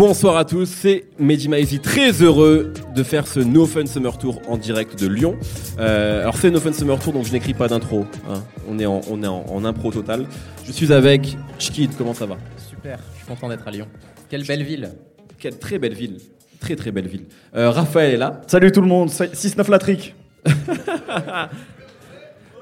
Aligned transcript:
Bonsoir 0.00 0.38
à 0.38 0.46
tous, 0.46 0.64
c'est 0.64 1.04
Mehdi 1.18 1.50
Maizi, 1.50 1.78
très 1.78 2.10
heureux 2.22 2.72
de 2.94 3.02
faire 3.02 3.26
ce 3.26 3.38
No 3.38 3.66
Fun 3.66 3.84
Summer 3.84 4.16
Tour 4.16 4.40
en 4.48 4.56
direct 4.56 4.98
de 4.98 5.06
Lyon. 5.06 5.36
Euh, 5.78 6.22
alors 6.22 6.38
c'est 6.38 6.50
No 6.50 6.58
Fun 6.58 6.72
Summer 6.72 6.98
Tour, 6.98 7.12
donc 7.12 7.26
je 7.26 7.32
n'écris 7.32 7.52
pas 7.52 7.68
d'intro, 7.68 8.06
hein. 8.26 8.42
on 8.66 8.78
est, 8.78 8.86
en, 8.86 9.02
on 9.10 9.22
est 9.22 9.26
en, 9.26 9.62
impro 9.62 9.92
total. 9.92 10.24
Je 10.64 10.72
suis 10.72 10.90
avec 10.90 11.36
Chkid, 11.58 11.90
comment 11.98 12.14
ça 12.14 12.24
va? 12.24 12.38
Super, 12.56 12.98
je 13.12 13.18
suis 13.18 13.26
content 13.26 13.50
d'être 13.50 13.68
à 13.68 13.70
Lyon. 13.70 13.88
Quelle 14.30 14.46
belle 14.46 14.62
ville 14.62 14.90
Quelle 15.38 15.58
très 15.58 15.78
belle 15.78 15.92
ville, 15.92 16.16
très 16.60 16.76
très 16.76 16.92
belle 16.92 17.06
ville. 17.06 17.26
Euh, 17.54 17.70
Raphaël 17.70 18.14
est 18.14 18.16
là. 18.16 18.40
Salut 18.46 18.72
tout 18.72 18.80
le 18.80 18.88
monde, 18.88 19.10
6-9 19.10 19.70
la 19.70 19.78
trick 19.78 20.14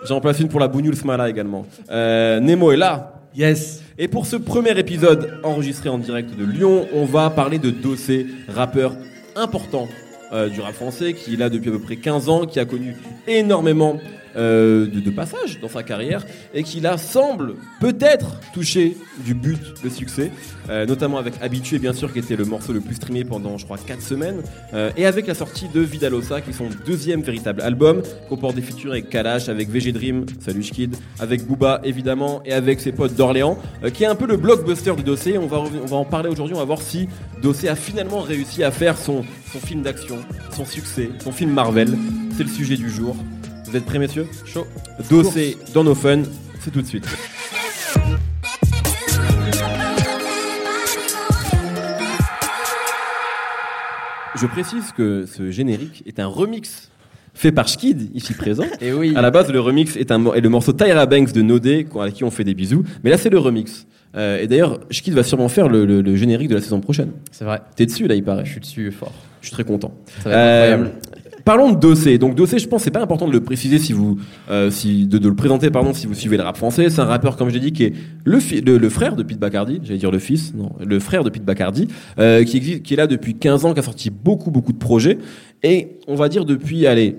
J'en 0.09 0.20
place 0.20 0.41
une 0.41 0.48
pour 0.48 0.59
la 0.59 0.66
Bougnoul 0.66 0.97
Smala 0.97 1.30
également. 1.30 1.66
Euh, 1.89 2.41
Nemo 2.41 2.73
est 2.73 2.77
là. 2.77 3.23
Yes. 3.36 3.84
Et 4.01 4.07
pour 4.07 4.27
ce 4.27 4.37
premier 4.37 4.79
épisode 4.79 5.41
enregistré 5.43 5.88
en 5.88 5.98
direct 5.98 6.37
de 6.37 6.45
Lyon, 6.45 6.87
on 6.95 7.05
va 7.05 7.30
parler 7.30 7.59
de 7.59 7.70
Dossé, 7.70 8.27
rappeur 8.47 8.95
important 9.34 9.89
euh, 10.33 10.48
du 10.48 10.61
rap 10.61 10.75
français, 10.75 11.15
qui 11.15 11.34
est 11.34 11.37
là 11.37 11.51
depuis 11.51 11.70
à 11.70 11.73
peu 11.73 11.80
près 11.80 11.97
15 11.97 12.29
ans, 12.29 12.47
qui 12.47 12.61
a 12.61 12.65
connu 12.65 12.95
énormément 13.27 13.98
euh, 14.37 14.87
de, 14.87 15.10
passages 15.10 15.59
dans 15.60 15.68
sa 15.68 15.82
carrière 15.82 16.24
et 16.52 16.62
qui 16.62 16.80
là 16.80 16.98
semble 16.98 17.55
peut-être 17.80 18.38
toucher 18.52 18.96
du 19.24 19.34
but 19.34 19.82
de 19.82 19.88
succès, 19.88 20.30
euh, 20.69 20.86
notamment 20.86 21.19
avec 21.19 21.34
Habitué 21.41 21.78
bien 21.78 21.92
sûr 21.92 22.12
qui 22.12 22.19
était 22.19 22.36
le 22.36 22.45
morceau 22.45 22.72
le 22.72 22.80
plus 22.80 22.96
streamé 22.96 23.24
pendant 23.24 23.56
je 23.56 23.64
crois 23.64 23.78
4 23.78 24.02
semaines 24.02 24.42
euh, 24.74 24.91
et 24.96 25.06
avec 25.06 25.27
la 25.27 25.34
sortie 25.34 25.69
de 25.69 25.80
Vidalosa 25.80 26.41
qui 26.41 26.50
est 26.50 26.52
son 26.52 26.69
deuxième 26.86 27.22
véritable 27.22 27.62
album 27.62 28.02
comporte 28.28 28.55
des 28.55 28.62
features 28.62 28.92
avec 28.92 29.09
Kalash, 29.09 29.48
avec 29.48 29.70
VG 29.70 29.92
Dream, 29.92 30.27
salut 30.41 30.62
Schkid, 30.62 30.95
avec 31.19 31.47
Booba 31.47 31.81
évidemment 31.84 32.42
et 32.44 32.53
avec 32.53 32.81
ses 32.81 32.92
potes 32.92 33.14
d'Orléans 33.14 33.58
qui 33.94 34.05
est 34.05 34.08
un 34.08 34.14
peu 34.14 34.27
le 34.27 34.36
blockbuster 34.36 34.94
de 34.94 35.03
Dossé. 35.03 35.38
On 35.38 35.47
va, 35.47 35.58
on 35.58 35.86
va 35.86 35.97
en 35.97 36.05
parler 36.05 36.28
aujourd'hui, 36.28 36.55
on 36.55 36.60
va 36.60 36.64
voir 36.64 36.83
si 36.83 37.08
Dossé 37.41 37.69
a 37.69 37.77
finalement 37.77 38.20
réussi 38.20 38.62
à 38.62 38.70
faire 38.70 38.98
son 38.98 39.25
film 39.58 39.83
d'action, 39.83 40.19
son 40.55 40.64
succès, 40.64 41.10
son 41.22 41.33
film 41.33 41.53
Marvel. 41.53 41.97
C'est 42.36 42.44
le 42.44 42.50
sujet 42.50 42.77
du 42.77 42.91
jour. 42.91 43.16
Vous 43.69 43.77
êtes 43.77 43.84
prêts, 43.84 43.98
messieurs 43.98 44.27
Chaud. 44.44 44.66
Dossé 45.11 45.56
dans 45.74 45.84
nos 45.84 45.94
fun, 45.94 46.22
c'est 46.61 46.70
tout 46.70 46.80
de 46.83 46.86
suite. 46.86 47.06
Je 54.36 54.47
précise 54.47 54.92
que 54.97 55.27
ce 55.27 55.50
générique 55.50 56.02
est 56.06 56.20
un 56.20 56.27
remix 56.27 56.91
fait 57.34 57.52
par 57.52 57.69
Skid, 57.69 58.10
ici 58.14 58.34
présent. 58.34 58.64
Et 58.80 58.92
oui. 58.92 59.12
À 59.16 59.22
la 59.22 59.30
base, 59.30 59.50
le 59.50 59.60
remix 59.60 59.97
est, 59.97 60.10
un, 60.12 60.25
est 60.32 60.41
le 60.41 60.48
morceau 60.48 60.72
Tyra 60.72 61.06
Banks 61.06 61.32
de 61.32 61.42
Nodé, 61.42 61.86
à 62.00 62.10
qui 62.10 62.25
on 62.25 62.30
fait 62.30 62.44
des 62.44 62.55
bisous. 62.55 62.84
Mais 63.05 63.10
là, 63.10 63.19
c'est 63.19 63.30
le 63.30 63.38
remix. 63.38 63.86
Euh, 64.16 64.41
et 64.41 64.47
d'ailleurs, 64.47 64.80
Skid 64.91 65.12
va 65.14 65.22
sûrement 65.22 65.48
faire 65.48 65.69
le, 65.69 65.84
le- 65.84 66.00
le 66.03 66.16
générique 66.16 66.48
de 66.48 66.55
la 66.55 66.60
saison 66.60 66.80
prochaine. 66.80 67.10
C'est 67.30 67.44
vrai. 67.44 67.60
T'es 67.77 67.86
dessus, 67.86 68.06
là, 68.08 68.14
il 68.14 68.25
paraît. 68.25 68.44
Je 68.44 68.53
suis 68.53 68.60
dessus 68.60 68.91
fort. 68.91 69.12
Je 69.41 69.47
suis 69.48 69.55
très 69.55 69.64
content. 69.64 69.92
Ça 70.22 70.30
va 70.30 70.34
être 70.34 70.36
Euh, 70.38 70.72
incroyable. 70.75 71.00
Parlons 71.48 71.72
de 71.72 71.78
Dossé. 71.78 72.18
Donc 72.18 72.34
Dossé, 72.34 72.58
je 72.58 72.68
pense, 72.68 72.82
c'est 72.82 72.91
pas 72.91 73.00
important 73.00 73.27
de 73.27 73.32
le 73.32 73.41
préciser 73.41 73.78
si 73.78 73.94
vous, 73.94 74.18
euh, 74.50 74.70
si 74.70 75.06
de, 75.06 75.16
le 75.16 75.34
présenter, 75.34 75.70
pardon, 75.70 75.94
si 75.94 76.06
vous 76.06 76.12
suivez 76.12 76.36
le 76.36 76.42
rap 76.42 76.58
français. 76.58 76.91
C'est 76.91 77.00
un 77.00 77.06
rappeur, 77.06 77.38
comme 77.38 77.48
je 77.48 77.54
l'ai 77.54 77.60
dit, 77.60 77.72
qui 77.72 77.84
est 77.84 77.94
le, 78.24 78.38
le, 78.60 78.77
le 78.77 78.88
frère 78.91 79.16
de 79.16 79.22
Pete 79.22 79.38
Bacardi. 79.38 79.80
J'allais 79.82 79.98
dire 79.98 80.10
le 80.10 80.19
fils, 80.19 80.52
non, 80.54 80.72
le 80.84 81.00
frère 81.00 81.24
de 81.24 81.30
Pete 81.30 81.46
Bacardi, 81.46 81.88
euh, 82.19 82.44
qui 82.44 82.58
existe, 82.58 82.82
qui 82.82 82.92
est 82.92 82.96
là 82.98 83.06
depuis 83.06 83.32
15 83.32 83.64
ans, 83.64 83.72
qui 83.72 83.80
a 83.80 83.82
sorti 83.82 84.10
beaucoup, 84.10 84.50
beaucoup 84.50 84.74
de 84.74 84.78
projets. 84.78 85.16
Et 85.62 85.96
on 86.06 86.16
va 86.16 86.28
dire 86.28 86.44
depuis, 86.44 86.86
allez, 86.86 87.16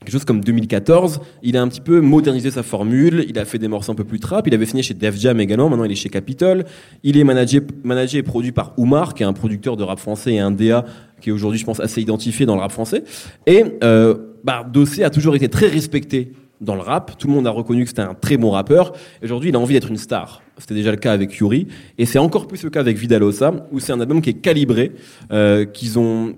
quelque 0.00 0.12
chose 0.12 0.24
comme 0.24 0.42
2014, 0.42 1.20
il 1.42 1.56
a 1.56 1.62
un 1.62 1.68
petit 1.68 1.80
peu 1.80 2.00
modernisé 2.00 2.50
sa 2.50 2.62
formule, 2.62 3.24
il 3.28 3.38
a 3.38 3.44
fait 3.44 3.58
des 3.58 3.68
morceaux 3.68 3.92
un 3.92 3.96
peu 3.96 4.04
plus 4.04 4.20
trap, 4.20 4.46
il 4.46 4.54
avait 4.54 4.64
signé 4.64 4.82
chez 4.82 4.94
Def 4.94 5.18
Jam 5.18 5.40
également, 5.40 5.68
maintenant 5.68 5.84
il 5.84 5.92
est 5.92 5.96
chez 5.96 6.08
Capitol, 6.08 6.64
il 7.02 7.18
est 7.18 7.24
managé, 7.24 7.60
managé 7.82 8.18
et 8.18 8.22
produit 8.22 8.52
par 8.52 8.78
Oumar, 8.78 9.14
qui 9.14 9.24
est 9.24 9.26
un 9.26 9.32
producteur 9.32 9.76
de 9.76 9.82
rap 9.82 9.98
français 9.98 10.34
et 10.34 10.38
un 10.38 10.52
DA 10.52 10.84
qui 11.20 11.30
est 11.30 11.32
aujourd'hui, 11.32 11.58
je 11.58 11.64
pense, 11.64 11.80
assez 11.80 12.00
identifié 12.00 12.46
dans 12.46 12.54
le 12.54 12.60
rap 12.60 12.70
français. 12.70 13.02
Et 13.46 13.64
euh, 13.82 14.14
bah, 14.44 14.64
Dossé 14.72 15.02
a 15.02 15.10
toujours 15.10 15.34
été 15.34 15.48
très 15.48 15.66
respecté 15.66 16.32
dans 16.60 16.76
le 16.76 16.80
rap, 16.80 17.18
tout 17.18 17.26
le 17.26 17.34
monde 17.34 17.46
a 17.46 17.50
reconnu 17.50 17.82
que 17.82 17.88
c'était 17.88 18.02
un 18.02 18.14
très 18.14 18.36
bon 18.36 18.50
rappeur, 18.50 18.92
aujourd'hui 19.22 19.50
il 19.50 19.56
a 19.56 19.58
envie 19.58 19.74
d'être 19.74 19.90
une 19.90 19.96
star. 19.96 20.42
C'était 20.58 20.74
déjà 20.74 20.90
le 20.90 20.96
cas 20.96 21.12
avec 21.12 21.34
Yuri, 21.36 21.66
et 21.98 22.06
c'est 22.06 22.18
encore 22.18 22.46
plus 22.46 22.62
le 22.64 22.70
cas 22.70 22.80
avec 22.80 22.96
Vidalosa, 22.96 23.68
où 23.72 23.78
c'est 23.80 23.92
un 23.92 24.00
album 24.00 24.20
qui 24.20 24.30
est 24.30 24.40
calibré, 24.40 24.92
euh, 25.32 25.64
qu'ils 25.64 25.98
ont 25.98 26.34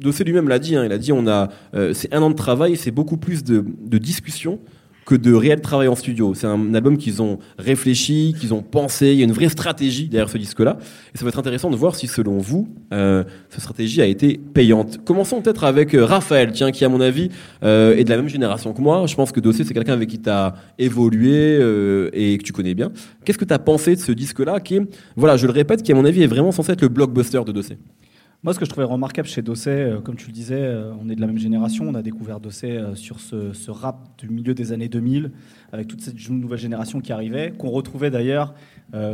Dossé 0.00 0.24
lui-même 0.24 0.48
l'a 0.48 0.58
dit, 0.58 0.76
hein, 0.76 0.84
il 0.84 0.92
a 0.92 0.98
dit 0.98 1.12
on 1.12 1.26
a 1.26 1.48
euh, 1.74 1.92
c'est 1.94 2.12
un 2.14 2.22
an 2.22 2.30
de 2.30 2.36
travail, 2.36 2.76
c'est 2.76 2.90
beaucoup 2.90 3.16
plus 3.16 3.44
de, 3.44 3.64
de 3.84 3.98
discussion 3.98 4.58
que 5.06 5.14
de 5.14 5.32
réel 5.32 5.62
travail 5.62 5.88
en 5.88 5.94
studio. 5.94 6.34
C'est 6.34 6.46
un 6.46 6.74
album 6.74 6.98
qu'ils 6.98 7.22
ont 7.22 7.38
réfléchi, 7.58 8.34
qu'ils 8.38 8.52
ont 8.52 8.62
pensé, 8.62 9.12
il 9.12 9.18
y 9.18 9.22
a 9.22 9.24
une 9.24 9.32
vraie 9.32 9.48
stratégie 9.48 10.06
derrière 10.06 10.28
ce 10.28 10.36
disque-là. 10.36 10.76
Et 11.14 11.18
ça 11.18 11.24
va 11.24 11.30
être 11.30 11.38
intéressant 11.38 11.70
de 11.70 11.76
voir 11.76 11.94
si 11.94 12.06
selon 12.06 12.36
vous, 12.36 12.68
euh, 12.92 13.24
cette 13.48 13.62
stratégie 13.62 14.02
a 14.02 14.06
été 14.06 14.38
payante. 14.38 14.98
Commençons 15.06 15.40
peut-être 15.40 15.64
avec 15.64 15.94
euh, 15.94 16.04
Raphaël, 16.04 16.52
qui 16.52 16.84
à 16.84 16.88
mon 16.90 17.00
avis 17.00 17.30
est 17.62 18.04
de 18.04 18.10
la 18.10 18.16
même 18.16 18.28
génération 18.28 18.74
que 18.74 18.82
moi. 18.82 19.06
Je 19.06 19.14
pense 19.14 19.32
que 19.32 19.40
Dossé 19.40 19.64
c'est 19.64 19.72
quelqu'un 19.72 19.94
avec 19.94 20.10
qui 20.10 20.20
tu 20.20 20.28
as 20.28 20.54
évolué 20.78 21.54
et 22.12 22.36
que 22.36 22.42
tu 22.42 22.52
connais 22.52 22.74
bien. 22.74 22.92
Qu'est-ce 23.24 23.38
que 23.38 23.46
tu 23.46 23.54
as 23.54 23.58
pensé 23.58 23.96
de 23.96 24.00
ce 24.00 24.12
disque-là 24.12 24.60
qui 24.60 24.78
voilà, 25.16 25.38
je 25.38 25.46
le 25.46 25.52
répète, 25.52 25.82
qui 25.82 25.90
à 25.90 25.94
mon 25.94 26.04
avis 26.04 26.22
est 26.22 26.26
vraiment 26.26 26.52
censé 26.52 26.72
être 26.72 26.82
le 26.82 26.88
blockbuster 26.88 27.40
de 27.46 27.52
Dossé? 27.52 27.78
Moi, 28.44 28.54
ce 28.54 28.60
que 28.60 28.64
je 28.64 28.70
trouvais 28.70 28.86
remarquable 28.86 29.26
chez 29.26 29.42
Dossé, 29.42 29.70
euh, 29.70 30.00
comme 30.00 30.14
tu 30.14 30.28
le 30.28 30.32
disais, 30.32 30.60
euh, 30.60 30.92
on 31.00 31.08
est 31.08 31.16
de 31.16 31.20
la 31.20 31.26
même 31.26 31.38
génération. 31.38 31.86
On 31.88 31.94
a 31.94 32.02
découvert 32.02 32.38
Dossé 32.38 32.70
euh, 32.70 32.94
sur 32.94 33.18
ce, 33.18 33.70
rap 33.70 34.16
du 34.16 34.28
milieu 34.28 34.54
des 34.54 34.70
années 34.70 34.88
2000, 34.88 35.32
avec 35.72 35.88
toute 35.88 36.00
cette 36.00 36.30
nouvelle 36.30 36.58
génération 36.58 37.00
qui 37.00 37.12
arrivait, 37.12 37.52
qu'on 37.58 37.70
retrouvait 37.70 38.10
d'ailleurs 38.10 38.54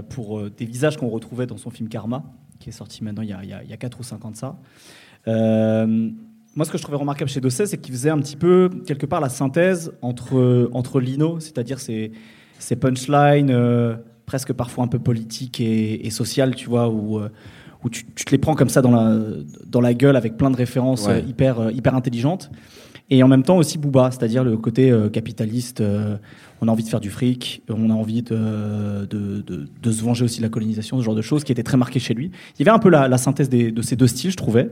pour 0.08 0.48
des 0.50 0.66
visages 0.66 0.96
qu'on 0.96 1.08
retrouvait 1.08 1.46
dans 1.46 1.56
son 1.56 1.70
film 1.70 1.88
Karma, 1.88 2.22
qui 2.60 2.68
est 2.68 2.72
sorti 2.72 3.02
maintenant 3.02 3.22
il 3.22 3.30
y 3.30 3.32
a, 3.32 3.42
il 3.42 3.50
y 3.50 3.52
a, 3.52 3.64
il 3.64 3.68
y 3.68 3.72
a 3.72 3.76
4 3.76 3.98
ou 3.98 4.02
5 4.04 4.24
ans 4.24 4.30
de 4.30 4.36
ça. 4.36 4.56
Moi, 5.26 6.64
ce 6.64 6.70
que 6.70 6.78
je 6.78 6.82
trouvais 6.82 6.98
remarquable 6.98 7.28
chez 7.28 7.40
Dossé, 7.40 7.66
c'est 7.66 7.78
qu'il 7.78 7.92
faisait 7.92 8.10
un 8.10 8.18
petit 8.20 8.36
peu, 8.36 8.70
quelque 8.86 9.06
part, 9.06 9.20
la 9.20 9.30
synthèse 9.30 9.92
entre, 10.00 10.70
entre 10.72 11.00
Lino, 11.00 11.40
c'est-à-dire 11.40 11.80
ses, 11.80 12.12
punchlines, 12.80 13.98
presque 14.26 14.52
parfois 14.52 14.84
un 14.84 14.88
peu 14.88 15.00
politiques 15.00 15.60
et, 15.60 16.06
et 16.06 16.10
sociales, 16.10 16.54
tu 16.54 16.68
vois, 16.68 16.88
où, 16.88 17.20
où 17.84 17.90
tu, 17.90 18.04
tu 18.14 18.24
te 18.24 18.30
les 18.30 18.38
prends 18.38 18.54
comme 18.54 18.68
ça 18.70 18.82
dans 18.82 18.90
la, 18.90 19.16
dans 19.66 19.80
la 19.80 19.94
gueule 19.94 20.16
avec 20.16 20.36
plein 20.36 20.50
de 20.50 20.56
références 20.56 21.06
Ouais. 21.06 21.14
euh, 21.22 21.28
hyper, 21.28 21.60
euh, 21.60 21.70
hyper 21.72 21.94
intelligentes. 21.94 22.50
Et 23.10 23.22
en 23.22 23.28
même 23.28 23.42
temps 23.42 23.58
aussi 23.58 23.76
Booba, 23.78 24.10
c'est-à-dire 24.10 24.44
le 24.44 24.56
côté 24.56 24.90
euh, 24.90 25.08
capitaliste. 25.10 25.80
euh, 25.80 26.16
on 26.60 26.68
a 26.68 26.70
envie 26.70 26.84
de 26.84 26.88
faire 26.88 27.00
du 27.00 27.10
fric, 27.10 27.62
on 27.68 27.90
a 27.90 27.92
envie 27.92 28.22
de, 28.22 29.04
de, 29.04 29.42
de- 29.42 29.68
de 29.82 29.92
se 29.92 30.02
venger 30.02 30.24
aussi 30.24 30.38
de 30.38 30.44
la 30.44 30.48
colonisation, 30.48 30.98
ce 30.98 31.04
genre 31.04 31.14
de 31.16 31.20
choses 31.20 31.44
qui 31.44 31.52
était 31.52 31.64
très 31.64 31.76
marqué 31.76 31.98
chez 31.98 32.14
lui. 32.14 32.30
Il 32.58 32.64
y 32.64 32.68
avait 32.68 32.74
un 32.74 32.78
peu 32.78 32.88
la, 32.88 33.06
la 33.06 33.18
synthèse 33.18 33.50
des- 33.50 33.70
de 33.70 33.82
ces 33.82 33.96
deux 33.96 34.06
styles, 34.06 34.30
je 34.30 34.36
trouvais. 34.38 34.70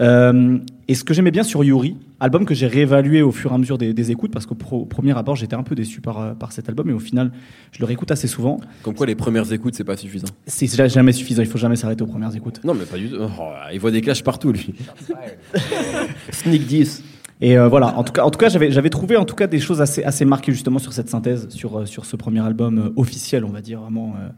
Euh, 0.00 0.56
et 0.86 0.94
ce 0.94 1.04
que 1.04 1.12
j'aimais 1.12 1.32
bien 1.32 1.42
sur 1.42 1.62
Yuri, 1.64 1.96
album 2.20 2.46
que 2.46 2.54
j'ai 2.54 2.66
réévalué 2.66 3.20
au 3.20 3.32
fur 3.32 3.50
et 3.50 3.54
à 3.54 3.58
mesure 3.58 3.76
des, 3.76 3.92
des 3.92 4.10
écoutes, 4.10 4.30
parce 4.32 4.46
qu'au 4.46 4.54
pro- 4.54 4.78
au 4.78 4.84
premier 4.86 5.14
abord 5.18 5.36
j'étais 5.36 5.56
un 5.56 5.62
peu 5.64 5.74
déçu 5.74 6.00
par, 6.00 6.34
par 6.36 6.52
cet 6.52 6.68
album, 6.70 6.88
et 6.88 6.94
au 6.94 7.00
final 7.00 7.30
je 7.72 7.80
le 7.80 7.84
réécoute 7.84 8.10
assez 8.10 8.28
souvent. 8.28 8.58
Comme 8.82 8.94
quoi 8.94 9.04
les 9.06 9.16
premières 9.16 9.52
écoutes 9.52 9.74
c'est 9.74 9.84
pas 9.84 9.96
suffisant. 9.98 10.28
C'est 10.46 10.88
jamais 10.88 11.12
suffisant, 11.12 11.42
il 11.42 11.48
faut 11.48 11.58
jamais 11.58 11.76
s'arrêter 11.76 12.02
aux 12.04 12.06
premières 12.06 12.34
écoutes. 12.34 12.60
Non, 12.64 12.72
mais 12.72 12.86
pas 12.86 12.96
du 12.96 13.10
tout. 13.10 13.16
Oh, 13.20 13.50
il 13.70 13.80
voit 13.80 13.90
des 13.90 14.00
clashs 14.00 14.22
partout, 14.24 14.52
lui. 14.52 14.72
Sneak 16.32 16.66
10. 16.66 17.02
Et 17.40 17.56
euh, 17.56 17.68
voilà, 17.68 17.96
en 17.96 18.02
tout 18.04 18.12
cas, 18.12 18.24
en 18.24 18.30
tout 18.30 18.38
cas, 18.38 18.48
j'avais, 18.48 18.70
j'avais 18.72 18.90
trouvé 18.90 19.16
en 19.16 19.24
tout 19.24 19.36
cas 19.36 19.46
des 19.46 19.60
choses 19.60 19.80
assez, 19.80 20.02
assez 20.02 20.24
marquées 20.24 20.52
justement 20.52 20.78
sur 20.80 20.92
cette 20.92 21.08
synthèse, 21.08 21.48
sur, 21.50 21.78
euh, 21.80 21.86
sur 21.86 22.04
ce 22.04 22.16
premier 22.16 22.40
album 22.40 22.78
euh, 22.78 22.90
officiel, 22.96 23.44
on 23.44 23.50
va 23.50 23.60
dire 23.60 23.80
vraiment 23.80 24.14
euh, 24.20 24.28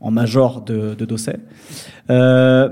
en 0.00 0.10
major 0.10 0.62
de, 0.62 0.94
de 0.94 1.04
Dossé. 1.04 1.34
Euh, 2.10 2.68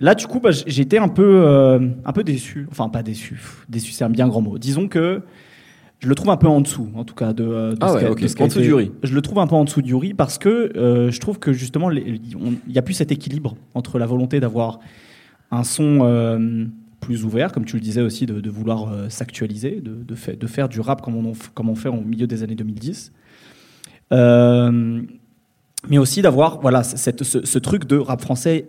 là, 0.00 0.14
du 0.14 0.26
coup, 0.26 0.40
bah, 0.40 0.50
j- 0.50 0.64
j'ai 0.66 0.82
été 0.82 0.98
un 0.98 1.08
peu, 1.08 1.42
euh, 1.46 1.88
un 2.04 2.12
peu 2.12 2.24
déçu. 2.24 2.66
Enfin, 2.70 2.88
pas 2.88 3.02
déçu. 3.02 3.40
Déçu, 3.68 3.92
c'est 3.92 4.04
un 4.04 4.10
bien 4.10 4.26
grand 4.28 4.40
mot. 4.40 4.58
Disons 4.58 4.88
que 4.88 5.22
je 6.00 6.08
le 6.08 6.14
trouve 6.14 6.30
un 6.30 6.36
peu 6.36 6.46
en 6.48 6.60
dessous, 6.60 6.88
en 6.94 7.04
tout 7.04 7.14
cas, 7.14 7.32
de, 7.32 7.44
euh, 7.44 7.72
de 7.72 7.78
Ah 7.80 7.88
ce 7.88 7.94
ouais, 7.94 8.00
qu'a- 8.02 8.10
ok. 8.12 8.20
de 8.22 8.26
ce 8.28 8.34
qu'a 8.36 8.44
En 8.44 8.46
dessous 8.48 8.60
du 8.60 8.74
riz. 8.74 8.92
Je 9.02 9.14
le 9.14 9.22
trouve 9.22 9.38
un 9.38 9.46
peu 9.46 9.54
en 9.56 9.64
dessous 9.64 9.82
du 9.82 9.94
riz 9.94 10.14
parce 10.14 10.38
que 10.38 10.48
euh, 10.76 11.10
je 11.10 11.20
trouve 11.20 11.38
que 11.38 11.52
justement, 11.52 11.90
il 11.90 12.20
n'y 12.68 12.78
a 12.78 12.82
plus 12.82 12.94
cet 12.94 13.12
équilibre 13.12 13.56
entre 13.74 13.98
la 13.98 14.06
volonté 14.06 14.40
d'avoir 14.40 14.78
un 15.50 15.64
son 15.64 16.00
euh, 16.02 16.64
plus 17.08 17.24
ouvert, 17.24 17.52
comme 17.52 17.64
tu 17.64 17.76
le 17.76 17.80
disais 17.80 18.02
aussi, 18.02 18.26
de, 18.26 18.38
de 18.40 18.50
vouloir 18.50 18.92
euh, 18.92 19.08
s'actualiser, 19.08 19.80
de, 19.80 19.94
de, 19.94 20.14
fa- 20.14 20.34
de 20.36 20.46
faire 20.46 20.68
du 20.68 20.78
rap 20.80 21.00
comme 21.00 21.16
on, 21.16 21.32
comme 21.54 21.74
fait 21.74 21.88
au 21.88 22.02
milieu 22.02 22.26
des 22.26 22.42
années 22.42 22.54
2010. 22.54 23.12
Euh, 24.12 25.00
mais 25.88 25.96
aussi 25.98 26.20
d'avoir 26.20 26.60
voilà, 26.60 26.82
cette, 26.82 27.24
ce, 27.24 27.46
ce 27.46 27.58
truc 27.58 27.86
de 27.86 27.96
rap 27.96 28.20
français 28.20 28.66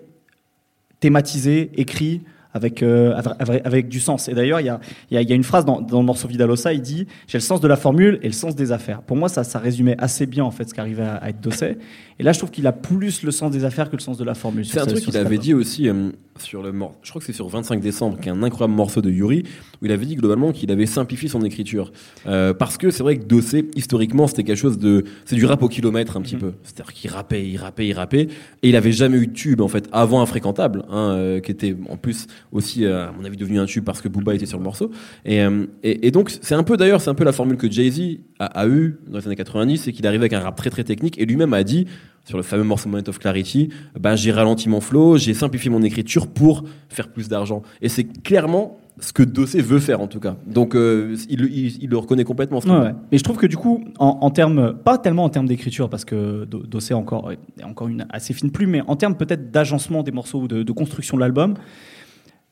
thématisé, 1.02 1.72
écrit, 1.76 2.22
avec, 2.54 2.82
euh, 2.82 3.14
avec, 3.40 3.66
avec 3.66 3.90
du 3.90 4.00
sens. 4.00 4.28
Et 4.28 4.34
d'ailleurs, 4.34 4.60
il 4.60 4.66
y 4.66 4.70
a, 4.70 4.80
il 5.12 5.16
y, 5.16 5.18
a, 5.18 5.22
il 5.22 5.30
y 5.30 5.34
a 5.34 5.36
une 5.36 5.44
phrase 5.44 5.66
dans, 5.66 5.82
dans 5.82 6.00
le 6.00 6.06
morceau 6.06 6.28
Vidalosa, 6.28 6.74
il 6.74 6.82
dit 6.82 7.06
«J'ai 7.28 7.38
le 7.38 7.44
sens 7.44 7.62
de 7.62 7.68
la 7.68 7.76
formule 7.76 8.20
et 8.24 8.28
le 8.28 8.34
sens 8.34 8.56
des 8.56 8.72
affaires». 8.72 9.02
Pour 9.04 9.18
moi, 9.18 9.30
ça, 9.30 9.44
ça 9.44 9.60
résumait 9.60 9.96
assez 10.00 10.26
bien 10.26 10.44
en 10.44 10.52
fait 10.52 10.68
ce 10.68 10.74
qu'arrivait 10.74 11.04
à, 11.04 11.16
à 11.18 11.30
être 11.30 11.42
Dossé. 11.42 11.78
Et 12.18 12.24
là, 12.24 12.32
je 12.32 12.40
trouve 12.40 12.50
qu'il 12.52 12.66
a 12.68 12.72
plus 12.72 13.22
le 13.24 13.32
sens 13.32 13.52
des 13.52 13.66
affaires 13.66 13.90
que 13.90 13.96
le 13.96 14.02
sens 14.02 14.18
de 14.18 14.24
la 14.24 14.34
formule. 14.34 14.66
C'est 14.66 14.80
un 14.80 14.86
ce- 14.86 14.90
truc 14.90 15.04
qu'il 15.04 15.18
avait 15.18 15.38
dit 15.38 15.54
aussi. 15.54 15.88
euh, 15.90 16.10
sur 16.42 16.62
le 16.64 16.72
mor- 16.72 16.96
je 17.04 17.10
crois 17.10 17.20
que 17.20 17.26
c'est 17.26 17.34
sur 17.34 17.48
25 17.48 17.80
décembre, 17.82 18.20
qui 18.20 18.30
est 18.30 18.32
un 18.32 18.44
incroyable 18.44 18.74
morceau 18.76 19.02
de 19.02 19.10
Yuri, 19.10 19.44
où 19.82 19.86
il 19.86 19.92
avait 19.92 20.06
dit 20.06 20.16
globalement 20.16 20.52
qu'il 20.52 20.72
avait 20.72 20.86
simplifié 20.86 21.30
son 21.30 21.44
écriture. 21.44 21.92
Euh, 22.28 22.54
parce 22.54 22.78
que 22.78 22.92
c'est 22.92 23.04
vrai 23.04 23.18
que 23.18 23.26
Dossé, 23.26 23.68
historiquement, 23.76 24.28
c'était 24.28 24.44
quelque 24.44 24.58
chose 24.58 24.78
de, 24.78 25.04
c'est 25.26 25.36
du 25.36 25.46
rap 25.46 25.62
au 25.64 25.68
kilomètre 25.68 26.18
un 26.18 26.22
petit 26.22 26.36
peu. 26.36 26.54
C'est-à-dire 26.64 26.94
qu'il 26.94 27.10
rappait, 27.12 27.48
il 27.48 27.58
rappait, 27.58 27.88
il 27.88 27.94
rappait, 27.94 28.28
et 28.64 28.70
il 28.70 28.76
avait 28.76 28.92
jamais 28.92 29.18
eu 29.18 29.28
de 29.28 29.34
tube 29.34 29.62
en 29.62 29.68
fait 29.68 29.88
avant 29.92 30.22
Infréquentable, 30.22 30.84
hein, 30.90 31.12
euh, 31.12 31.40
qui 31.40 31.52
était 31.52 31.76
en 31.90 31.98
plus 31.98 32.28
aussi, 32.52 32.86
euh, 32.86 33.08
à 33.10 33.12
mon 33.12 33.24
avis, 33.26 33.38
devenu 33.38 33.60
un 33.60 33.66
tube 33.66 33.84
parce 33.84 34.02
que 34.02 34.08
Booba 34.08 34.36
était 34.36 34.46
sur 34.46 34.58
le 34.58 34.64
morceau. 34.64 34.92
Et, 35.26 35.38
et, 35.84 36.08
et 36.08 36.12
donc 36.12 36.30
c'est 36.42 36.56
un 36.56 36.64
peu 36.64 36.78
d'ailleurs, 36.78 37.02
c'est 37.02 37.10
un 37.10 37.16
peu 37.16 37.24
la 37.24 37.32
formule 37.32 37.58
que 37.58 37.70
Jay 37.70 37.90
Z 37.90 38.20
a, 38.40 38.46
a 38.46 38.68
eu 38.68 38.98
dans 39.08 39.18
les 39.20 39.28
années 39.28 39.36
90, 39.36 39.78
c'est 39.78 39.92
qu'il 39.94 40.06
arrivait 40.08 40.24
avec 40.24 40.34
un 40.34 40.40
rap 40.42 40.56
très 40.56 40.70
très 40.70 40.84
technique, 40.84 41.20
et 41.20 41.26
lui-même 41.26 41.54
a 41.54 41.64
dit 41.64 41.86
sur 42.30 42.38
le 42.38 42.44
fameux 42.44 42.64
morceau 42.64 42.90
Moment 42.90 43.02
of 43.08 43.18
Clarity, 43.18 43.70
ben, 44.00 44.16
j'ai 44.16 44.32
ralenti 44.32 44.70
mon 44.70 44.82
flow, 44.82 45.18
j'ai 45.18 45.34
simplifié 45.34 45.72
mon 45.72 45.82
écriture 45.82 46.28
pour 46.28 46.64
faire 46.88 47.08
plus 47.12 47.28
d'argent. 47.28 47.64
Et 47.82 47.90
c'est 47.90 48.04
clairement 48.04 48.78
ce 49.00 49.12
que 49.12 49.24
Dossé 49.24 49.64
veut 49.64 49.80
faire 49.80 50.00
en 50.00 50.06
tout 50.08 50.20
cas. 50.20 50.38
Donc 50.46 50.76
euh, 50.76 51.16
il, 51.28 51.42
il- 51.46 51.82
il 51.84 51.90
le 51.90 51.98
reconnaît 51.98 52.24
complètement. 52.26 52.62
ce 52.62 52.68
Ouais, 52.68 52.76
truc. 52.76 52.86
ouais. 52.86 52.96
Mais 53.12 53.18
je 53.18 53.24
trouve 53.24 53.38
que 53.38 53.48
du 53.48 53.58
coup, 53.58 53.84
en, 53.98 54.20
en 54.22 54.30
termes, 54.30 54.76
pas 54.76 55.00
tellement 55.00 55.24
en 55.24 55.30
termes 55.30 55.48
d'écriture, 55.48 55.90
parce 55.90 56.06
que 56.06 56.46
Do- 56.46 56.62
Dossé 56.68 56.94
a 56.94 56.98
encore, 56.98 57.32
est 57.32 57.64
encore 57.64 57.88
une 57.88 58.06
assez 58.12 58.34
fine 58.34 58.52
plume, 58.52 58.70
mais 58.70 58.82
en 58.86 58.96
termes 58.96 59.16
peut-être 59.16 59.50
d'agencement 59.50 60.04
des 60.04 60.12
morceaux 60.12 60.42
ou 60.42 60.48
de, 60.48 60.62
de 60.62 60.72
construction 60.72 61.18
de 61.18 61.22
l'album, 61.22 61.56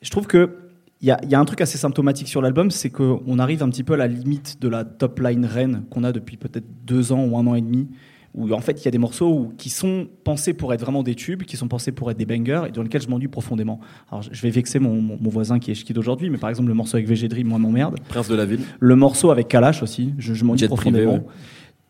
je 0.02 0.10
trouve 0.10 0.26
que 0.26 0.50
il 1.02 1.08
y 1.08 1.12
a, 1.12 1.20
il 1.22 1.30
y 1.30 1.36
a 1.36 1.40
un 1.40 1.46
truc 1.46 1.62
assez 1.62 1.78
symptomatique 1.78 2.28
sur 2.28 2.42
l'album, 2.42 2.72
c'est 2.72 2.90
qu'on 2.90 3.38
arrive 3.38 3.62
un 3.62 3.70
petit 3.70 3.84
peu 3.84 3.94
à 3.94 3.98
la 3.98 4.08
limite 4.08 4.60
de 4.60 4.68
la 4.68 4.84
top 4.86 5.20
line 5.20 5.46
reine 5.46 5.84
qu'on 5.92 6.04
a 6.04 6.12
depuis 6.12 6.38
peut-être 6.38 6.66
deux 6.84 7.12
ans 7.12 7.24
ou 7.26 7.38
un 7.38 7.46
an 7.46 7.54
et 7.54 7.62
demi, 7.62 7.88
où 8.36 8.52
en 8.54 8.60
fait 8.60 8.82
il 8.82 8.86
y 8.86 8.88
a 8.88 8.92
des 8.92 8.98
morceaux 8.98 9.30
où- 9.32 9.54
qui 9.58 9.70
sont 9.70 10.08
pensés 10.24 10.54
pour 10.54 10.74
être 10.74 10.82
vraiment 10.82 11.04
des 11.04 11.16
tubes, 11.16 11.44
qui 11.44 11.58
sont 11.58 11.68
pensés 11.68 11.92
pour 11.92 12.12
être 12.12 12.18
des 12.18 12.26
bangers, 12.26 12.64
et 12.68 12.72
dans 12.72 12.84
lesquels 12.84 13.02
je 13.02 13.08
m'ennuie 13.10 13.28
profondément. 13.28 13.80
Alors 14.12 14.22
je 14.24 14.42
vais 14.42 14.50
vexer 14.50 14.80
mon, 14.80 15.02
mon- 15.02 15.18
mon 15.20 15.30
voisin 15.30 15.60
qui 15.60 15.72
est 15.72 15.76
Schkid 15.76 15.98
aujourd'hui, 15.98 16.30
mais 16.30 16.38
par 16.38 16.50
exemple 16.50 16.70
le 16.70 16.76
morceau 16.76 16.98
avec 16.98 17.08
VG 17.08 17.28
Dream, 17.28 17.48
moi 17.48 17.58
m'emmerde. 17.60 18.00
Prince 18.10 18.28
de 18.28 18.36
la 18.36 18.46
ville. 18.46 18.60
Le 18.80 18.96
morceau 18.96 19.32
avec 19.32 19.48
Kalash 19.48 19.82
aussi, 19.84 20.14
je, 20.18 20.34
je 20.34 20.44
m'ennuie 20.46 20.68
profondément. 20.68 21.12
privé, 21.14 21.26
ouais. 21.26 21.32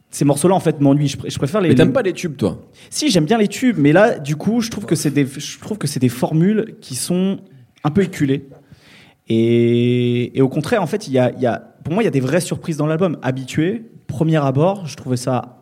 Ces 0.10 0.24
morceaux-là, 0.24 0.56
en 0.56 0.62
fait, 0.62 0.80
m'ennuient. 0.80 1.10
Je, 1.10 1.18
pr- 1.18 1.30
je 1.30 1.38
préfère 1.38 1.60
les. 1.60 1.68
Mais 1.68 1.76
t'aimes 1.76 1.88
les- 1.88 1.94
pas 1.94 2.02
les 2.02 2.14
tubes 2.14 2.38
toi? 2.38 2.62
Si, 2.90 3.10
j'aime 3.12 3.26
bien 3.26 3.38
les 3.38 3.50
tubes, 3.50 3.76
mais 3.78 3.92
là, 3.92 4.18
du 4.20 4.38
coup, 4.38 4.62
je 4.62 4.72
trouve 4.72 4.86
que 4.86 4.96
c'est 4.96 5.12
des, 5.12 5.26
je 5.26 5.60
trouve 5.60 5.78
que 5.78 5.86
c'est 5.86 6.00
des 6.00 6.08
formules 6.08 6.76
qui 6.80 6.96
sont 6.96 7.40
un 7.84 7.92
peu 7.92 8.04
éculées. 8.04 8.48
Et, 9.28 10.38
et 10.38 10.42
au 10.42 10.50
contraire, 10.50 10.82
en 10.82 10.88
fait, 10.88 11.08
il 11.08 11.14
y 11.14 11.20
a, 11.20 11.32
il 11.36 11.42
y 11.42 11.46
a, 11.46 11.58
pour 11.84 11.94
moi, 11.94 12.04
il 12.04 12.06
y 12.06 12.08
a 12.08 12.12
des 12.12 12.22
vraies 12.22 12.40
surprises 12.42 12.78
dans 12.78 12.88
l'album. 12.88 13.18
Habitué, 13.22 13.84
premier 14.08 14.38
abord, 14.38 14.88
je 14.88 14.96
trouvais 14.96 15.18
ça 15.18 15.57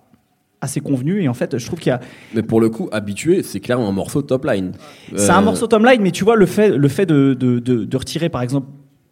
assez 0.66 0.82
convenu. 0.82 1.24
Et 1.24 1.28
en 1.28 1.34
fait, 1.34 1.58
je 1.58 1.66
trouve 1.66 1.80
qu'il 1.80 1.90
y 1.90 1.94
a, 1.94 2.02
Mais 2.34 2.44
pour 2.44 2.60
le 2.60 2.70
coup, 2.70 2.90
habitué, 2.92 3.42
c'est 3.44 3.60
clairement 3.60 3.88
un 3.88 3.94
morceau 3.94 4.22
top 4.22 4.46
line. 4.46 4.74
c'est 5.16 5.30
Euh, 5.30 5.34
un 5.34 5.42
morceau 5.42 5.68
Tom 5.68 5.86
Line, 5.86 6.02
mais 6.02 6.12
tu 6.12 6.24
vois, 6.24 6.36
le 6.36 6.46
fait, 6.46 6.70
le 6.78 6.88
fait 6.88 7.06
de, 7.06 7.34
de, 7.34 7.60
de, 7.60 7.86
de 7.86 7.98
retirer, 7.98 8.30
par 8.30 8.42
exemple, 8.42 8.68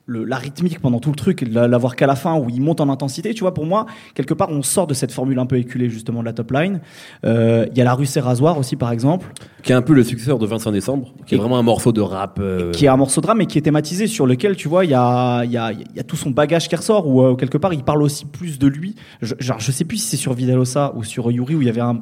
le- 0.06 0.26
la 0.26 0.36
rythmique 0.36 0.80
pendant 0.80 1.00
tout 1.00 1.10
le 1.12 1.16
truc, 1.16 1.46
l'avoir 1.50 1.96
qu'à 1.96 2.08
la 2.08 2.16
fin 2.16 2.38
où 2.38 2.50
il 2.50 2.62
monte 2.62 2.82
en 2.82 2.90
intensité, 2.90 3.34
tu 3.34 3.42
vois, 3.42 3.54
pour 3.54 3.66
moi, 3.66 3.86
quelque 4.16 4.34
part, 4.34 4.50
on 4.50 4.62
sort 4.62 4.86
de 4.86 4.94
cette 4.94 5.12
formule 5.14 5.40
un 5.40 5.46
peu 5.46 5.58
éculée, 5.58 5.90
justement, 5.90 6.20
de 6.20 6.26
la 6.26 6.34
top 6.34 6.52
line. 6.52 6.82
Euh, 7.26 7.66
Il 7.72 7.78
y 7.78 7.82
a 7.82 7.84
la 7.86 7.94
rue 7.94 8.06
Rasoir 8.18 8.58
aussi, 8.58 8.76
par 8.76 8.92
exemple, 8.92 9.28
Qui 9.64 9.72
est 9.72 9.76
un 9.76 9.82
peu 9.82 9.94
le 9.94 10.04
successeur 10.04 10.38
de 10.40 10.46
25 10.46 10.72
décembre, 10.72 11.14
qui 11.26 11.36
est 11.36 11.38
vraiment 11.38 11.58
un 11.58 11.64
morceau 11.64 11.92
de 11.94 12.02
rap. 12.02 12.38
euh, 12.42 12.72
qui 12.72 12.86
est 12.86 12.90
un 12.90 12.98
morceau 12.98 13.22
de 13.22 13.26
drame, 13.28 13.38
mais 13.38 13.46
qui 13.46 13.58
est 13.58 13.62
thématisé, 13.62 14.08
sur 14.08 14.26
lequel, 14.28 14.56
tu 14.58 14.68
vois, 14.68 14.84
il 14.84 14.92
y 14.92 14.94
a, 14.94 15.46
y, 15.46 15.56
a, 15.58 15.72
y 15.72 16.00
a 16.00 16.04
tout 16.04 16.18
son 16.18 16.32
bagage 16.32 16.68
qui 16.68 16.76
ressort, 16.76 17.08
où 17.08 17.22
euh, 17.22 17.36
quelque 17.36 17.58
part, 17.58 17.74
il 17.74 17.84
parle 17.84 18.02
aussi 18.04 18.26
plus 18.26 18.60
de 18.60 18.68
lui. 18.68 18.96
Je, 19.22 19.36
genre, 19.40 19.60
je 19.60 19.72
sais 19.72 19.86
plus 19.86 19.98
si 19.98 20.08
c'est 20.10 20.18
sur 20.18 20.34
Vidalosa 20.34 20.92
ou 20.98 21.04
sur 21.06 21.32
Yuri, 21.32 21.56
où 21.56 21.62
il 21.62 21.68
y 21.68 21.70
avait 21.70 21.82
un, 21.82 21.96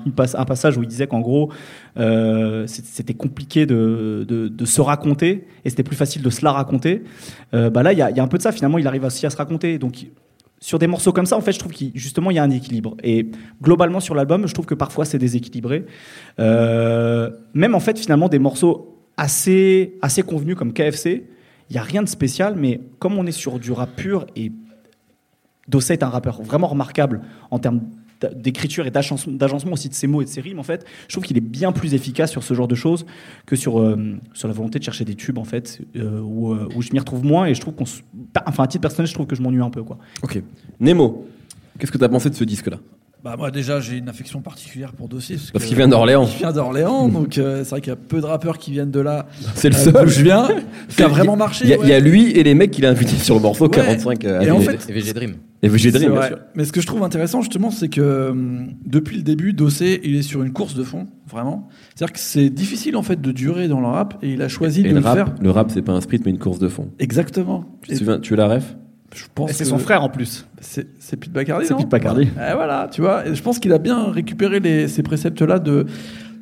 passage 0.48 0.76
où 0.78 0.82
il 0.84 0.88
disait 0.88 1.06
qu'en 1.08 1.20
gros, 1.20 1.52
c'était 2.66 3.14
compliqué 3.14 3.66
de, 3.66 4.26
de, 4.28 4.48
de 4.48 4.66
se 4.66 4.82
raconter, 4.82 5.46
et 5.66 5.70
c'était 5.70 5.84
plus 5.84 5.96
facile 5.96 6.22
de 6.24 6.30
se 6.30 6.44
la 6.44 6.52
raconter. 6.52 7.04
Bah 7.54 7.84
là, 7.84 7.91
il 7.92 8.00
y 8.00 8.02
a, 8.02 8.24
un 8.24 8.28
peu 8.28 8.38
de 8.38 8.44
ça, 8.44 8.52
finalement, 8.52 8.78
il 8.78 8.88
arrive 8.88 9.04
aussi 9.04 9.26
à 9.26 9.30
se 9.30 9.38
raconter. 9.38 9.78
Donc, 9.78 10.06
sur 10.60 10.78
des 10.78 10.88
morceaux 10.88 11.12
comme 11.12 11.26
ça, 11.26 11.38
en 11.38 11.42
fait, 11.42 11.54
je 11.54 11.60
trouve 11.60 11.72
qu'il 11.72 11.92
justement 11.96 12.30
il 12.32 12.36
y 12.36 12.40
a 12.40 12.44
un 12.44 12.52
équilibre. 12.52 12.96
Et 13.04 13.28
globalement 13.62 14.00
sur 14.00 14.14
l'album, 14.14 14.48
je 14.48 14.54
trouve 14.54 14.66
que 14.66 14.76
parfois 14.76 15.06
c'est 15.06 15.18
déséquilibré. 15.18 15.86
Euh, 16.40 17.32
même 17.54 17.74
en 17.74 17.80
fait, 17.80 17.98
finalement, 17.98 18.30
des 18.30 18.40
morceaux 18.40 19.00
assez 19.18 19.98
assez 20.02 20.22
convenus 20.22 20.56
comme 20.56 20.74
KFC, 20.74 21.28
il 21.70 21.76
y 21.76 21.80
a 21.80 21.84
rien 21.84 22.04
de 22.04 22.10
spécial, 22.10 22.56
mais 22.56 22.82
comme 23.00 23.18
on 23.18 23.26
est 23.26 23.32
sur 23.32 23.58
du 23.58 23.72
rap 23.72 23.96
pur 23.96 24.28
et 24.36 24.52
Dossé 25.68 25.94
est 25.94 26.04
un 26.04 26.10
rappeur 26.10 26.42
vraiment 26.42 26.68
remarquable 26.68 27.22
en 27.50 27.58
termes 27.58 27.82
d'écriture 28.36 28.86
et 28.88 28.92
d'agencement 28.92 29.74
aussi 29.74 29.90
de 29.90 29.94
ses 29.94 30.08
mots 30.08 30.22
et 30.22 30.26
de 30.26 30.30
ses 30.30 30.42
rimes 30.42 30.60
en 30.60 30.64
fait 30.64 30.86
je 31.08 31.14
trouve 31.14 31.24
qu'il 31.24 31.38
est 31.38 31.42
bien 31.42 31.72
plus 31.72 31.94
efficace 31.94 32.32
sur 32.32 32.44
ce 32.44 32.54
genre 32.54 32.68
de 32.68 32.76
choses 32.76 33.06
que 33.46 33.56
sur 33.56 33.80
euh, 33.80 34.16
sur 34.34 34.48
la 34.48 34.54
volonté 34.54 34.80
de 34.80 34.84
chercher 34.84 35.06
des 35.06 35.16
tubes 35.16 35.38
en 35.38 35.44
fait 35.44 35.82
euh, 35.96 36.20
où, 36.22 36.52
euh, 36.54 36.68
où 36.76 36.82
je 36.82 36.92
m'y 36.94 37.00
retrouve 37.00 37.24
moins 37.26 37.46
et 37.48 37.54
je 37.56 37.62
trouve 37.62 37.74
qu'on 37.76 37.86
se- 37.86 38.02
enfin 38.46 38.64
à 38.64 38.68
titre 38.68 38.82
personnel 38.82 39.08
je 39.08 39.14
trouve 39.14 39.26
que 39.28 39.36
je 39.36 39.42
m'ennuie 39.42 39.62
un 39.62 39.70
peu 39.70 39.84
quoi 39.84 39.98
Ok. 40.24 40.42
Nemo, 40.80 41.26
qu'est-ce 41.80 41.92
que 41.92 41.98
t'as 41.98 42.10
pensé 42.10 42.30
de 42.30 42.36
ce 42.36 42.44
disque-là? 42.44 42.78
Bah 43.24 43.36
moi 43.38 43.52
déjà 43.52 43.80
j'ai 43.80 43.98
une 43.98 44.10
affection 44.10 44.42
particulière 44.42 44.94
pour 44.94 45.08
Dossier 45.08 45.36
Parce 45.38 45.64
que- 45.64 45.68
qu'il 45.70 45.78
vient 45.78 45.88
d'Orléans. 45.88 46.26
Il 46.32 46.38
vient 46.40 46.52
d'Orléans, 46.52 47.08
donc 47.08 47.38
euh, 47.38 47.64
c'est 47.64 47.70
vrai 47.70 47.82
qu'il 47.82 47.90
y 47.90 47.94
a 47.94 47.96
peu 47.96 48.20
de 48.20 48.26
rappeurs 48.26 48.58
qui 48.58 48.72
viennent 48.72 48.90
de 48.92 49.00
là. 49.00 49.28
C'est 49.54 49.70
le 49.70 49.76
euh, 49.76 49.78
seul. 49.78 49.94
D'où 49.94 50.08
je 50.10 50.24
viens, 50.24 50.48
qui 50.90 51.04
a 51.04 51.08
vraiment 51.08 51.36
marché. 51.36 51.66
Il 51.66 51.70
y, 51.88 51.94
a- 51.94 52.00
y 52.00 52.02
lui 52.02 52.32
et 52.32 52.42
les 52.44 52.56
mecs 52.56 52.72
qu'il 52.72 52.84
a 52.86 52.90
invités 52.90 53.16
sur 53.18 53.36
le 53.36 53.42
morceau 53.42 53.66
Ouais. 53.66 53.76
45. 53.76 54.26
euh, 54.26 54.42
Et 54.42 54.50
en 54.52 54.60
fait- 54.60 54.90
Et 54.90 54.94
VG 54.94 55.14
Dream. 55.14 55.36
VG 55.70 55.92
Dream, 55.92 56.12
bien 56.14 56.28
sûr. 56.28 56.38
Mais 56.56 56.66
ce 56.66 56.72
que 56.72 56.82
je 56.82 56.88
trouve 56.88 57.04
intéressant 57.04 57.42
justement, 57.42 57.70
c'est 57.72 57.90
que 57.90 58.30
hum, 58.32 58.70
depuis 58.86 59.18
le 59.18 59.24
début, 59.24 59.54
Dossé, 59.54 60.02
il 60.04 60.16
est 60.16 60.22
sur 60.24 60.42
une 60.44 60.54
course 60.54 60.74
de 60.76 60.84
fond, 60.84 61.08
vraiment. 61.30 61.68
C'est-à-dire 61.96 62.14
que 62.14 62.20
c'est 62.20 62.50
difficile 62.50 62.96
en 62.98 63.04
fait 63.04 63.22
de 63.22 63.32
durer 63.32 63.68
dans 63.68 63.80
le 63.80 63.88
rap, 63.88 64.18
et 64.24 64.32
il 64.34 64.42
a 64.42 64.48
choisi 64.48 64.80
Et 64.82 64.84
de 64.84 64.90
le 64.90 64.96
le 64.96 65.02
rap, 65.02 65.16
faire. 65.16 65.36
le 65.40 65.52
rap, 65.52 65.70
c'est 65.72 65.82
pas 65.84 65.92
un 65.94 66.02
sprint, 66.02 66.26
mais 66.26 66.32
une 66.32 66.40
course 66.40 66.60
de 66.60 66.68
fond. 66.68 66.90
Exactement. 67.00 67.66
Tu 67.84 67.90
te 67.90 67.94
Et 67.94 67.98
souviens, 67.98 68.20
tu 68.20 68.34
as 68.34 68.38
la 68.38 68.48
ref? 68.48 68.76
je 69.14 69.26
pense 69.36 69.50
Et 69.50 69.54
c'est 69.54 69.64
que- 69.66 69.70
son 69.70 69.78
frère 69.78 70.04
en 70.04 70.10
plus 70.10 70.48
C'est 70.62 70.88
c'est 71.00 71.18
Pete 71.18 71.34
Bacardi, 71.34 71.66
C'est 71.68 71.74
non? 71.74 71.80
Pete 71.82 71.90
Bacardi. 71.90 72.22
Et 72.24 72.54
voilà, 72.54 72.88
tu 72.92 73.02
vois. 73.02 73.28
Et 73.28 73.36
je 73.36 73.44
pense 73.44 73.60
qu'il 73.60 73.74
a 73.74 73.78
bien 73.78 74.10
récupéré 74.12 74.60
les, 74.62 74.88
ces 74.88 75.04
préceptes-là 75.04 75.60
de, 75.60 75.86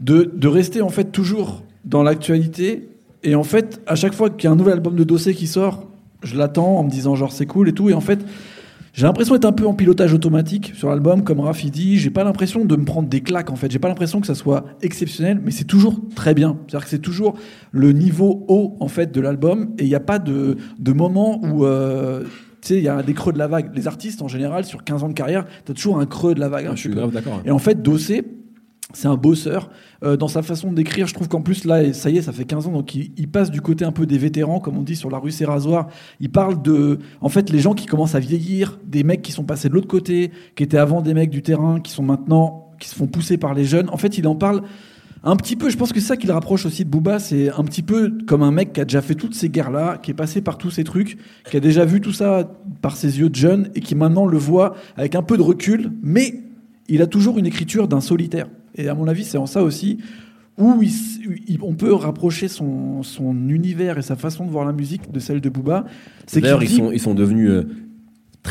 de, 0.01 0.31
de 0.36 0.48
rester 0.48 0.81
en 0.83 0.89
fait 0.89 1.06
toujours 1.12 1.63
dans 1.83 2.04
l'actualité. 2.04 2.89
Et 3.24 3.33
en 3.36 3.44
fait, 3.44 3.81
à 3.88 3.95
chaque 3.95 4.13
fois 4.13 4.30
qu'il 4.30 4.45
y 4.45 4.48
a 4.48 4.51
un 4.51 4.56
nouvel 4.56 4.74
album 4.75 4.95
de 4.95 5.04
Dossé 5.04 5.33
qui 5.33 5.48
sort, 5.48 5.88
je 6.24 6.38
l'attends 6.38 6.77
en 6.77 6.83
me 6.83 6.89
disant 6.92 7.16
genre 7.16 7.31
c'est 7.31 7.48
cool 7.48 7.69
et 7.69 7.74
tout. 7.74 7.89
Et 7.89 7.94
en 7.94 8.01
fait, 8.01 8.19
j'ai 9.00 9.06
l'impression 9.06 9.34
d'être 9.34 9.46
un 9.46 9.54
peu 9.54 9.66
en 9.66 9.74
pilotage 9.74 10.13
automatique 10.13 10.74
sur 10.75 10.90
l'album, 10.90 11.24
comme 11.24 11.40
Rafi 11.40 11.72
dit. 11.72 11.98
J'ai 11.98 12.10
pas 12.10 12.25
l'impression 12.25 12.66
de 12.66 12.75
me 12.75 12.84
prendre 12.84 13.07
des 13.07 13.22
claques 13.22 13.50
en 13.50 13.56
fait. 13.56 13.72
J'ai 13.72 13.80
pas 13.80 13.88
l'impression 13.88 14.19
que 14.19 14.28
ça 14.28 14.36
soit 14.36 14.66
exceptionnel, 14.81 15.40
mais 15.42 15.51
c'est 15.51 15.63
toujours 15.63 16.01
très 16.18 16.34
bien. 16.34 16.57
C'est-à-dire 16.68 16.84
que 16.84 16.90
c'est 16.90 17.00
toujours 17.00 17.36
le 17.72 17.94
niveau 17.94 18.44
haut 18.50 18.75
en 18.81 18.90
fait 18.90 19.10
de 19.13 19.22
l'album. 19.22 19.74
Et 19.78 19.84
il 19.84 19.88
n'y 19.88 19.96
a 19.96 20.01
pas 20.01 20.19
de, 20.19 20.57
de 20.80 20.92
moment 20.92 21.40
où 21.46 21.63
euh, 21.63 22.24
tu 22.62 22.68
sais, 22.68 22.78
il 22.78 22.84
y 22.84 22.90
a 22.90 23.01
des 23.01 23.13
creux 23.13 23.31
de 23.31 23.38
la 23.38 23.48
vague. 23.48 23.72
Les 23.74 23.88
artistes, 23.88 24.22
en 24.22 24.28
général, 24.28 24.66
sur 24.66 24.84
15 24.84 25.06
ans 25.06 25.07
de 25.07 25.13
carrière, 25.13 25.45
tu 25.66 25.72
as 25.72 25.75
toujours 25.75 25.97
un 25.97 26.06
creux 26.06 26.35
de 26.35 26.42
la 26.42 26.50
vague. 26.50 26.66
Ah, 26.68 26.76
Je 26.76 26.81
suis 26.81 26.90
grave 26.90 27.14
d'accord. 27.14 27.42
Et 27.45 27.52
en 27.52 27.59
fait, 27.59 27.81
Dossé, 27.81 28.26
c'est 28.94 29.08
un 29.08 29.16
bosseur. 29.16 29.69
Euh, 30.04 30.18
dans 30.18 30.28
sa 30.28 30.42
façon 30.42 30.72
d'écrire, 30.72 31.08
je 31.08 31.14
trouve 31.14 31.28
qu'en 31.28 31.42
plus, 31.42 31.66
là, 31.66 31.94
ça 31.94 32.10
y 32.10 32.18
est, 32.18 32.22
ça 32.22 32.31
fait 32.31 32.46
15 32.46 32.68
ans, 32.68 32.72
donc 32.72 32.96
il, 32.96 33.28
passe 33.28 33.52
du 33.52 33.62
côté 33.62 33.86
un 33.86 33.92
peu 33.92 34.06
des 34.06 34.18
vétérans, 34.18 34.60
comme 34.60 34.78
on 34.78 34.81
dit 34.81 34.96
sur 34.96 35.10
la 35.10 35.19
rue 35.19 35.31
Serrasoir. 35.31 35.90
Il 36.19 36.31
parle 36.31 36.62
de, 36.62 37.00
en 37.22 37.30
fait, 37.30 37.50
les 37.50 37.60
gens 37.60 37.74
qui 37.74 37.86
commencent 37.86 38.16
à 38.16 38.19
vieillir, 38.19 38.80
des 38.86 39.04
mecs 39.04 39.22
qui 39.22 39.31
sont 39.31 39.44
passés 39.44 39.69
de 39.69 39.74
l'autre 39.74 39.88
côté, 39.88 40.31
qui 40.56 40.64
étaient 40.64 40.78
avant 40.78 41.02
des 41.02 41.14
mecs 41.14 41.30
du 41.30 41.44
terrain, 41.44 41.80
qui 41.80 41.92
sont 41.92 42.04
maintenant, 42.04 42.72
qui 42.80 42.90
se 42.90 42.96
font 42.96 43.08
pousser 43.08 43.38
par 43.38 43.54
les 43.54 43.66
jeunes. 43.66 43.90
En 43.90 43.98
fait, 43.98 44.18
il 44.18 44.28
en 44.28 44.36
parle 44.36 44.64
un 45.24 45.36
petit 45.36 45.58
peu, 45.58 45.69
je 45.69 45.78
pense 45.78 45.92
que 45.92 46.00
c'est 46.00 46.08
ça 46.08 46.18
qui 46.18 46.28
le 46.28 46.34
rapproche 46.34 46.66
aussi 46.66 46.86
de 46.86 46.90
Booba, 46.90 47.19
c'est 47.19 47.50
un 47.52 47.64
petit 47.66 47.81
peu 47.81 48.18
comme 48.26 48.42
un 48.42 48.52
mec 48.52 48.72
qui 48.72 48.80
a 48.80 48.86
déjà 48.86 49.02
fait 49.02 49.16
toutes 49.16 49.36
ces 49.36 49.50
guerres-là, 49.50 49.98
qui 49.98 50.12
est 50.12 50.14
passé 50.14 50.42
par 50.42 50.58
tous 50.58 50.72
ces 50.72 50.86
trucs, 50.86 51.18
qui 51.50 51.58
a 51.58 51.60
déjà 51.60 51.84
vu 51.84 52.00
tout 52.00 52.14
ça 52.14 52.50
par 52.81 52.96
ses 52.96 53.19
yeux 53.19 53.30
de 53.30 53.36
jeune 53.36 53.69
et 53.76 53.81
qui 53.81 53.96
maintenant 53.96 54.26
le 54.26 54.38
voit 54.38 54.76
avec 54.96 55.16
un 55.16 55.22
peu 55.22 55.36
de 55.36 55.42
recul, 55.42 55.92
mais 56.02 56.36
il 56.88 57.02
a 57.02 57.08
toujours 57.08 57.38
une 57.38 57.46
écriture 57.46 57.90
d'un 57.90 58.00
solitaire. 58.00 58.48
Et 58.80 58.88
à 58.88 58.95
mon 58.95 59.07
avis, 59.07 59.24
c'est 59.26 59.38
en 59.38 59.45
ça 59.45 59.62
aussi 59.62 60.00
où 60.57 60.81
il 60.81 60.88
s- 60.90 61.19
il- 61.48 61.59
on 61.62 61.74
peut 61.74 61.94
rapprocher 61.94 62.48
son, 62.48 63.04
son 63.04 63.33
univers 63.50 63.98
et 63.98 64.02
sa 64.02 64.16
façon 64.16 64.45
de 64.45 64.52
voir 64.52 64.66
la 64.66 64.74
musique 64.74 65.12
de 65.12 65.19
celle 65.19 65.42
de 65.42 65.50
Booba. 65.50 65.86
C'est 66.28 66.42
D'ailleurs, 66.42 66.62
sont, 66.64 66.92
ils 66.92 67.00
sont 67.00 67.14
devenus 67.14 67.50
euh, 67.50 67.64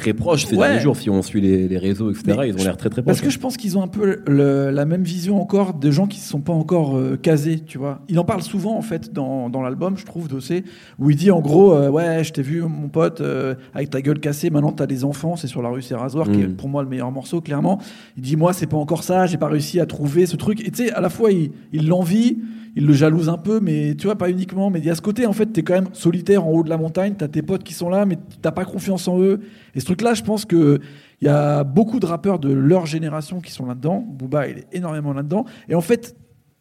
très 0.00 0.12
proches 0.12 0.47
ces 0.47 0.57
Ouais. 0.57 0.67
derniers 0.69 0.81
jours. 0.81 0.97
Si 0.97 1.11
on 1.11 1.23
suit 1.23 1.40
les, 1.40 1.69
les 1.69 1.78
réseaux, 1.78 2.11
etc., 2.11 2.37
Mais 2.38 2.49
ils 2.49 2.55
ont 2.55 2.64
l'air 2.64 2.76
très 2.76 2.88
très 2.88 3.02
Parce 3.02 3.19
proches. 3.19 3.26
que 3.28 3.33
je 3.35 3.38
pense 3.38 3.57
qu'ils 3.57 3.76
ont 3.76 3.83
un 3.83 3.88
peu 3.88 4.21
le- 4.26 4.71
la 4.71 4.85
même 4.85 5.02
vision 5.02 5.40
encore 5.40 5.75
de 5.75 5.90
gens 5.90 6.07
qui 6.07 6.19
ne 6.19 6.25
sont 6.25 6.40
pas 6.40 6.52
encore 6.52 6.97
euh, 6.97 7.17
casés, 7.21 7.61
tu 7.61 7.78
vois. 7.78 8.00
Il 8.09 8.19
en 8.19 8.25
parle 8.25 8.43
souvent, 8.43 8.76
en 8.76 8.83
fait, 8.83 9.12
dans, 9.12 9.49
dans 9.50 9.62
l'album, 9.62 9.97
je 9.97 10.05
trouve, 10.07 10.28
Dossé, 10.28 10.64
où 10.99 11.11
il 11.11 11.17
dit 11.17 11.31
en 11.31 11.40
gros, 11.40 11.73
euh, 11.75 11.88
ouais, 11.90 12.23
je 12.25 12.33
t'ai 12.33 12.43
vu, 12.43 12.62
mon 12.62 12.88
pote, 12.88 13.21
euh, 13.21 13.55
avec 13.75 13.90
ta 13.90 14.00
gueule 14.00 14.21
cassée, 14.21 14.50
maintenant 14.50 14.73
t'as 14.73 14.87
des 14.87 15.05
enfants, 15.05 15.37
c'est 15.37 15.47
sur 15.49 15.62
la 15.62 15.69
rue 15.69 15.83
Serrasoir, 15.83 16.31
qui 16.31 16.40
est 16.40 16.47
Mm. 16.49 16.55
pour 16.57 16.69
moi 16.69 16.83
le 16.83 16.88
meilleur 16.88 17.11
morceau, 17.11 17.40
clairement. 17.40 17.81
Il 18.17 18.23
dit, 18.23 18.37
moi, 18.37 18.52
c'est 18.52 18.67
pas 18.67 18.76
encore 18.76 19.02
ça, 19.02 19.26
j'ai 19.26 19.37
pas 19.38 19.49
réussi 19.49 19.81
à 19.81 19.87
trouver 19.87 20.26
ce 20.26 20.37
truc. 20.37 20.61
Et 20.67 20.71
tu 20.71 20.85
sais, 20.87 20.93
à 20.93 21.00
la 21.00 21.09
fois, 21.11 21.33
il 21.33 21.50
il 21.73 21.88
l'envie, 21.88 22.38
il 22.76 22.87
le 22.87 22.93
jalouse 22.93 23.28
un 23.28 23.38
peu, 23.38 23.59
mais 23.61 23.95
tu 23.97 24.07
vois, 24.07 24.17
pas 24.17 24.31
uniquement. 24.31 24.71
Mais 24.71 24.78
il 24.78 24.85
y 24.85 24.90
a 24.90 24.95
ce 24.95 25.00
côté, 25.02 25.26
en 25.26 25.33
fait, 25.33 25.47
t'es 25.47 25.62
quand 25.62 25.75
même 25.75 25.88
solitaire 25.93 26.47
en 26.47 26.50
haut 26.50 26.62
de 26.62 26.69
la 26.71 26.76
montagne, 26.76 27.14
t'as 27.19 27.26
tes 27.28 27.43
potes 27.43 27.64
qui 27.64 27.75
sont 27.75 27.88
là, 27.88 28.05
mais 28.07 28.17
t'as 28.40 28.52
pas 28.52 28.64
confiance 28.64 29.09
en 29.09 29.21
eux. 29.21 29.40
Et 29.75 29.81
ce 29.81 29.87
truc-là, 29.88 30.14
je 30.14 30.23
pense 30.23 30.45
que 30.45 30.78
il 31.21 31.25
y 31.26 31.28
a 31.30 31.64
beaucoup 31.64 31.99
de 32.00 32.07
rappeurs 32.07 32.38
de 32.38 32.52
leur 32.52 32.87
génération 32.87 33.40
qui 33.40 33.50
sont 33.50 33.66
là-dedans. 33.66 34.04
Booba, 34.09 34.47
il 34.49 34.59
est 34.59 34.66
énormément 34.73 35.12
là-dedans. 35.12 35.45
Et 35.68 35.75
en 35.75 35.80
fait, 35.80 36.14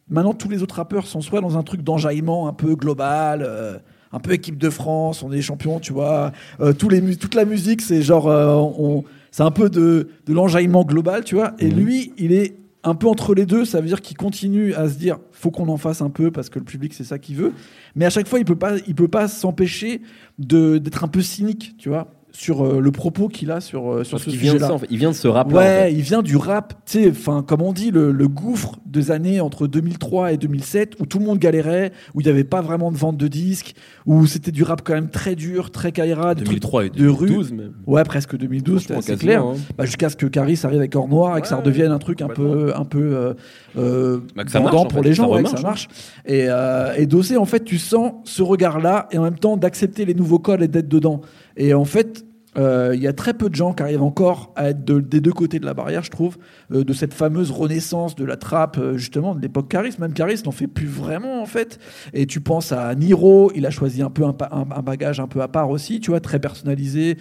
maintenant 0.08 0.34
tous 0.34 0.48
les 0.48 0.62
autres 0.62 0.74
rappeurs 0.76 1.06
sont 1.06 1.20
soit 1.20 1.40
dans 1.40 1.56
un 1.56 1.62
truc 1.62 1.82
d'enjaillement 1.82 2.48
un 2.48 2.52
peu 2.52 2.74
global. 2.74 3.42
euh, 3.42 3.78
un 4.10 4.20
peu 4.20 4.32
équipe 4.32 4.56
de 4.56 4.70
France, 4.70 5.22
on 5.22 5.30
est 5.32 5.42
champion, 5.42 5.80
tu 5.80 5.92
vois. 5.92 6.32
Euh, 6.60 6.72
tous 6.72 6.88
les 6.88 7.02
mu- 7.02 7.18
toute 7.18 7.34
la 7.34 7.44
musique, 7.44 7.82
c'est 7.82 8.00
genre, 8.00 8.26
euh, 8.26 8.54
on, 8.56 9.04
c'est 9.30 9.42
un 9.42 9.50
peu 9.50 9.68
de, 9.68 10.08
de 10.24 10.32
l'enjaillement 10.32 10.82
global, 10.86 11.24
tu 11.24 11.34
vois. 11.34 11.52
Et 11.58 11.68
lui, 11.68 12.14
il 12.16 12.32
est 12.32 12.56
un 12.84 12.94
peu 12.94 13.06
entre 13.06 13.34
les 13.34 13.44
deux. 13.44 13.66
Ça 13.66 13.82
veut 13.82 13.86
dire 13.86 14.00
qu'il 14.00 14.16
continue 14.16 14.72
à 14.72 14.88
se 14.88 14.96
dire, 14.96 15.18
faut 15.30 15.50
qu'on 15.50 15.68
en 15.68 15.76
fasse 15.76 16.00
un 16.00 16.08
peu 16.08 16.30
parce 16.30 16.48
que 16.48 16.58
le 16.58 16.64
public 16.64 16.94
c'est 16.94 17.04
ça 17.04 17.18
qu'il 17.18 17.36
veut. 17.36 17.52
Mais 17.96 18.06
à 18.06 18.10
chaque 18.10 18.26
fois, 18.28 18.38
il 18.38 18.46
peut 18.46 18.56
pas, 18.56 18.78
il 18.86 18.94
peut 18.94 19.08
pas 19.08 19.28
s'empêcher 19.28 20.00
de 20.38 20.78
d'être 20.78 21.04
un 21.04 21.08
peu 21.08 21.20
cynique, 21.20 21.74
tu 21.76 21.90
vois, 21.90 22.08
sur 22.38 22.64
euh, 22.64 22.78
le 22.80 22.92
propos 22.92 23.26
qu'il 23.26 23.50
a 23.50 23.60
sur 23.60 23.92
euh, 23.92 24.04
sur 24.04 24.12
Parce 24.12 24.22
ce 24.22 24.30
qu'il 24.30 24.38
vient 24.38 24.52
de 24.52 24.58
sujet-là. 24.58 24.68
ça, 24.68 24.74
en 24.74 24.78
fait. 24.78 24.86
Il 24.90 24.98
vient 24.98 25.10
de 25.10 25.14
ce 25.16 25.26
rap 25.26 25.52
Ouais, 25.52 25.92
il 25.92 26.02
vient 26.02 26.22
du 26.22 26.36
rap, 26.36 26.72
tu 26.86 27.02
sais, 27.02 27.10
enfin, 27.10 27.42
comme 27.42 27.62
on 27.62 27.72
dit, 27.72 27.90
le, 27.90 28.12
le 28.12 28.28
gouffre 28.28 28.76
des 28.86 29.10
années 29.10 29.40
entre 29.40 29.66
2003 29.66 30.32
et 30.32 30.36
2007, 30.36 30.94
où 31.00 31.06
tout 31.06 31.18
le 31.18 31.24
monde 31.24 31.40
galérait, 31.40 31.90
où 32.14 32.20
il 32.20 32.24
n'y 32.24 32.30
avait 32.30 32.44
pas 32.44 32.60
vraiment 32.60 32.92
de 32.92 32.96
vente 32.96 33.16
de 33.16 33.26
disques, 33.26 33.74
où 34.06 34.24
c'était 34.26 34.52
du 34.52 34.62
rap 34.62 34.82
quand 34.84 34.94
même 34.94 35.10
très 35.10 35.34
dur, 35.34 35.72
très 35.72 35.90
caïra, 35.90 36.36
des 36.36 36.44
trucs 36.44 36.60
2003 36.60 36.86
et 36.86 36.90
de 36.90 37.08
rue. 37.08 37.26
2012 37.26 37.52
même. 37.54 37.72
Ouais, 37.88 38.04
presque 38.04 38.36
2012, 38.36 38.84
Franchement, 38.84 39.00
c'est 39.02 39.12
quasiment, 39.14 39.18
clair. 39.32 39.44
hein. 39.44 39.54
Bah, 39.76 39.84
Jusqu'à 39.84 40.08
ce 40.08 40.14
que 40.16 40.26
Caris 40.26 40.60
arrive 40.62 40.78
avec 40.78 40.94
Or 40.94 41.08
Noir 41.08 41.36
et 41.38 41.40
que 41.42 41.48
ça 41.48 41.56
redevienne 41.56 41.90
un 41.90 41.98
truc 41.98 42.22
un 42.22 42.28
peu, 42.28 42.72
un 42.76 42.84
peu 42.84 43.00
euh, 43.16 43.34
euh, 43.76 44.20
Bah, 44.36 44.44
que 44.44 44.52
ça 44.52 44.60
vendant 44.60 44.70
marche, 44.74 44.84
en 44.84 44.88
pour 44.88 45.02
fait, 45.02 45.08
les 45.08 45.14
gens, 45.14 45.24
ça 45.24 45.30
ouais, 45.30 45.42
que 45.42 45.48
remarche, 45.48 45.60
ça 45.60 45.66
marche. 45.66 45.88
Et, 46.24 46.46
euh, 46.48 46.94
et 46.96 47.06
Dossé, 47.06 47.36
en 47.36 47.46
fait, 47.46 47.64
tu 47.64 47.78
sens 47.78 48.12
ce 48.22 48.42
regard-là 48.44 49.08
et 49.10 49.18
en 49.18 49.24
même 49.24 49.38
temps 49.40 49.56
d'accepter 49.56 50.04
les 50.04 50.14
nouveaux 50.14 50.38
codes 50.38 50.62
et 50.62 50.68
d'être 50.68 50.88
dedans. 50.88 51.20
Et 51.56 51.74
en 51.74 51.84
fait, 51.84 52.24
euh, 52.56 52.92
il 52.94 53.02
y 53.02 53.06
a 53.06 53.12
très 53.12 53.34
peu 53.34 53.50
de 53.50 53.54
gens 53.54 53.72
qui 53.72 53.82
arrivent 53.82 54.02
encore 54.02 54.52
à 54.56 54.70
être 54.70 54.84
de- 54.84 55.00
des 55.00 55.20
deux 55.20 55.32
côtés 55.32 55.58
de 55.58 55.66
la 55.66 55.74
barrière, 55.74 56.02
je 56.02 56.10
trouve, 56.10 56.38
euh, 56.72 56.82
de 56.82 56.92
cette 56.92 57.12
fameuse 57.14 57.50
renaissance 57.50 58.16
de 58.16 58.24
la 58.24 58.36
trappe, 58.36 58.78
euh, 58.78 58.96
justement, 58.96 59.34
de 59.34 59.40
l'époque 59.40 59.68
Caris. 59.68 59.94
Même 59.98 60.12
Caris 60.14 60.42
n'en 60.44 60.50
fait 60.50 60.66
plus 60.66 60.86
vraiment, 60.86 61.42
en 61.42 61.46
fait. 61.46 61.78
Et 62.14 62.26
tu 62.26 62.40
penses 62.40 62.72
à 62.72 62.94
Niro, 62.94 63.52
il 63.54 63.66
a 63.66 63.70
choisi 63.70 64.02
un 64.02 64.10
peu 64.10 64.24
un, 64.24 64.34
un- 64.50 64.82
bagage 64.82 65.20
un 65.20 65.26
peu 65.28 65.42
à 65.42 65.48
part 65.48 65.70
aussi, 65.70 66.00
tu 66.00 66.10
vois, 66.10 66.20
très 66.20 66.38
personnalisé, 66.40 67.18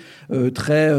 très. 0.54 0.90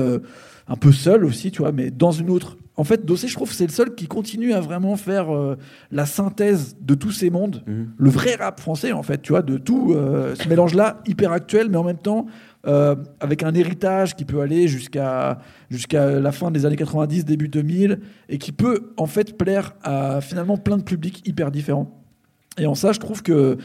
un 0.71 0.77
peu 0.77 0.93
seul 0.93 1.25
aussi, 1.25 1.51
tu 1.51 1.63
vois, 1.63 1.73
mais 1.73 1.91
dans 1.91 2.13
une 2.13 2.29
autre. 2.29 2.59
En 2.79 2.85
fait, 2.85 3.05
Dossé, 3.05 3.27
je 3.27 3.35
trouve, 3.35 3.53
c'est 3.53 3.67
le 3.67 3.73
seul 3.73 3.97
qui 3.97 4.07
continue 4.07 4.53
à 4.53 4.61
vraiment 4.61 4.97
faire 4.97 5.35
euh, 5.35 5.57
la 5.91 6.07
synthèse 6.07 6.77
de 6.81 6.95
tous 6.95 7.11
ces 7.11 7.29
mondes, 7.29 7.63
Mhm. 7.67 7.89
le 7.99 8.09
vrai 8.11 8.37
rap 8.37 8.61
français, 8.61 8.93
en 8.93 9.03
fait, 9.03 9.21
tu 9.21 9.33
vois, 9.33 9.43
de 9.43 9.59
tout 9.59 9.93
euh, 9.95 10.37
ce 10.37 10.49
mélange-là, 10.49 11.01
hyper 11.05 11.33
actuel, 11.33 11.69
mais 11.71 11.77
en 11.77 11.83
même 11.83 11.99
temps, 11.99 12.27
euh, 12.69 12.95
avec 13.19 13.43
un 13.43 13.53
héritage 13.53 14.15
qui 14.15 14.25
peut 14.25 14.41
aller 14.41 14.69
jusqu'à 14.69 15.41
jusqu'à 15.71 16.21
la 16.21 16.31
fin 16.31 16.53
des 16.53 16.67
années 16.67 16.77
90, 16.77 17.25
début 17.25 17.49
2000, 17.49 17.99
et 18.29 18.39
qui 18.39 18.53
peut, 18.53 18.93
en 18.97 19.07
fait, 19.07 19.37
plaire 19.37 19.75
à 19.83 20.21
finalement 20.21 20.57
plein 20.57 20.77
de 20.77 20.85
publics 20.85 21.27
hyper 21.27 21.51
différents. 21.51 22.01
Et 22.59 22.67
en 22.67 22.77
ça, 22.77 22.93
je 22.93 23.01
trouve 23.01 23.23
que 23.25 23.57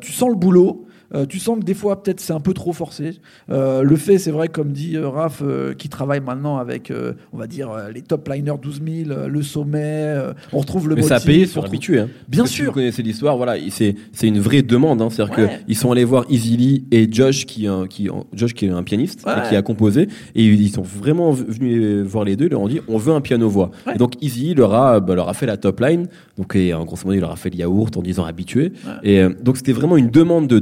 tu 0.00 0.12
sens 0.12 0.28
le 0.28 0.34
boulot. 0.36 0.86
Euh, 1.14 1.26
tu 1.26 1.38
sens 1.38 1.58
que 1.58 1.64
des 1.64 1.74
fois, 1.74 2.02
peut-être, 2.02 2.20
c'est 2.20 2.32
un 2.32 2.40
peu 2.40 2.52
trop 2.54 2.72
forcé. 2.72 3.18
Euh, 3.50 3.82
le 3.82 3.96
fait, 3.96 4.18
c'est 4.18 4.30
vrai, 4.30 4.48
comme 4.48 4.72
dit 4.72 4.96
euh, 4.96 5.08
Raph, 5.08 5.42
qui 5.78 5.88
travaille 5.88 6.20
maintenant 6.20 6.58
avec, 6.58 6.92
on 7.32 7.36
va 7.38 7.46
dire, 7.46 7.70
les 7.94 8.02
top 8.02 8.28
liners 8.28 8.52
12 8.60 8.80
000, 9.06 9.10
euh, 9.10 9.28
le 9.28 9.42
sommet. 9.42 10.14
on 10.52 10.58
retrouve 10.58 10.88
le 10.88 10.94
Mais 10.96 11.02
ça 11.02 11.14
a 11.14 11.18
motif, 11.18 11.26
payé 11.26 11.44
retrouve- 11.46 11.64
habitué. 11.64 11.98
Hein. 12.00 12.08
Bien 12.28 12.42
Parce 12.42 12.50
sûr. 12.52 12.66
vous 12.66 12.72
connaissez 12.72 13.02
l'histoire, 13.02 13.36
voilà, 13.36 13.56
il- 13.56 13.70
c'est 13.72 13.94
une 14.22 14.40
vraie 14.40 14.62
demande. 14.62 15.00
Hein. 15.02 15.08
C'est-à-dire 15.10 15.38
Ouais. 15.38 15.60
qu'ils 15.66 15.76
sont 15.76 15.92
allés 15.92 16.04
voir 16.04 16.24
Easy 16.28 16.56
Lee 16.56 16.84
et 16.90 17.08
Josh 17.10 17.46
qui, 17.46 17.64
est 17.64 17.68
un- 17.68 17.86
qui, 17.86 18.08
Josh 18.34 18.54
qui 18.54 18.66
est 18.66 18.70
un 18.70 18.82
pianiste 18.82 19.24
Ouais. 19.26 19.32
et 19.44 19.48
qui 19.48 19.56
a 19.56 19.62
composé. 19.62 20.08
Et 20.34 20.44
ils 20.44 20.70
sont 20.70 20.82
vraiment 20.82 21.30
venus 21.32 22.02
voir 22.06 22.24
les 22.24 22.36
deux. 22.36 22.46
Ils 22.46 22.50
leur 22.52 22.60
ont 22.60 22.68
dit 22.68 22.80
on 22.88 22.98
veut 22.98 23.12
un 23.12 23.20
piano-voix. 23.20 23.70
Ouais. 23.86 23.94
Et 23.94 23.98
donc 23.98 24.14
Easy 24.22 24.40
Lee 24.48 24.54
leur 24.54 24.74
a, 24.74 25.00
bah, 25.00 25.14
leur 25.14 25.28
a 25.28 25.34
fait 25.34 25.46
la 25.46 25.56
top 25.56 25.80
line. 25.80 26.06
Donc, 26.36 26.54
et, 26.54 26.72
en 26.72 26.84
grosso 26.84 27.02
modo, 27.04 27.16
il 27.16 27.20
leur 27.20 27.32
a 27.32 27.36
fait 27.36 27.50
le 27.50 27.56
yaourt 27.56 27.96
en 27.96 28.02
disant 28.02 28.24
habitué. 28.24 28.72
Et 29.02 29.22
donc, 29.42 29.56
c'était 29.56 29.72
vraiment 29.72 29.96
une 29.96 30.08
demande 30.10 30.46
de 30.46 30.58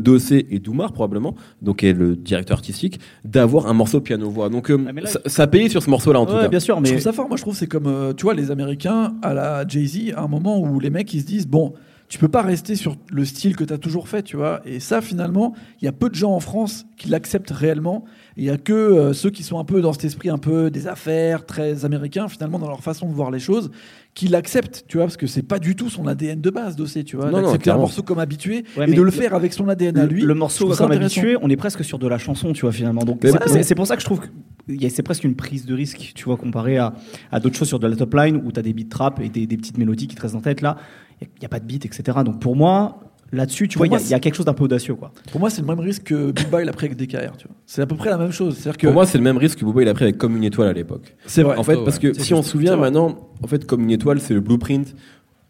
Et 0.50 0.58
Doumar, 0.58 0.92
probablement, 0.92 1.34
donc 1.62 1.84
est 1.84 1.92
le 1.92 2.16
directeur 2.16 2.56
artistique, 2.58 3.00
d'avoir 3.24 3.66
un 3.68 3.72
morceau 3.72 4.00
piano-voix. 4.00 4.48
Donc, 4.48 4.70
euh, 4.70 4.78
Ah, 4.88 4.92
là, 4.92 5.08
ça, 5.26 5.46
payé 5.46 5.68
sur 5.68 5.82
ce 5.82 5.90
morceau-là, 5.90 6.20
en 6.20 6.26
tout 6.26 6.32
cas. 6.34 6.48
bien 6.48 6.60
sûr, 6.60 6.76
Je 6.76 6.82
mais 6.82 6.88
trouve 6.90 7.00
ça 7.00 7.12
fort. 7.12 7.28
Moi, 7.28 7.36
je 7.36 7.42
trouve 7.42 7.54
que 7.54 7.58
c'est 7.60 7.66
comme, 7.66 7.86
euh, 7.86 8.12
tu 8.12 8.24
vois, 8.24 8.34
les 8.34 8.50
Américains 8.50 9.14
à 9.22 9.34
la 9.34 9.66
Jay-Z, 9.66 10.12
à 10.16 10.22
un 10.22 10.28
moment 10.28 10.58
où 10.60 10.80
les 10.80 10.90
mecs, 10.90 11.12
ils 11.14 11.20
se 11.20 11.26
disent, 11.26 11.46
bon, 11.46 11.72
tu 12.08 12.18
peux 12.18 12.28
pas 12.28 12.42
rester 12.42 12.76
sur 12.76 12.96
le 13.10 13.24
style 13.24 13.56
que 13.56 13.64
tu 13.64 13.72
as 13.72 13.78
toujours 13.78 14.08
fait, 14.08 14.22
tu 14.22 14.36
vois. 14.36 14.60
Et 14.64 14.78
ça, 14.80 15.00
finalement, 15.00 15.54
il 15.80 15.84
y 15.86 15.88
a 15.88 15.92
peu 15.92 16.08
de 16.08 16.14
gens 16.14 16.32
en 16.32 16.40
France 16.40 16.86
qui 16.96 17.08
l'acceptent 17.08 17.50
réellement. 17.50 18.04
Il 18.36 18.44
y 18.44 18.50
a 18.50 18.56
que 18.58 18.72
euh, 18.72 19.12
ceux 19.12 19.30
qui 19.30 19.42
sont 19.42 19.58
un 19.58 19.64
peu 19.64 19.80
dans 19.80 19.92
cet 19.92 20.04
esprit 20.04 20.28
un 20.28 20.38
peu 20.38 20.70
des 20.70 20.86
affaires, 20.86 21.46
très 21.46 21.84
américains, 21.84 22.28
finalement, 22.28 22.58
dans 22.58 22.68
leur 22.68 22.82
façon 22.82 23.08
de 23.08 23.12
voir 23.14 23.30
les 23.30 23.38
choses, 23.40 23.70
qui 24.14 24.28
l'acceptent, 24.28 24.84
tu 24.88 24.96
vois, 24.98 25.06
parce 25.06 25.16
que 25.16 25.26
c'est 25.26 25.42
pas 25.42 25.58
du 25.58 25.74
tout 25.76 25.90
son 25.90 26.06
ADN 26.06 26.40
de 26.40 26.50
base, 26.50 26.76
Dossé, 26.76 27.02
tu 27.04 27.16
vois. 27.16 27.26
Non, 27.30 27.38
non, 27.38 27.42
D'accepter 27.42 27.70
un 27.70 27.76
morceau 27.76 28.02
comme 28.02 28.18
habitué 28.18 28.64
Ouais, 28.76 28.84
et 28.84 28.86
mais 28.90 28.92
de 28.96 29.00
le 29.02 29.04
le- 29.06 29.10
faire 29.10 29.34
avec 29.34 29.52
son 29.52 29.68
ADN 29.68 29.98
à 29.98 30.06
lui. 30.06 30.22
le 30.22 30.34
morceau 30.34 30.68
comme 30.74 30.92
habitué, 30.92 31.36
on 31.42 31.50
est 31.50 31.56
presque 31.56 31.84
sur 31.84 31.98
de 31.98 32.06
la 32.06 32.18
chanson, 32.18 32.52
tu 32.52 32.62
vois, 32.62 32.72
finalement. 32.72 33.02
Donc 33.02 33.20
c'est- 33.62 33.74
pour 33.74 33.86
ça 33.86 33.96
que 33.96 34.00
je 34.00 34.06
trouve 34.06 34.20
que 34.20 34.88
c'est 34.88 35.02
presque 35.02 35.24
une 35.24 35.34
prise 35.36 35.66
de 35.66 35.74
risque, 35.74 36.12
tu 36.14 36.24
vois, 36.24 36.36
comparé 36.36 36.78
à, 36.78 36.94
à 37.30 37.40
d'autres 37.40 37.56
choses 37.56 37.68
sur 37.68 37.78
de 37.78 37.86
la 37.86 37.94
top 37.96 38.14
line 38.14 38.40
où 38.44 38.50
tu 38.52 38.58
as 38.58 38.62
des 38.62 38.72
beats 38.72 38.88
trap 38.88 39.20
et 39.20 39.28
des, 39.28 39.46
des 39.46 39.56
petites 39.56 39.78
mélodies 39.78 40.06
qui 40.08 40.16
te 40.16 40.22
restent 40.22 40.34
en 40.34 40.40
tête. 40.40 40.60
Là, 40.60 40.76
il 41.20 41.28
n'y 41.40 41.46
a, 41.46 41.48
pas 41.48 41.60
de 41.60 41.64
beat, 41.66 41.84
etc. 41.86 42.18
Donc 42.24 42.40
pour 42.40 42.56
moi, 42.56 43.00
là-dessus, 43.32 43.68
tu 43.68 43.78
Pour 43.78 43.86
vois, 43.86 43.98
il 43.98 44.08
y 44.08 44.14
a- 44.14 44.16
y, 44.16 44.20
quelque 44.20 44.34
chose 44.34 44.46
d'un 44.46 44.52
peu 44.52 44.64
audacieux, 44.64 44.94
quoi. 44.94 45.12
Pour 45.30 45.40
moi, 45.40 45.50
c'est 45.50 45.60
le 45.60 45.66
même 45.66 45.80
risque 45.80 46.04
que 46.04 46.30
Booba 46.30 46.62
il 46.62 46.68
a 46.68 46.72
pris 46.72 46.86
avec 46.86 46.96
DKR, 46.98 47.36
tu 47.36 47.46
vois. 47.48 47.56
C'est 47.66 47.82
à 47.82 47.86
peu 47.86 47.96
près 47.96 48.10
la 48.10 48.18
même 48.18 48.32
chose. 48.32 48.58
Que 48.78 48.86
Pour 48.86 48.94
moi, 48.94 49.06
c'est 49.06 49.18
le 49.18 49.24
même 49.24 49.36
risque 49.38 49.58
que 49.60 49.64
Booba 49.64 49.82
il 49.82 49.88
a 49.88 49.94
pris 49.94 50.04
avec 50.04 50.18
Comme 50.18 50.36
une 50.36 50.44
étoile 50.44 50.68
à 50.68 50.72
l'époque. 50.72 51.14
c'est 51.26 51.42
vrai. 51.42 51.56
En 51.56 51.62
fait, 51.62 51.76
parce 51.84 51.98
que 51.98 52.12
si 52.12 52.34
on 52.34 52.42
se 52.42 52.50
souvient 52.50 52.76
maintenant, 52.76 53.30
en 53.42 53.46
fait, 53.46 53.66
comme 53.66 53.82
une 53.82 53.90
étoile, 53.90 54.20
c'est 54.20 54.34
le 54.34 54.40
blueprint 54.40 54.94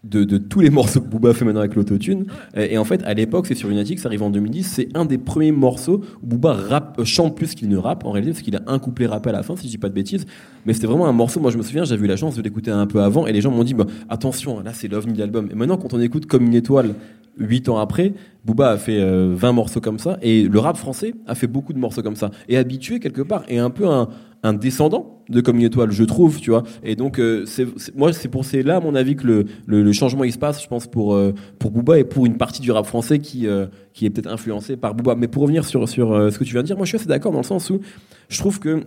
de, 0.09 0.25
de 0.25 0.39
tous 0.39 0.61
les 0.61 0.71
morceaux 0.71 1.01
que 1.01 1.09
Booba 1.09 1.35
fait 1.35 1.45
maintenant 1.45 1.61
avec 1.61 1.75
l'autotune. 1.75 2.27
Et, 2.57 2.75
et 2.75 2.79
en 2.79 2.85
fait, 2.85 3.03
à 3.05 3.15
l'époque, 3.15 3.47
c'est 3.47 3.55
sur 3.55 3.69
Lunatic, 3.69 3.99
ça 3.99 4.09
arrive 4.09 4.23
en 4.23 4.31
2010, 4.31 4.65
c'est 4.65 4.89
un 4.95 5.05
des 5.05 5.19
premiers 5.19 5.53
morceaux 5.53 6.03
où 6.23 6.27
Booba 6.27 6.53
rappe, 6.55 6.99
euh, 6.99 7.05
chante 7.05 7.37
plus 7.37 7.55
qu'il 7.55 7.69
ne 7.69 7.77
rappe, 7.77 8.05
en 8.05 8.11
réalité, 8.11 8.33
parce 8.33 8.43
qu'il 8.43 8.57
a 8.57 8.63
un 8.67 8.79
couplet 8.79 9.07
rappé 9.07 9.31
à 9.31 9.33
la 9.33 9.43
fin, 9.43 9.57
si 9.57 9.67
je 9.67 9.73
dis 9.73 9.79
pas 9.79 9.89
de 9.89 9.95
bêtises. 9.95 10.27
Mais 10.65 10.73
c'était 10.73 10.87
vraiment 10.87 11.07
un 11.07 11.13
morceau, 11.13 11.41
moi 11.41 11.51
je 11.51 11.59
me 11.59 11.63
souviens, 11.63 11.85
j'avais 11.85 12.05
eu 12.05 12.09
la 12.09 12.17
chance 12.17 12.37
de 12.37 12.43
l'écouter 12.43 12.71
un 12.71 12.87
peu 12.87 13.03
avant, 13.03 13.27
et 13.27 13.33
les 13.33 13.41
gens 13.41 13.51
m'ont 13.51 13.65
dit, 13.65 13.75
bah, 13.75 13.87
attention, 14.09 14.61
là 14.61 14.73
c'est 14.73 14.89
l'ovni 14.89 15.13
de 15.13 15.19
l'album. 15.19 15.49
Et 15.51 15.55
maintenant, 15.55 15.77
quand 15.77 15.95
on 15.95 16.01
écoute 16.01 16.27
comme 16.27 16.47
une 16.47 16.55
étoile, 16.55 16.95
8 17.39 17.69
ans 17.69 17.79
après, 17.79 18.15
Booba 18.45 18.71
a 18.71 18.77
fait 18.79 18.99
euh, 18.99 19.35
20 19.37 19.53
morceaux 19.53 19.81
comme 19.81 19.99
ça, 19.99 20.19
et 20.23 20.45
le 20.45 20.59
rap 20.59 20.77
français 20.77 21.15
a 21.27 21.35
fait 21.35 21.47
beaucoup 21.47 21.73
de 21.73 21.79
morceaux 21.79 22.03
comme 22.03 22.17
ça. 22.17 22.31
Et 22.49 22.57
habitué 22.57 23.01
quelque 23.01 23.23
part, 23.23 23.45
et 23.49 23.59
un 23.59 23.71
peu 23.71 23.87
un, 23.87 24.09
un 24.47 24.55
descendant 24.55 25.17
de 25.29 25.41
Comme 25.41 25.57
une 25.57 25.65
étoile, 25.65 25.91
je 25.91 26.05
trouve, 26.05 26.41
tu 26.41 26.51
vois. 26.51 26.63
Et 26.85 26.95
donc, 26.95 27.19
euh, 27.19 27.45
c'est, 27.47 27.67
moi, 27.97 28.13
c'est 28.13 28.29
pour 28.29 28.45
c'est 28.45 28.63
là, 28.63 28.77
à 28.77 28.81
mon 28.81 28.95
avis, 28.95 29.17
que 29.17 29.45
le, 29.67 29.93
changement 29.93 30.23
il 30.23 30.33
se 30.33 30.39
passe, 30.39 30.63
je 30.63 30.69
pense, 30.69 30.87
pour, 30.87 31.15
euh, 31.15 31.35
pour 31.59 31.73
Booba 31.73 31.99
et 31.99 32.05
pour 32.05 32.27
une 32.27 32.37
partie 32.37 32.63
du 32.63 32.71
rap 32.71 32.87
français 32.87 33.19
qui, 33.19 33.49
euh, 33.49 33.67
qui 33.93 34.07
est 34.07 34.11
peut-être 34.11 34.31
influencé 34.33 34.77
par 34.77 34.95
Booba. 34.95 35.17
Mais 35.17 35.27
pour 35.27 35.43
revenir 35.43 35.65
sur, 35.65 35.89
sur 35.89 36.31
ce 36.31 36.39
que 36.39 36.45
tu 36.45 36.53
viens 36.53 36.63
de 36.63 36.67
dire, 36.69 36.77
moi, 36.77 36.85
je 36.85 36.91
suis 36.91 36.97
assez 36.97 37.09
d'accord 37.09 37.33
dans 37.33 37.41
le 37.41 37.45
sens 37.45 37.71
où 37.71 37.81
je 38.29 38.39
trouve 38.39 38.61
que. 38.61 38.85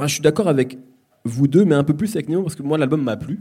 je 0.00 0.06
suis 0.06 0.20
d'accord 0.20 0.48
avec 0.48 0.78
vous 1.24 1.46
deux, 1.46 1.64
mais 1.64 1.76
un 1.76 1.84
peu 1.84 1.94
plus 1.94 2.16
avec 2.16 2.28
Néo, 2.28 2.42
parce 2.42 2.56
que 2.56 2.64
moi, 2.64 2.76
l'album 2.76 3.02
m'a 3.02 3.16
plu. 3.16 3.38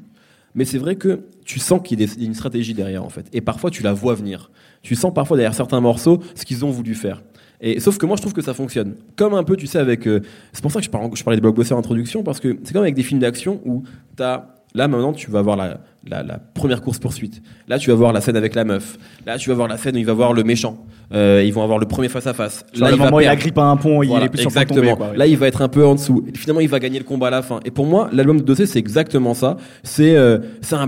Mais 0.58 0.66
c'est 0.66 0.78
vrai 0.80 0.96
que 0.96 1.22
tu 1.46 1.60
sens 1.60 1.80
qu'il 1.82 2.02
y 2.02 2.04
a 2.04 2.08
une 2.20 2.34
stratégie 2.34 2.74
derrière, 2.74 3.06
en 3.06 3.10
fait. 3.10 3.28
Et 3.32 3.40
parfois, 3.40 3.70
tu 3.72 3.82
la 3.84 3.94
vois 3.94 4.16
venir. 4.16 4.52
Tu 4.82 4.96
sens 4.96 5.14
parfois 5.14 5.38
derrière 5.38 5.54
certains 5.54 5.80
morceaux 5.80 6.22
ce 6.36 6.44
qu'ils 6.44 6.66
ont 6.66 6.72
voulu 6.72 6.96
faire. 6.96 7.22
Et 7.62 7.80
sauf 7.80 7.98
que 7.98 8.06
moi, 8.06 8.16
je 8.18 8.22
trouve 8.22 8.34
que 8.34 8.42
ça 8.42 8.54
fonctionne. 8.54 8.96
Comme 9.16 9.34
un 9.34 9.44
peu, 9.44 9.56
tu 9.56 9.68
sais, 9.68 9.78
avec. 9.80 10.08
euh, 10.08 10.22
c'est 10.54 10.62
pour 10.62 10.72
ça 10.72 10.80
que 10.80 10.86
je, 10.86 10.90
parle- 10.90 11.10
je 11.16 11.24
parlais 11.24 11.38
des 11.38 11.42
blockbusters 11.42 11.78
introduction, 11.78 12.24
parce 12.24 12.40
que 12.40 12.58
c'est 12.64 12.74
comme 12.74 12.82
avec 12.84 12.96
des 12.96 13.04
films 13.04 13.20
d'action 13.22 13.62
où 13.66 13.84
tu 14.18 14.24
as. 14.24 14.54
Là, 14.76 14.88
maintenant, 14.88 15.14
tu 15.14 15.32
vas 15.32 15.42
voir 15.42 15.56
la, 15.56 15.80
la, 16.08 16.24
la 16.24 16.40
première 16.40 16.82
course-poursuite. 16.82 17.42
Là, 17.68 17.80
tu 17.80 17.90
vas 17.90 17.96
voir 17.96 18.14
la 18.14 18.22
scène 18.22 18.36
avec 18.36 18.54
la 18.54 18.64
meuf. 18.64 18.98
Là, 19.26 19.38
tu 19.38 19.50
vas 19.50 19.56
voir 19.56 19.68
la 19.68 19.78
scène 19.78 19.96
où 19.96 20.00
il 20.00 20.06
va 20.06 20.14
voir 20.14 20.34
le 20.34 20.44
méchant. 20.44 20.86
Euh, 21.14 21.42
ils 21.46 21.54
vont 21.54 21.64
avoir 21.64 21.80
le 21.80 21.86
premier 21.86 22.10
face-à-face. 22.10 22.66
Genre, 22.74 22.84
Là, 22.84 22.92
le 22.92 22.98
il 22.98 23.04
moment 23.04 23.18
agrippe 23.18 23.58
à 23.58 23.64
un 23.64 23.78
pont, 23.78 24.04
il 24.04 24.12
est 24.12 24.30
plus 24.30 24.40
sur 24.40 24.50
le 24.50 24.54
exactement. 24.54 24.82
tomber, 24.82 24.96
quoi. 24.96 25.16
Là, 25.16 25.26
il 25.26 25.38
va 25.38 25.48
être 25.48 25.62
un 25.62 25.70
peu 25.70 25.86
en 25.86 25.96
dessous. 25.96 26.26
Et 26.28 26.38
finalement, 26.38 26.62
il 26.62 26.68
va 26.70 26.80
gagner 26.80 27.00
le 27.00 27.06
combat 27.06 27.28
à 27.28 27.32
la 27.32 27.42
fin. 27.42 27.60
Et 27.66 27.72
pour 27.72 27.86
moi, 27.86 28.10
l'album 28.12 28.38
de 28.40 28.44
Dossé, 28.46 28.66
c'est 28.66 28.80
exactement 28.80 29.34
ça. 29.34 29.58
C'est 29.84 30.16
euh, 30.16 30.40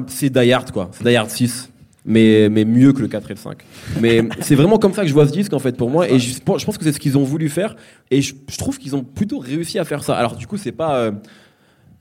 c'est 0.07 0.29
Die 0.29 0.51
Hard, 0.51 0.71
quoi. 0.71 0.89
C'est 0.91 1.05
Die 1.05 1.15
Hard 1.15 1.29
6. 1.29 1.71
Mais, 2.05 2.50
mais 2.50 2.65
mieux 2.65 2.91
que 2.91 3.01
le 3.01 3.07
4 3.07 3.29
et 3.29 3.33
le 3.33 3.39
5. 3.39 3.57
Mais 4.01 4.21
c'est 4.39 4.55
vraiment 4.55 4.77
comme 4.77 4.93
ça 4.93 5.03
que 5.03 5.07
je 5.07 5.13
vois 5.13 5.27
ce 5.27 5.31
disque, 5.31 5.53
en 5.53 5.59
fait, 5.59 5.77
pour 5.77 5.89
moi. 5.89 6.09
Et 6.09 6.19
je, 6.19 6.33
je 6.36 6.39
pense 6.65 6.77
que 6.77 6.83
c'est 6.83 6.91
ce 6.93 7.00
qu'ils 7.00 7.17
ont 7.17 7.24
voulu 7.24 7.50
faire. 7.50 7.75
Et 8.12 8.21
je, 8.21 8.33
je 8.50 8.57
trouve 8.57 8.77
qu'ils 8.77 8.95
ont 8.95 9.03
plutôt 9.03 9.39
réussi 9.39 9.79
à 9.79 9.86
faire 9.86 10.03
ça. 10.03 10.15
Alors, 10.15 10.36
du 10.36 10.48
coup, 10.48 10.57
c'est 10.57 10.71
pas, 10.71 10.95
euh, 10.98 11.12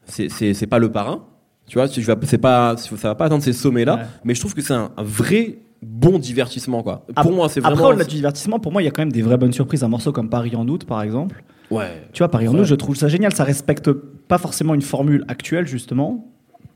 c'est 0.06 0.66
pas 0.66 0.78
le 0.78 0.90
parrain. 0.90 1.24
Tu 1.68 1.78
vois, 1.78 1.86
c'est 1.88 2.38
pas, 2.38 2.76
ça 2.76 2.96
va 3.08 3.14
pas 3.14 3.26
atteindre 3.26 3.42
ces 3.42 3.52
sommets-là. 3.52 3.96
Ouais. 3.96 4.02
Mais 4.24 4.34
je 4.34 4.40
trouve 4.40 4.54
que 4.54 4.62
c'est 4.62 4.72
un, 4.74 4.90
un 4.96 5.02
vrai 5.02 5.58
bon 5.82 6.18
divertissement, 6.18 6.82
quoi. 6.82 7.04
Pour 7.06 7.18
Après- 7.18 7.30
moi, 7.32 7.48
c'est 7.48 7.60
Après, 7.60 7.72
vraiment. 7.74 7.90
au-delà 7.90 8.04
du 8.04 8.16
divertissement, 8.16 8.58
pour 8.58 8.72
moi, 8.72 8.82
il 8.82 8.86
y 8.86 8.88
a 8.88 8.90
quand 8.90 9.02
même 9.02 9.12
des 9.12 9.22
vraies 9.22 9.36
bonnes 9.36 9.52
surprises. 9.52 9.84
Un 9.84 9.88
morceau 9.88 10.10
comme 10.12 10.28
Paris 10.30 10.56
en 10.56 10.66
août, 10.66 10.84
par 10.84 11.02
exemple. 11.02 11.42
Ouais. 11.70 12.02
Tu 12.12 12.18
vois, 12.18 12.28
Paris 12.30 12.48
en 12.48 12.54
août, 12.54 12.64
je 12.64 12.74
trouve 12.74 12.96
ça 12.96 13.08
génial. 13.08 13.32
Ça 13.34 13.44
respecte 13.44 13.90
pas 13.92 14.38
forcément 14.38 14.74
une 14.74 14.82
formule 14.82 15.24
actuelle, 15.28 15.66
justement. 15.66 16.24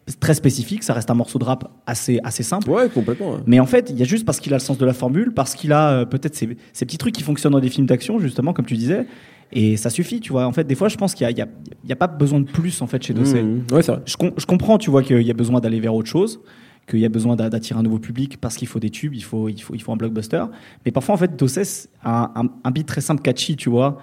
C'est 0.07 0.21
très 0.21 0.35
spécifique. 0.35 0.83
Ça 0.83 0.93
reste 0.95 1.11
un 1.11 1.15
morceau 1.15 1.39
de 1.39 1.45
rap 1.45 1.71
assez, 1.87 2.21
assez 2.25 2.43
simple. 2.43 2.69
Ouais, 2.69 2.89
complètement. 2.89 3.33
ouais. 3.33 3.39
Mais 3.47 3.61
en 3.61 3.67
fait, 3.67 3.89
il 3.91 3.97
y 3.99 4.03
a 4.03 4.05
juste 4.05 4.27
parce 4.27 4.41
qu'il 4.41 4.53
a 4.53 4.57
le 4.57 4.61
sens 4.61 4.77
de 4.77 4.85
la 4.85 4.93
formule, 4.93 5.33
parce 5.33 5.55
qu'il 5.55 5.73
a 5.73 5.91
euh, 5.91 6.05
peut-être 6.05 6.35
ces, 6.35 6.57
ces 6.73 6.85
petits 6.85 6.99
trucs 6.99 7.15
qui 7.15 7.23
fonctionnent 7.23 7.53
dans 7.53 7.61
des 7.61 7.69
films 7.71 7.87
d'action, 7.87 8.19
justement, 8.19 8.53
comme 8.53 8.67
tu 8.67 8.75
disais. 8.75 9.07
Et 9.53 9.77
ça 9.77 9.91
suffit, 9.91 10.21
tu 10.21 10.33
vois. 10.33 10.47
En 10.47 10.53
fait, 10.53 10.65
des 10.65 10.75
fois, 10.75 10.89
je 10.89 10.97
pense 10.97 11.15
qu'il 11.15 11.27
n'y 11.27 11.41
a, 11.41 11.45
a- 11.45 11.49
il 11.85 11.89
y 11.91 11.93
a 11.93 11.97
pas 11.97 12.07
besoin 12.07 12.41
de 12.41 12.47
plus, 12.51 12.81
en 12.81 12.87
fait, 12.87 13.03
chez 13.03 13.13
Dossé. 13.13 13.43
Mmh. 13.43 13.65
Ouais, 13.73 13.83
c'est 13.83 13.93
vrai. 13.93 14.03
Je, 14.07 14.17
com- 14.17 14.33
je 14.37 14.47
comprends, 14.47 14.79
tu 14.79 14.91
vois, 14.91 15.03
qu'il 15.03 15.21
y 15.23 15.31
a 15.31 15.35
besoin 15.35 15.61
d'aller 15.61 15.79
vers 15.81 15.95
autre 15.95 16.09
chose, 16.09 16.41
qu'il 16.89 17.01
y 17.01 17.05
a 17.05 17.09
besoin 17.11 17.37
d'a- 17.37 17.51
d'attirer 17.51 17.79
un 17.79 17.83
nouveau 17.83 17.99
public 17.99 18.41
parce 18.41 18.57
qu'il 18.57 18.67
faut 18.69 18.79
des 18.81 18.91
tubes, 18.91 19.15
il 19.15 19.23
faut, 19.23 19.49
il 19.49 19.61
faut, 19.61 19.75
il 19.75 19.83
faut 19.83 19.93
un 19.93 19.97
blockbuster. 19.97 20.45
Mais 20.87 20.91
parfois, 20.93 21.15
en 21.15 21.19
fait, 21.19 21.37
Dossé 21.39 21.63
a 22.03 22.33
un, 22.35 22.45
un, 22.45 22.49
un 22.65 22.71
beat 22.71 22.87
très 22.87 23.01
simple, 23.03 23.21
catchy, 23.23 23.57
tu 23.57 23.69
vois. 23.69 23.99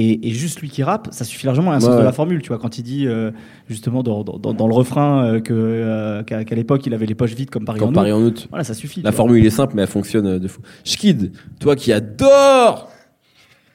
Et, 0.00 0.28
et 0.28 0.30
juste 0.30 0.60
lui 0.60 0.68
qui 0.68 0.84
rappe, 0.84 1.08
ça 1.10 1.24
suffit 1.24 1.46
largement 1.46 1.72
à 1.72 1.74
Ouais, 1.74 1.80
sens 1.80 1.90
de 1.90 1.96
ouais. 1.98 2.04
la 2.04 2.12
formule, 2.12 2.40
tu 2.40 2.48
vois. 2.48 2.58
Quand 2.58 2.78
il 2.78 2.82
dit, 2.82 3.06
euh, 3.08 3.32
justement, 3.68 4.02
dans, 4.04 4.22
dans, 4.22 4.38
dans- 4.38 4.52
dans 4.54 4.68
le 4.68 4.74
refrain, 4.74 5.24
euh, 5.26 5.40
euh, 5.50 6.22
qu'à, 6.22 6.54
l'époque, 6.54 6.86
il 6.86 6.94
avait 6.94 7.06
les 7.06 7.16
poches 7.16 7.34
vides 7.34 7.50
comme 7.50 7.64
Paris 7.64 7.80
en 7.80 7.88
août. 7.90 7.98
En 7.98 8.22
août. 8.22 8.46
Voilà, 8.50 8.62
ça 8.64 8.74
suffit. 8.74 9.02
La 9.02 9.10
formule 9.12 9.44
est 9.44 9.50
simple, 9.50 9.74
mais 9.76 9.82
elle 9.82 9.88
fonctionne 9.88 10.26
euh, 10.26 10.38
de 10.38 10.46
fou. 10.48 10.60
Schkid, 10.84 11.32
toi 11.60 11.74
qui 11.76 11.92
adore 11.92 12.90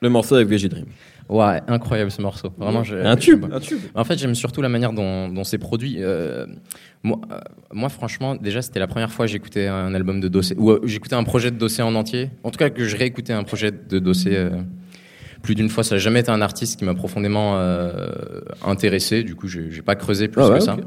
le 0.02 0.10
morceau 0.10 0.36
avec 0.36 0.48
VG 0.48 0.70
Dream. 0.70 0.86
Ouais, 1.34 1.62
incroyable 1.68 2.12
ce 2.12 2.22
morceau. 2.22 2.54
Vraiment, 2.60 2.84
je- 2.84 2.96
Un 2.96 3.16
tube, 3.16 3.46
je- 3.50 3.56
un 3.56 3.60
tube. 3.60 3.80
En 3.96 4.04
fait, 4.04 4.18
j'aime 4.20 4.36
surtout 4.36 4.62
la 4.62 4.70
manière 4.70 4.94
dont, 4.94 5.30
dont 5.30 5.44
c'est 5.44 5.58
produit. 5.58 5.96
Euh, 6.00 6.46
moi, 7.02 7.20
euh, 7.32 7.40
moi, 7.74 7.90
franchement, 7.90 8.36
déjà, 8.36 8.62
c'était 8.62 8.80
la 8.80 8.86
première 8.88 9.12
fois 9.12 9.26
que 9.26 9.32
j'écoutais 9.32 9.66
un 9.68 9.96
album 9.96 10.20
de 10.22 10.28
Dossé, 10.28 10.54
ou 10.60 10.70
euh, 10.70 10.80
j'écoutais 10.84 11.16
un 11.16 11.24
projet 11.24 11.50
de 11.50 11.58
Dossé 11.58 11.82
en 11.82 11.96
entier. 11.96 12.30
En 12.44 12.52
tout 12.52 12.58
cas, 12.60 12.70
que 12.70 12.84
je 12.86 12.96
réécoutais 12.96 13.34
un 13.34 13.44
projet 13.44 13.72
de 13.72 13.98
Dossé 13.98 14.36
euh, 14.36 14.52
plus 15.42 15.56
d'une 15.56 15.70
fois. 15.70 15.84
Ça 15.84 15.96
n'a 15.96 16.00
jamais 16.00 16.20
été 16.20 16.30
un 16.30 16.42
artiste 16.42 16.78
qui 16.78 16.86
m'a 16.86 16.94
profondément 16.94 17.58
euh, 17.58 18.10
intéressé. 18.64 19.24
Du 19.24 19.34
coup, 19.36 19.48
j'ai 19.48 19.72
j'ai 19.72 19.82
pas 19.82 19.96
creusé 19.96 20.28
plus 20.28 20.42
Ah 20.44 20.50
ouais, 20.50 20.60
que 20.60 20.64
ça. 20.64 20.78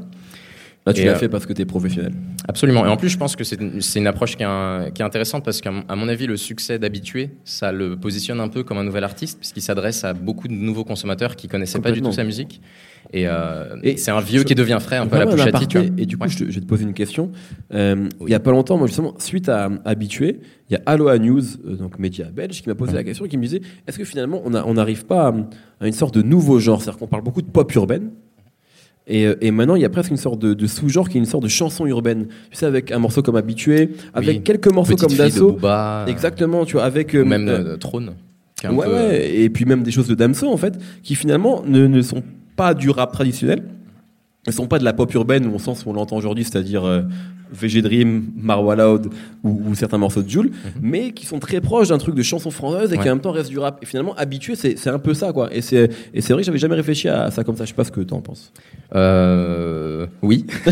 Là, 0.87 0.93
tu 0.93 1.01
Et, 1.01 1.05
l'as 1.05 1.11
euh, 1.11 1.15
fait 1.15 1.27
parce 1.27 1.45
que 1.45 1.51
t'es 1.51 1.65
professionnel. 1.65 2.13
Absolument. 2.47 2.85
Et 2.85 2.89
en 2.89 2.95
plus, 2.95 3.09
je 3.09 3.17
pense 3.17 3.35
que 3.35 3.43
c'est 3.43 3.59
une, 3.97 4.07
approche 4.07 4.37
qui 4.37 4.43
est, 4.43 4.45
un- 4.45 4.89
qui 4.93 5.01
est 5.01 5.05
intéressante 5.05 5.43
parce 5.43 5.59
qu'à 5.59 5.69
mon- 5.71 6.07
avis, 6.07 6.27
le 6.27 6.37
succès 6.37 6.79
d'habitué, 6.79 7.31
ça 7.43 7.73
le 7.73 7.97
positionne 7.97 8.39
un 8.39 8.47
peu 8.47 8.63
comme 8.63 8.77
un 8.77 8.85
nouvel 8.85 9.03
artiste 9.03 9.37
puisqu'il 9.37 9.61
s'adresse 9.61 10.05
à 10.05 10.13
beaucoup 10.13 10.47
de 10.47 10.53
nouveaux 10.53 10.85
consommateurs 10.85 11.35
qui 11.35 11.49
connaissaient 11.49 11.81
pas 11.81 11.91
du 11.91 12.01
tout 12.01 12.13
sa 12.13 12.23
musique. 12.23 12.61
Et, 13.13 13.25
euh, 13.27 13.75
Et 13.83 13.95
c'est 13.97 14.11
un 14.11 14.19
vieux 14.21 14.39
je- 14.41 14.45
qui 14.45 14.55
devient 14.55 14.79
frais, 14.81 14.97
un 14.97 15.07
peu 15.07 15.15
à 15.15 15.19
la 15.19 15.27
Pouchati, 15.27 15.67
tu 15.67 15.77
vois. 15.77 15.87
Et 15.97 16.05
du 16.05 16.17
coup, 16.17 16.23
Ouais. 16.23 16.29
je, 16.29 16.37
te, 16.39 16.43
je 16.49 16.55
vais 16.55 16.61
te 16.61 16.65
poser 16.65 16.83
une 16.83 16.93
question. 16.93 17.31
Euh, 17.73 17.95
Oui. 18.19 18.27
Il 18.27 18.31
y 18.31 18.35
a 18.35 18.39
pas 18.39 18.51
longtemps, 18.51 18.77
moi 18.77 18.87
justement, 18.87 19.13
suite 19.19 19.49
à 19.49 19.69
Habitué, 19.85 20.39
il 20.69 20.73
y 20.73 20.75
a 20.77 20.81
Aloha 20.85 21.17
News, 21.17 21.41
euh, 21.65 21.75
donc 21.75 21.99
média 21.99 22.25
belge, 22.33 22.61
qui 22.61 22.67
m'a 22.69 22.75
posé 22.75 22.93
la 22.93 23.03
question 23.03 23.25
et 23.25 23.29
qui 23.29 23.37
me 23.37 23.43
disait 23.43 23.61
est-ce 23.87 23.97
que 23.97 24.03
finalement 24.05 24.41
on 24.45 24.73
n'arrive 24.73 25.05
pas 25.05 25.27
à, 25.27 25.33
à 25.81 25.87
une 25.87 25.93
sorte 25.93 26.15
de 26.15 26.21
nouveau 26.21 26.59
genre? 26.59 26.81
C'est-à-dire 26.81 26.99
qu'on 26.99 27.07
parle 27.07 27.23
beaucoup 27.23 27.41
de 27.41 27.47
pop 27.49 27.73
urbaine. 27.75 28.09
Et, 29.09 29.25
euh, 29.25 29.35
et 29.39 29.51
maintenant, 29.51 29.75
il 29.75 29.81
y 29.81 29.85
a 29.85 29.89
presque 29.89 30.11
une 30.11 30.17
sorte 30.17 30.39
de, 30.39 30.53
de 30.53 30.67
sous-genre 30.67 31.07
qui 31.07 31.17
est 31.17 31.19
une 31.19 31.25
sorte 31.25 31.43
de 31.43 31.47
chanson 31.49 31.85
urbaine. 31.85 32.27
Tu 32.51 32.57
sais, 32.57 32.65
avec 32.65 32.91
un 32.91 32.99
morceau 32.99 33.21
comme 33.21 33.37
Habitué, 33.37 33.91
avec 34.13 34.37
Oui. 34.37 34.43
quelques 34.43 34.71
morceaux 34.71 34.95
Petite 34.95 35.07
comme 35.07 35.17
Dassault. 35.17 35.51
Booba, 35.53 36.05
Exactement, 36.07 36.65
tu 36.65 36.73
vois, 36.73 36.83
avec. 36.83 37.13
ou 37.13 37.17
euh, 37.17 37.23
même 37.25 37.47
euh, 37.47 37.73
euh, 37.73 37.77
Trône. 37.77 38.11
ouais, 38.63 38.69
peu- 38.69 38.75
ouais, 38.93 39.35
et 39.39 39.49
puis 39.49 39.63
même 39.65 39.83
des 39.83 39.91
choses 39.91 40.07
de 40.07 40.15
Damso 40.15 40.47
en 40.51 40.57
fait, 40.57 40.77
qui 41.03 41.15
finalement 41.15 41.63
ne, 41.65 41.87
ne 41.87 42.01
sont 42.01 42.21
pas 42.57 42.73
du 42.73 42.89
rap 42.89 43.13
traditionnel, 43.13 43.63
ne 44.45 44.51
sont 44.51 44.67
pas 44.67 44.79
de 44.79 44.83
la 44.83 44.93
pop 44.93 45.13
urbaine 45.13 45.47
au 45.53 45.59
sens 45.59 45.85
où 45.85 45.89
on 45.89 45.93
l'entend 45.93 46.17
aujourd'hui, 46.17 46.43
c'est-à-dire 46.43 46.83
euh, 46.85 47.01
VG 47.51 47.81
Dream, 47.81 48.25
Marwa 48.35 48.75
Loud 48.75 49.07
ou, 49.43 49.61
ou 49.69 49.75
certains 49.75 49.97
morceaux 49.97 50.21
de 50.23 50.29
Jules, 50.29 50.51
mais 50.81 51.11
qui 51.11 51.25
sont 51.25 51.39
très 51.39 51.61
proches 51.61 51.89
d'un 51.89 51.97
truc 51.97 52.15
de 52.15 52.23
chanson 52.23 52.49
française 52.51 52.93
et 52.93 52.97
qui 52.97 52.99
Mhm. 52.99 53.03
Ouais. 53.05 53.09
en 53.11 53.15
même 53.15 53.21
temps 53.21 53.31
restent 53.31 53.49
du 53.49 53.59
rap. 53.59 53.79
Et 53.81 53.85
finalement, 53.85 54.13
habitué, 54.15 54.55
c'est 54.55 54.77
c'est 54.77 54.89
un 54.89 54.99
peu 54.99 55.13
ça 55.13 55.31
quoi. 55.33 55.49
Et 55.53 55.61
c'est 55.61 55.89
et 56.13 56.21
c'est 56.21 56.33
vrai 56.33 56.41
que 56.41 56.45
j'avais 56.45 56.57
jamais 56.57 56.75
réfléchi 56.75 57.07
à 57.09 57.31
ça 57.31 57.43
comme 57.43 57.55
ça. 57.55 57.63
Je 57.65 57.69
sais 57.69 57.75
pas 57.75 57.83
ce 57.83 57.91
que 57.91 58.01
t'en 58.01 58.21
penses. 58.21 58.51
Euh, 58.95 60.07
oui. 60.21 60.45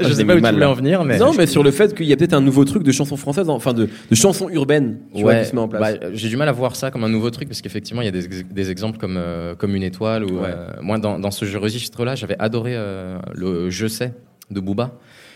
je 0.00 0.08
je 0.08 0.12
sais 0.12 0.24
pas 0.24 0.32
où 0.34 0.36
tu 0.36 0.42
mal, 0.42 0.54
voulais 0.54 0.64
là. 0.66 0.70
en 0.70 0.74
venir, 0.74 1.04
mais. 1.04 1.18
non, 1.18 1.32
mais 1.36 1.46
sur 1.46 1.62
le 1.62 1.70
fait 1.70 1.94
qu'il 1.94 2.06
y 2.06 2.12
a 2.12 2.16
peut-être 2.16 2.34
un 2.34 2.40
nouveau 2.40 2.64
truc 2.64 2.82
de 2.82 2.92
chanson 2.92 3.16
française, 3.16 3.48
enfin 3.48 3.72
de, 3.72 3.88
de 4.10 4.14
chanson 4.14 4.48
urbaine, 4.50 4.98
tu 5.14 5.22
vois, 5.22 5.34
qui 5.36 5.46
se 5.46 5.54
met 5.54 5.60
en 5.60 5.68
place. 5.68 5.98
bah, 5.98 6.08
j'ai 6.12 6.28
du 6.28 6.36
mal 6.36 6.48
à 6.48 6.52
voir 6.52 6.76
ça 6.76 6.90
comme 6.90 7.04
un 7.04 7.08
nouveau 7.08 7.30
truc 7.30 7.48
parce 7.48 7.60
qu'effectivement 7.60 8.02
il 8.02 8.06
y 8.06 8.08
a 8.08 8.10
des, 8.12 8.26
des 8.50 8.70
exemples 8.70 8.98
comme 8.98 9.16
euh, 9.18 9.54
comme 9.54 9.74
une 9.74 9.82
étoile 9.82 10.24
ou 10.24 10.34
Ouais. 10.40 10.48
euh, 10.48 10.68
moi 10.82 10.98
dans, 10.98 11.18
dans 11.18 11.30
ce 11.30 11.44
registre-là 11.56 12.14
j'avais 12.16 12.36
adoré 12.38 12.72
euh, 12.74 13.18
le 13.34 13.70
Je 13.70 13.86
sais 13.86 14.12
de 14.50 14.60
Booba 14.60 14.92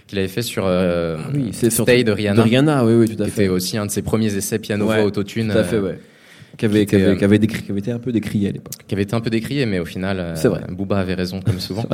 qu'il 0.09 0.19
avait 0.19 0.27
fait 0.29 0.43
sur 0.43 0.65
euh, 0.67 1.17
Ah 1.19 1.31
oui, 1.35 1.51
c'est 1.53 1.71
sur 1.71 1.85
Stay 1.85 2.03
de 2.03 2.11
Rihanna, 2.13 2.37
De 2.37 2.41
Rihanna, 2.49 2.85
oui, 2.85 2.95
oui, 2.95 3.15
tout 3.17 3.23
à 3.23 3.27
qui 3.27 3.31
fait. 3.33 3.45
était 3.45 3.53
aussi 3.53 3.77
un 3.79 3.87
de 3.87 3.91
ses 3.91 4.03
premiers 4.03 4.35
essais 4.35 4.59
piano 4.59 4.87
Ouais, 4.89 5.03
autotune 5.03 5.51
Tout 5.53 5.59
à 5.59 5.65
fait, 5.65 5.77
euh, 5.77 5.83
ouais. 5.83 5.99
Qui 6.57 6.65
avait, 6.65 6.87
qui 6.87 6.97
qui, 6.97 7.03
avait, 7.25 7.37
était, 7.37 7.47
qui 7.47 7.55
avait 7.55 7.63
qui 7.63 7.71
avait 7.71 7.79
été 7.79 7.93
un 7.93 7.99
peu 8.01 8.11
décrié 8.11 8.49
à 8.49 8.53
l'époque. 8.53 8.73
qui 8.89 8.95
avait 8.95 9.05
été 9.05 9.15
un 9.15 9.21
peu 9.21 9.31
décrié, 9.31 9.65
mais 9.67 9.79
au 9.79 9.85
final, 9.85 10.19
euh, 10.19 10.33
C'est 10.35 10.49
vrai. 10.49 10.63
Booba 10.71 10.99
avait 10.99 11.15
raison, 11.15 11.41
comme 11.41 11.61
souvent. 11.61 11.85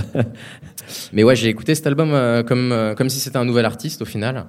mais 1.12 1.22
ouais, 1.22 1.36
j'ai 1.36 1.48
écouté 1.48 1.74
cet 1.74 1.86
album 1.86 2.12
euh, 2.14 2.42
comme, 2.42 2.72
euh, 2.72 2.94
comme 2.94 3.10
si 3.10 3.20
c'était 3.20 3.36
un 3.36 3.44
nouvel 3.44 3.64
artiste, 3.66 4.00
au 4.02 4.06
final. 4.06 4.46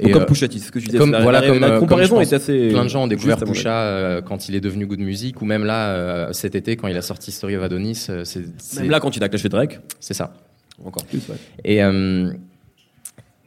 Bon, 0.00 0.10
comme 0.12 0.22
euh, 0.22 0.26
Pusha 0.26 0.46
T, 0.48 0.58
c'est 0.58 0.66
ce 0.66 0.72
que 0.72 0.78
tu 0.78 0.86
disais. 0.86 0.98
comme- 0.98 1.10
la, 1.12 1.22
voilà, 1.22 1.40
la- 1.40 1.48
comme, 1.48 1.58
la 1.60 1.70
euh, 1.72 1.80
comparaison 1.80 2.16
comme 2.16 2.22
est 2.22 2.32
assez. 2.32 2.68
plein 2.68 2.84
de 2.84 2.88
gens 2.88 3.02
ont 3.04 3.06
découvert 3.08 3.40
avis. 3.42 3.50
Pusha 3.50 3.80
euh, 3.82 4.20
quand 4.22 4.48
il 4.48 4.54
est 4.54 4.60
devenu 4.60 4.86
Good 4.86 5.00
Music, 5.00 5.40
ou 5.42 5.44
même 5.44 5.64
là, 5.64 5.88
euh, 5.90 6.32
cet 6.32 6.54
été, 6.54 6.76
quand 6.76 6.86
il 6.88 6.96
a 6.96 7.02
sorti 7.02 7.32
Story 7.32 7.56
of 7.56 7.62
Adonis, 7.64 8.06
euh, 8.10 8.22
c'est 8.24 8.42
Même 8.80 8.90
là, 8.90 9.00
quand 9.00 9.16
il 9.16 9.24
a 9.24 9.28
clashé 9.28 9.48
Drake, 9.48 9.80
c'est 9.98 10.14
ça. 10.14 10.34
encore 10.84 11.04
plus. 11.04 11.20
Ouais. 11.28 11.34
Et, 11.64 11.82
euh, 11.82 12.30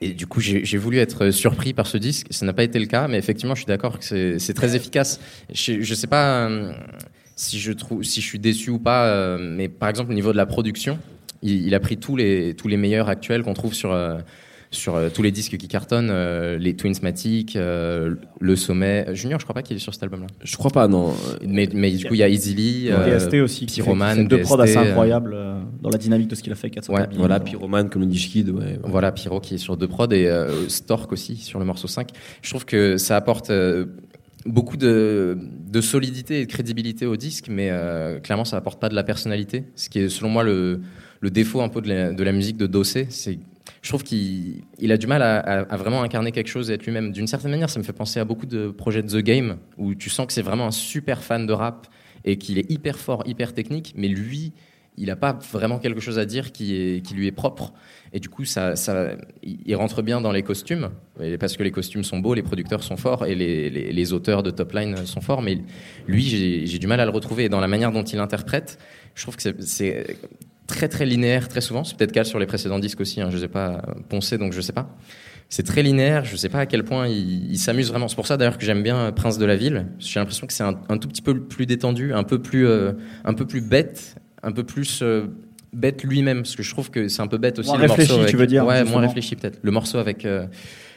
et 0.01 0.13
du 0.13 0.25
coup, 0.25 0.39
j'ai 0.41 0.77
voulu 0.77 0.97
être 0.97 1.29
surpris 1.29 1.73
par 1.73 1.85
ce 1.85 1.97
disque. 1.97 2.27
Ça 2.31 2.43
n'a 2.45 2.53
pas 2.53 2.63
été 2.63 2.79
le 2.79 2.87
cas, 2.87 3.07
mais 3.07 3.19
effectivement, 3.19 3.53
je 3.53 3.59
suis 3.59 3.67
d'accord 3.67 3.99
que 3.99 4.39
c'est 4.39 4.53
très 4.55 4.75
efficace. 4.75 5.19
Je, 5.53 5.81
je 5.81 5.93
sais 5.93 6.07
pas 6.07 6.47
euh, 6.49 6.73
si 7.35 7.59
je 7.59 7.71
suis 8.19 8.39
déçu 8.39 8.71
ou 8.71 8.79
pas, 8.79 9.05
euh, 9.05 9.37
mais 9.39 9.69
par 9.69 9.89
exemple, 9.89 10.11
au 10.11 10.15
niveau 10.15 10.31
de 10.31 10.37
la 10.37 10.47
production, 10.47 10.97
il, 11.43 11.73
a 11.75 11.79
pris 11.79 11.97
tous 11.97 12.15
les 12.15 12.55
meilleurs 12.77 13.09
actuels 13.09 13.43
qu'on 13.43 13.53
trouve 13.53 13.75
sur 13.75 13.91
euh, 13.91 14.17
sur 14.73 14.95
euh, 14.95 15.09
tous 15.13 15.21
les 15.21 15.31
disques 15.31 15.57
qui 15.57 15.67
cartonnent, 15.67 16.09
euh, 16.09 16.57
les 16.57 16.75
Twinsmatic, 16.77 17.55
euh, 17.57 18.15
Le 18.39 18.55
Sommet. 18.55 19.05
Junior, 19.13 19.37
je 19.39 19.45
crois 19.45 19.53
pas 19.53 19.61
qu'il 19.63 19.75
est 19.75 19.81
sur 19.81 19.93
cet 19.93 20.01
album-là. 20.03 20.27
Je 20.41 20.55
crois 20.55 20.71
pas, 20.71 20.87
non. 20.87 21.13
Mais, 21.45 21.67
mais 21.73 21.91
du 21.91 22.05
coup, 22.05 22.13
il 22.13 22.19
y 22.19 22.23
a 22.23 22.29
Easily. 22.29 22.87
euh, 22.89 23.17
DST 23.19 23.35
aussi, 23.41 23.65
qui 23.65 23.81
Pyromane, 23.81 24.17
fait 24.19 24.23
deux 24.23 24.39
prods 24.41 24.61
assez 24.61 24.77
euh, 24.77 24.81
incroyables 24.81 25.33
euh, 25.35 25.59
dans 25.81 25.89
la 25.89 25.97
dynamique 25.97 26.29
de 26.29 26.35
ce 26.35 26.41
qu'il 26.43 26.53
a 26.53 26.55
fait 26.55 26.67
avec 26.67 26.75
400 26.75 26.93
Ouais, 26.93 27.01
Cabines. 27.01 27.17
Voilà, 27.19 27.39
Pyroman, 27.41 27.89
comme 27.89 28.01
le 28.03 28.07
dit 28.07 28.17
Schkid, 28.17 28.49
ouais. 28.49 28.63
ouais. 28.63 28.79
Voilà, 28.83 29.11
Pyro 29.11 29.41
qui 29.41 29.55
est 29.55 29.59
sur 29.59 29.75
deux 29.75 29.87
prods 29.89 30.07
et 30.11 30.27
euh, 30.27 30.69
Stork 30.69 31.11
aussi 31.11 31.35
sur 31.35 31.59
le 31.59 31.65
morceau 31.65 31.89
5. 31.89 32.07
Je 32.41 32.49
trouve 32.49 32.63
que 32.63 32.95
ça 32.95 33.17
apporte 33.17 33.49
euh, 33.49 33.87
beaucoup 34.45 34.77
de, 34.77 35.37
de 35.69 35.81
solidité 35.81 36.39
et 36.41 36.45
de 36.45 36.49
crédibilité 36.51 37.05
au 37.05 37.17
disque, 37.17 37.47
mais 37.49 37.67
euh, 37.71 38.19
clairement 38.21 38.45
ça 38.45 38.55
apporte 38.57 38.79
pas 38.79 38.87
de 38.89 38.95
la 38.95 39.03
personnalité. 39.03 39.65
Ce 39.75 39.89
qui 39.89 39.99
est 39.99 40.09
selon 40.09 40.29
moi 40.29 40.43
le, 40.43 40.79
le 41.21 41.29
défaut 41.29 41.61
un 41.61 41.69
peu 41.69 41.81
de 41.81 42.23
la, 42.23 42.31
musique 42.33 42.57
de 42.57 42.67
Dossé, 42.67 43.07
c'est 43.09 43.39
je 43.81 43.89
trouve 43.89 44.03
qu'il 44.03 44.63
il 44.79 44.91
a 44.91 44.97
du 44.97 45.07
mal 45.07 45.21
à, 45.21 45.75
vraiment 45.77 46.03
incarner 46.03 46.31
quelque 46.31 46.49
chose 46.49 46.69
et 46.69 46.73
être 46.73 46.85
lui-même. 46.85 47.11
D'une 47.11 47.27
certaine 47.27 47.51
manière, 47.51 47.69
ça 47.69 47.79
me 47.79 47.83
fait 47.83 47.93
penser 47.93 48.19
à 48.19 48.25
beaucoup 48.25 48.45
de 48.45 48.69
projets 48.69 49.01
de 49.01 49.07
The 49.07 49.23
Game 49.23 49.57
où 49.77 49.95
tu 49.95 50.09
sens 50.09 50.27
que 50.27 50.33
c'est 50.33 50.41
vraiment 50.41 50.67
un 50.67 50.71
super 50.71 51.23
fan 51.23 51.47
de 51.47 51.53
rap 51.53 51.87
et 52.25 52.37
qu'il 52.37 52.59
est 52.59 52.69
hyper 52.69 52.97
fort, 52.97 53.23
hyper 53.25 53.53
technique, 53.53 53.93
mais 53.95 54.07
lui, 54.07 54.53
il 54.97 55.07
n'a 55.07 55.15
pas 55.15 55.33
vraiment 55.51 55.79
quelque 55.79 55.99
chose 55.99 56.19
à 56.19 56.25
dire 56.25 56.51
qui, 56.51 57.01
lui 57.13 57.27
est 57.27 57.31
propre. 57.31 57.73
Et 58.13 58.19
du 58.19 58.29
coup, 58.29 58.45
ça, 58.45 58.75
ça, 58.75 59.11
il 59.41 59.75
rentre 59.75 60.01
bien 60.01 60.21
dans 60.21 60.31
les 60.31 60.43
costumes, 60.43 60.89
parce 61.39 61.55
que 61.55 61.63
les 61.63 61.71
costumes 61.71 62.03
sont 62.03 62.19
beaux, 62.19 62.33
les 62.33 62.43
producteurs 62.43 62.83
sont 62.83 62.97
forts, 62.97 63.25
et 63.25 63.33
les, 63.33 64.13
auteurs 64.13 64.43
de 64.43 64.51
Top 64.51 64.73
Line 64.73 65.05
sont 65.05 65.21
forts. 65.21 65.41
Mais 65.41 65.59
lui, 66.07 66.21
j'ai 66.21 66.77
du 66.77 66.87
mal 66.87 66.99
à 66.99 67.05
le 67.05 67.11
retrouver. 67.11 67.45
Et 67.45 67.49
dans 67.49 67.61
la 67.61 67.67
manière 67.67 67.91
dont 67.91 68.03
il 68.03 68.19
interprète, 68.19 68.77
je 69.15 69.23
trouve 69.23 69.37
que 69.37 69.43
c'est 69.61 70.17
très 70.71 70.87
très 70.87 71.05
linéaire 71.05 71.47
très 71.47 71.61
souvent. 71.61 71.83
C'est 71.83 71.95
peut-être 71.97 72.11
le 72.11 72.15
cas 72.15 72.23
sur 72.23 72.39
les 72.39 72.45
précédents 72.47 72.79
disques 72.79 73.01
aussi. 73.01 73.21
Hein, 73.21 73.27
je 73.29 73.35
ne 73.35 73.39
les 73.41 73.45
ai 73.45 73.49
pas 73.49 73.81
poncés, 74.09 74.37
donc 74.37 74.53
je 74.53 74.57
ne 74.57 74.61
sais 74.63 74.73
pas. 74.73 74.95
C'est 75.49 75.63
très 75.63 75.83
linéaire. 75.83 76.23
Je 76.25 76.31
ne 76.31 76.37
sais 76.37 76.49
pas 76.49 76.59
à 76.59 76.65
quel 76.65 76.83
point 76.83 77.07
il, 77.07 77.51
il 77.51 77.57
s'amuse 77.59 77.89
vraiment. 77.89 78.07
C'est 78.07 78.15
pour 78.15 78.25
ça 78.27 78.37
d'ailleurs 78.37 78.57
que 78.57 78.65
j'aime 78.65 78.83
bien 78.83 79.11
Prince 79.11 79.37
de 79.37 79.45
la 79.45 79.55
ville. 79.57 79.87
J'ai 79.99 80.19
l'impression 80.19 80.47
que 80.47 80.53
c'est 80.53 80.63
un, 80.63 80.79
un 80.89 80.97
tout 80.97 81.07
petit 81.09 81.21
peu 81.21 81.39
plus 81.41 81.65
détendu, 81.65 82.13
un 82.13 82.23
peu 82.23 82.41
plus, 82.41 82.65
euh, 82.67 82.93
un 83.25 83.33
peu 83.33 83.45
plus 83.45 83.61
bête, 83.61 84.15
un 84.43 84.51
peu 84.53 84.63
plus 84.63 85.01
euh, 85.01 85.25
bête 85.73 86.03
lui-même. 86.03 86.43
Parce 86.43 86.55
que 86.55 86.63
je 86.63 86.71
trouve 86.71 86.89
que 86.89 87.07
c'est 87.09 87.21
un 87.21 87.27
peu 87.27 87.37
bête 87.37 87.59
aussi. 87.59 87.69
Moins 87.69 87.79
le 87.79 87.87
morceau 87.87 88.01
réfléchi, 88.01 88.19
avec- 88.19 88.31
tu 88.31 88.37
veux 88.37 88.47
dire, 88.47 88.65
Ouais, 88.65 88.77
justement. 88.79 88.99
moins 88.99 89.07
réfléchi 89.07 89.35
peut-être. 89.35 89.59
Le 89.61 89.71
morceau 89.71 89.97
avec 89.97 90.25
euh, 90.25 90.47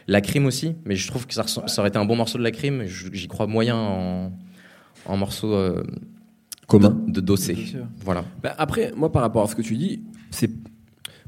la 0.07 0.21
crime 0.21 0.47
aussi. 0.47 0.77
Mais 0.85 0.95
je 0.95 1.09
trouve 1.09 1.27
que 1.27 1.35
ça, 1.35 1.45
aurait 1.79 1.89
été 1.89 1.99
un 1.99 2.05
bon 2.05 2.15
morceau 2.17 2.39
de 2.39 2.45
la 2.45 2.53
crime. 2.53 2.85
J'y 2.87 3.27
crois 3.27 3.49
moyen 3.49 3.75
en, 3.77 4.33
en 5.07 5.17
morceau 5.17 5.53
euh, 5.53 5.83
Commun. 6.67 6.91
de, 7.07 7.13
de 7.13 7.21
dossé. 7.21 7.57
Voilà. 8.05 8.25
Bah, 8.43 8.55
après, 8.59 8.93
moi, 8.97 9.11
par 9.13 9.23
rapport 9.23 9.45
à 9.45 9.49
ce 9.49 9.55
que 9.55 9.63
tu 9.63 9.77
dis, 9.77 10.03
c'est. 10.31 10.51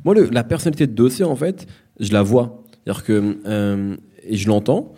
Moi, 0.04 0.14
le- 0.14 0.28
la 0.30 0.44
personnalité 0.44 0.86
de 0.86 0.92
Dossé, 0.92 1.24
en 1.24 1.36
fait, 1.36 1.66
je 2.00 2.12
la 2.12 2.22
vois. 2.22 2.62
C'est-à-dire 2.84 3.04
que. 3.04 3.38
euh, 3.46 3.96
et 4.24 4.36
je 4.36 4.48
l'entends. 4.48 4.94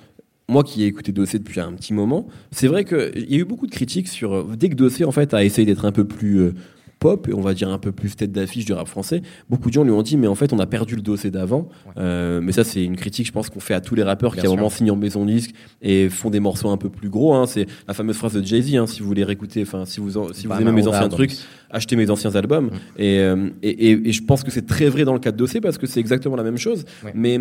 Moi 0.51 0.65
qui 0.65 0.83
ai 0.83 0.87
écouté 0.87 1.13
Dossé 1.13 1.39
depuis 1.39 1.61
un 1.61 1.73
petit 1.75 1.93
moment, 1.93 2.27
c'est 2.53 2.69
vrai 2.69 2.85
qu'il 2.85 3.31
y 3.31 3.35
a 3.35 3.39
eu 3.39 3.45
beaucoup 3.45 3.67
de 3.67 3.71
critiques 3.73 4.09
sur. 4.09 4.45
Dès 4.57 4.69
que 4.71 4.75
Dossé, 4.75 5.05
en 5.05 5.13
fait, 5.13 5.35
a 5.35 5.45
essayé 5.45 5.67
d'être 5.67 5.85
un 5.85 5.93
peu 5.93 6.05
plus. 6.07 6.39
euh, 6.41 6.55
pop 6.99 7.29
et 7.29 7.35
on 7.35 7.41
va 7.41 7.55
dire 7.55 7.69
un 7.69 7.79
peu 7.79 7.93
plus 7.93 8.17
tête 8.17 8.33
d'affiche 8.33 8.65
du 8.65 8.73
rap 8.73 8.89
français 8.89 9.23
beaucoup 9.49 9.69
de 9.69 9.75
gens 9.75 9.85
lui 9.85 9.91
ont 9.93 10.03
dit 10.03 10.17
mais 10.17 10.27
en 10.27 10.35
fait 10.35 10.53
on 10.53 10.59
a 10.59 10.67
perdu 10.67 10.97
le 10.97 11.03
dossier 11.03 11.31
d'avant. 11.31 11.69
Euh, 11.97 12.41
mais 12.43 12.53
ça 12.53 12.65
c'est 12.65 12.83
une 12.85 12.97
critique 12.97 13.27
je 13.27 13.33
pense 13.33 13.51
qu'on 13.51 13.61
fait 13.61 13.75
à 13.75 13.81
tous 13.81 13.95
les 13.95 14.03
rappeurs 14.03 14.33
Bien 14.33 14.41
qui 14.43 14.47
à 14.47 14.51
un 14.51 14.55
moment 14.57 14.69
signent 14.71 14.91
en 14.91 14.97
maison 14.97 15.25
de 15.25 15.31
disque 15.33 15.53
et 15.83 16.09
font 16.09 16.31
des 16.31 16.41
morceaux 16.41 16.71
un 16.71 16.77
peu 16.77 16.89
plus 16.91 17.09
gros 17.09 17.35
hein. 17.35 17.47
c'est 17.47 17.67
la 17.87 17.95
fameuse 17.95 18.17
phrase 18.17 18.33
de 18.35 18.43
Jay-Z 18.45 18.75
hein, 18.77 18.87
si 18.87 19.01
vous 19.01 19.07
voulez 19.07 19.25
réécouter 19.25 19.63
enfin 19.63 19.85
si 19.85 20.01
vous 20.01 20.17
en- 20.19 20.33
si 20.33 20.47
vous 20.47 20.53
aimez 20.55 20.73
mes 20.73 20.87
anciens 20.89 21.03
Albums. 21.03 21.11
trucs 21.17 21.33
achetez 21.71 21.97
mes 21.97 22.11
anciens 22.11 22.35
albums 22.35 22.67
Mm. 22.67 22.71
et, 22.99 23.19
euh, 23.21 23.49
et, 23.63 23.91
et- 23.91 24.09
et 24.09 24.13
je 24.13 24.23
pense 24.25 24.43
que 24.43 24.51
c'est 24.51 24.67
très 24.67 24.89
vrai 24.89 25.05
dans 25.05 25.13
le 25.13 25.19
cas 25.21 25.31
de 25.33 25.37
Dossé 25.37 25.61
parce 25.61 25.79
que 25.79 25.87
c'est 25.87 26.01
exactement 26.01 26.35
la 26.37 26.43
même 26.43 26.57
chose. 26.59 26.85
Ouais. 27.05 27.13
Mais 27.15 27.39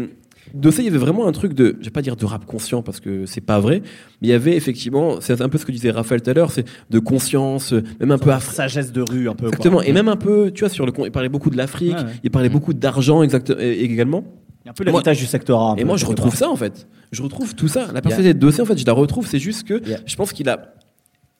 Dossé, 0.54 0.82
il 0.82 0.86
y 0.86 0.88
avait 0.88 0.98
vraiment 0.98 1.28
un 1.28 1.32
truc 1.32 1.54
de, 1.54 1.76
je 1.80 1.86
vais 1.86 1.92
pas 1.92 2.02
dire 2.02 2.16
de 2.16 2.26
rap 2.26 2.46
conscient 2.46 2.82
parce 2.82 3.00
que 3.00 3.26
c'est 3.26 3.42
pas 3.42 3.60
vrai, 3.60 3.82
mais 4.22 4.28
il 4.28 4.30
y 4.30 4.34
avait 4.34 4.56
effectivement, 4.56 5.22
c'est 5.22 5.42
un 5.42 5.50
peu 5.50 5.58
ce 5.58 5.66
que 5.66 5.72
disait 5.72 5.92
Raphaël 5.92 6.22
tout 6.22 6.30
à 6.30 6.34
l'heure, 6.34 6.52
c'est 6.52 6.66
de 6.90 7.00
conscience, 7.00 7.74
même 8.00 8.12
un 8.12 8.18
peu 8.18 8.32
Sagesse 8.40 8.92
de 8.92 9.02
rue, 9.02 9.30
un 9.30 9.34
peu. 9.34 9.48
quoi. 9.48 9.50
Exactement. 9.50 9.82
Et 9.82 9.92
même 9.94 10.08
un 10.08 10.16
peu, 10.16 10.52
tu 10.54 10.62
vois, 10.62 10.70
sur 10.70 10.86
le, 10.86 10.94
il 11.06 11.12
parlait 11.12 11.30
beaucoup 11.30 11.50
de 11.50 11.58
l'Afrique, 11.58 11.94
Ouais, 11.96 12.04
ouais. 12.04 12.12
il 12.24 12.32
parlait 12.32 12.50
Mm. 12.50 12.54
beaucoup 12.54 12.74
d'argent 12.74 13.22
exact, 13.24 13.50
et- 13.60 13.84
également. 13.84 14.24
Il 14.64 14.68
y 14.68 14.70
a 14.70 14.72
un 14.72 14.74
peu 14.74 14.84
l'héritage 14.84 15.18
du 15.20 15.26
secteur 15.26 15.62
A. 15.62 15.76
Et 15.78 15.86
moi, 15.86 15.96
je 15.96 16.06
retrouve 16.06 16.36
ça 16.36 16.50
en 16.50 16.56
fait. 16.58 16.88
Je 17.14 17.22
retrouve 17.24 17.56
tout 17.56 17.70
ça. 17.70 17.88
La 17.94 18.02
personnalité 18.02 18.34
de 18.34 18.40
dossier, 18.40 18.62
en 18.62 18.66
fait, 18.66 18.78
je 18.78 18.86
la 18.86 18.92
retrouve. 18.92 19.26
C'est 19.26 19.40
juste 19.40 19.66
que 19.66 19.82
Yeah. 19.88 20.00
je 20.06 20.16
pense 20.18 20.34
qu'il 20.34 20.50
a 20.50 20.74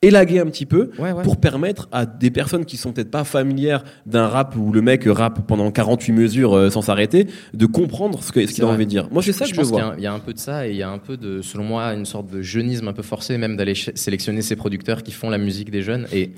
élagué 0.00 0.38
un 0.38 0.46
petit 0.46 0.66
peu 0.66 0.90
Ouais, 0.98 1.10
ouais. 1.12 1.22
pour 1.24 1.38
permettre 1.38 1.88
à 1.90 2.06
des 2.06 2.30
personnes 2.30 2.64
qui 2.64 2.76
sont 2.76 2.92
peut-être 2.92 3.10
pas 3.10 3.24
familières 3.24 3.82
d'un 4.06 4.28
rap 4.28 4.54
où 4.56 4.70
le 4.72 4.80
mec 4.80 5.02
rappe 5.06 5.46
pendant 5.46 5.70
48 5.72 6.12
mesures 6.12 6.54
euh, 6.56 6.70
sans 6.70 6.82
s'arrêter, 6.82 7.26
de 7.54 7.66
comprendre 7.66 8.22
ce 8.22 8.30
que- 8.30 8.46
ce 8.46 8.52
qu'il 8.52 8.62
a 8.64 8.68
envie 8.68 8.84
de 8.86 8.90
dire. 8.90 9.08
Moi, 9.10 9.22
c'est 9.22 9.32
ça 9.32 9.44
que 9.44 9.50
je 9.50 9.56
pense 9.56 9.70
qu'il 9.70 9.80
vois. 9.82 9.94
il 9.96 10.02
y 10.04 10.06
a 10.06 10.12
un 10.12 10.20
peu 10.20 10.32
de 10.32 10.38
ça 10.38 10.68
et 10.68 10.70
il 10.70 10.76
y 10.76 10.82
a 10.84 10.88
un 10.90 10.98
peu 10.98 11.16
de, 11.16 11.42
selon 11.42 11.64
moi, 11.64 11.94
une 11.94 12.04
sorte 12.06 12.30
de 12.30 12.42
jeunisme 12.42 12.86
un 12.86 12.92
peu 12.92 13.02
forcé, 13.02 13.38
même 13.38 13.56
d'aller 13.56 13.74
sélectionner 13.74 14.42
ces 14.42 14.54
producteurs 14.54 15.02
qui 15.02 15.10
font 15.10 15.30
la 15.30 15.38
musique 15.38 15.70
des 15.72 15.82
jeunes. 15.82 16.06
Et, 16.12 16.30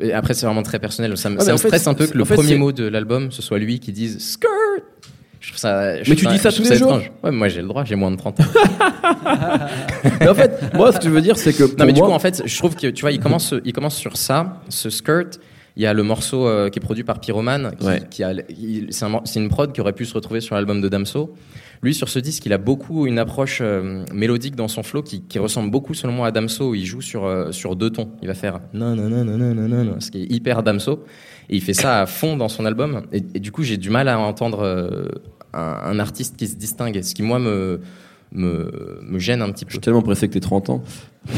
et 0.00 0.12
après, 0.12 0.34
c'est 0.34 0.44
vraiment 0.46 0.62
très 0.62 0.78
personnel. 0.78 1.16
Ça 1.16 1.30
me, 1.30 1.38
ça 1.40 1.52
fait, 1.56 1.66
stresse 1.68 1.86
un 1.86 1.94
peu 1.94 2.06
que 2.06 2.16
le 2.18 2.24
premier 2.24 2.56
mot 2.56 2.72
de 2.72 2.84
l'album, 2.84 3.32
ce 3.32 3.40
soit 3.42 3.58
lui 3.58 3.80
qui 3.80 3.92
dise 3.92 4.18
Skirt 4.18 4.50
je 5.40 5.48
trouve 5.48 5.58
ça, 5.58 6.02
je 6.02 6.10
Mais 6.10 6.16
tu 6.16 6.26
dis 6.26 6.38
ça 6.38 6.50
tous 6.50 6.68
les 6.68 6.76
jours 6.76 6.88
étrange. 6.88 7.12
Ouais, 7.22 7.30
mais 7.30 7.36
moi 7.36 7.48
j'ai 7.48 7.62
le 7.62 7.68
droit, 7.68 7.84
j'ai 7.84 7.94
moins 7.94 8.10
de 8.10 8.16
30 8.16 8.40
ans. 8.40 8.44
Mais 10.20 10.28
en 10.28 10.34
fait, 10.34 10.74
moi, 10.74 10.92
ce 10.92 10.98
que 10.98 11.04
je 11.04 11.10
veux 11.10 11.20
dire, 11.20 11.36
c'est 11.36 11.52
que 11.52 11.64
Non, 11.78 11.86
mais 11.86 11.92
du 11.92 12.00
coup, 12.00 12.10
en 12.10 12.18
fait, 12.18 12.42
je 12.44 12.58
trouve 12.58 12.74
que 12.74 12.88
tu 12.88 13.02
vois, 13.02 13.12
il 13.12 13.20
commence, 13.20 13.54
il 13.64 13.72
commence 13.72 13.96
sur 13.96 14.16
ça, 14.16 14.60
ce 14.68 14.90
skirt. 14.90 15.38
Il 15.76 15.82
y 15.82 15.86
a 15.86 15.92
le 15.92 16.02
morceau 16.02 16.48
euh, 16.48 16.70
qui 16.70 16.80
est 16.80 16.82
produit 16.82 17.04
par 17.04 17.20
Pyroman, 17.20 17.70
qui, 17.78 17.86
Ouais. 17.86 18.02
qui 18.10 18.24
c'est, 18.90 19.04
un 19.04 19.22
une 19.36 19.48
prod 19.48 19.72
qui 19.72 19.80
aurait 19.80 19.92
pu 19.92 20.04
se 20.06 20.14
retrouver 20.14 20.40
sur 20.40 20.56
l'album 20.56 20.80
de 20.80 20.88
Damso. 20.88 21.34
Lui, 21.82 21.94
sur 21.94 22.08
ce 22.08 22.18
disque, 22.18 22.44
il 22.46 22.52
a 22.52 22.58
beaucoup 22.58 23.06
une 23.06 23.20
approche 23.20 23.60
euh, 23.62 24.04
mélodique 24.12 24.56
dans 24.56 24.66
son 24.66 24.82
flow 24.82 25.02
qui, 25.02 25.22
qui 25.22 25.38
ressemble 25.38 25.70
beaucoup, 25.70 25.94
selon 25.94 26.12
moi, 26.14 26.26
à 26.26 26.30
Damso. 26.32 26.70
Où 26.70 26.74
il 26.74 26.84
joue 26.84 27.00
sur 27.00 27.26
euh, 27.26 27.52
sur 27.52 27.76
deux 27.76 27.90
tons. 27.90 28.10
Il 28.22 28.26
va 28.28 28.34
faire 28.34 28.58
non 28.74 28.96
non 28.96 29.08
non 29.08 29.24
non 29.24 29.36
non 29.38 29.54
non, 29.68 29.84
non, 29.84 30.00
ce 30.00 30.10
qui 30.10 30.22
est 30.22 30.32
hyper 30.32 30.64
Damso. 30.64 31.04
Et 31.50 31.56
il 31.56 31.62
fait 31.62 31.74
ça 31.74 32.00
à 32.02 32.06
fond 32.06 32.36
dans 32.36 32.48
son 32.48 32.64
album. 32.66 33.02
Et, 33.12 33.22
et 33.34 33.40
du 33.40 33.50
coup, 33.52 33.62
j'ai 33.62 33.76
du 33.76 33.90
mal 33.90 34.08
à 34.08 34.18
entendre 34.18 34.60
euh, 34.62 35.06
un, 35.54 35.60
un 35.84 35.98
artiste 35.98 36.36
qui 36.36 36.46
se 36.46 36.56
distingue. 36.56 37.00
Ce 37.02 37.14
qui 37.14 37.22
moi 37.22 37.38
me 37.38 37.80
me, 38.30 39.00
me 39.08 39.18
gêne 39.18 39.40
un 39.40 39.50
petit 39.50 39.60
Je 39.62 39.64
peu. 39.66 39.70
suis 39.72 39.80
tellement 39.80 40.02
pressé 40.02 40.28
que 40.28 40.34
tu 40.34 40.40
30 40.40 40.68
ans. 40.68 40.82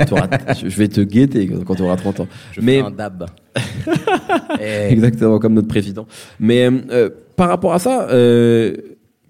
Je 0.00 0.68
vais 0.76 0.86
te 0.88 1.00
guetter 1.00 1.48
quand 1.66 1.74
tu 1.74 1.82
auras 1.82 1.96
30 1.96 2.20
ans. 2.20 2.28
Je 2.52 2.60
Mais- 2.60 2.78
fais 2.78 2.84
un 2.86 2.90
dab. 2.90 3.26
Et- 4.60 4.92
Exactement, 4.92 5.38
comme 5.38 5.54
notre 5.54 5.68
président. 5.68 6.06
Mais 6.38 6.68
euh, 6.90 7.10
par 7.36 7.48
rapport 7.48 7.72
à 7.72 7.78
ça, 7.78 8.08
euh, 8.10 8.76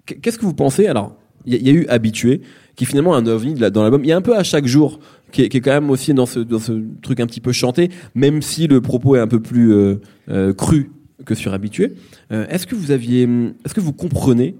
qu'est-ce 0.05 0.37
que 0.37 0.45
vous 0.45 0.53
pensez? 0.53 0.87
Alors, 0.87 1.15
il 1.45 1.55
y, 1.55 1.63
y 1.65 1.69
a 1.69 1.73
eu 1.73 1.87
Habitué, 1.87 2.41
qui 2.75 2.83
est 2.83 2.87
finalement 2.87 3.15
un 3.15 3.25
ovni 3.25 3.53
dans 3.55 3.81
l'album. 3.83 4.03
Il 4.03 4.07
y 4.07 4.11
a 4.11 4.17
un 4.17 4.21
peu 4.21 4.35
à 4.35 4.43
chaque 4.43 4.65
jour, 4.67 4.99
qui 5.31 5.43
est, 5.43 5.61
quand 5.61 5.71
même 5.71 5.89
aussi 5.89 6.13
dans 6.13 6.25
ce, 6.25 6.39
dans 6.39 6.59
ce 6.59 6.73
truc 7.01 7.19
un 7.19 7.25
petit 7.25 7.41
peu 7.41 7.51
chanté, 7.51 7.89
même 8.15 8.41
si 8.41 8.67
le 8.67 8.81
propos 8.81 9.15
est 9.15 9.19
un 9.19 9.27
peu 9.27 9.39
plus 9.39 9.73
euh, 9.73 9.95
euh, 10.29 10.53
cru 10.53 10.91
que 11.25 11.35
sur 11.35 11.53
Habitué. 11.53 11.93
Euh, 12.31 12.47
est-ce 12.47 12.67
que 12.67 12.75
vous 12.75 12.91
aviez, 12.91 13.23
est-ce 13.65 13.73
que 13.73 13.79
vous 13.79 13.93
comprenez 13.93 14.55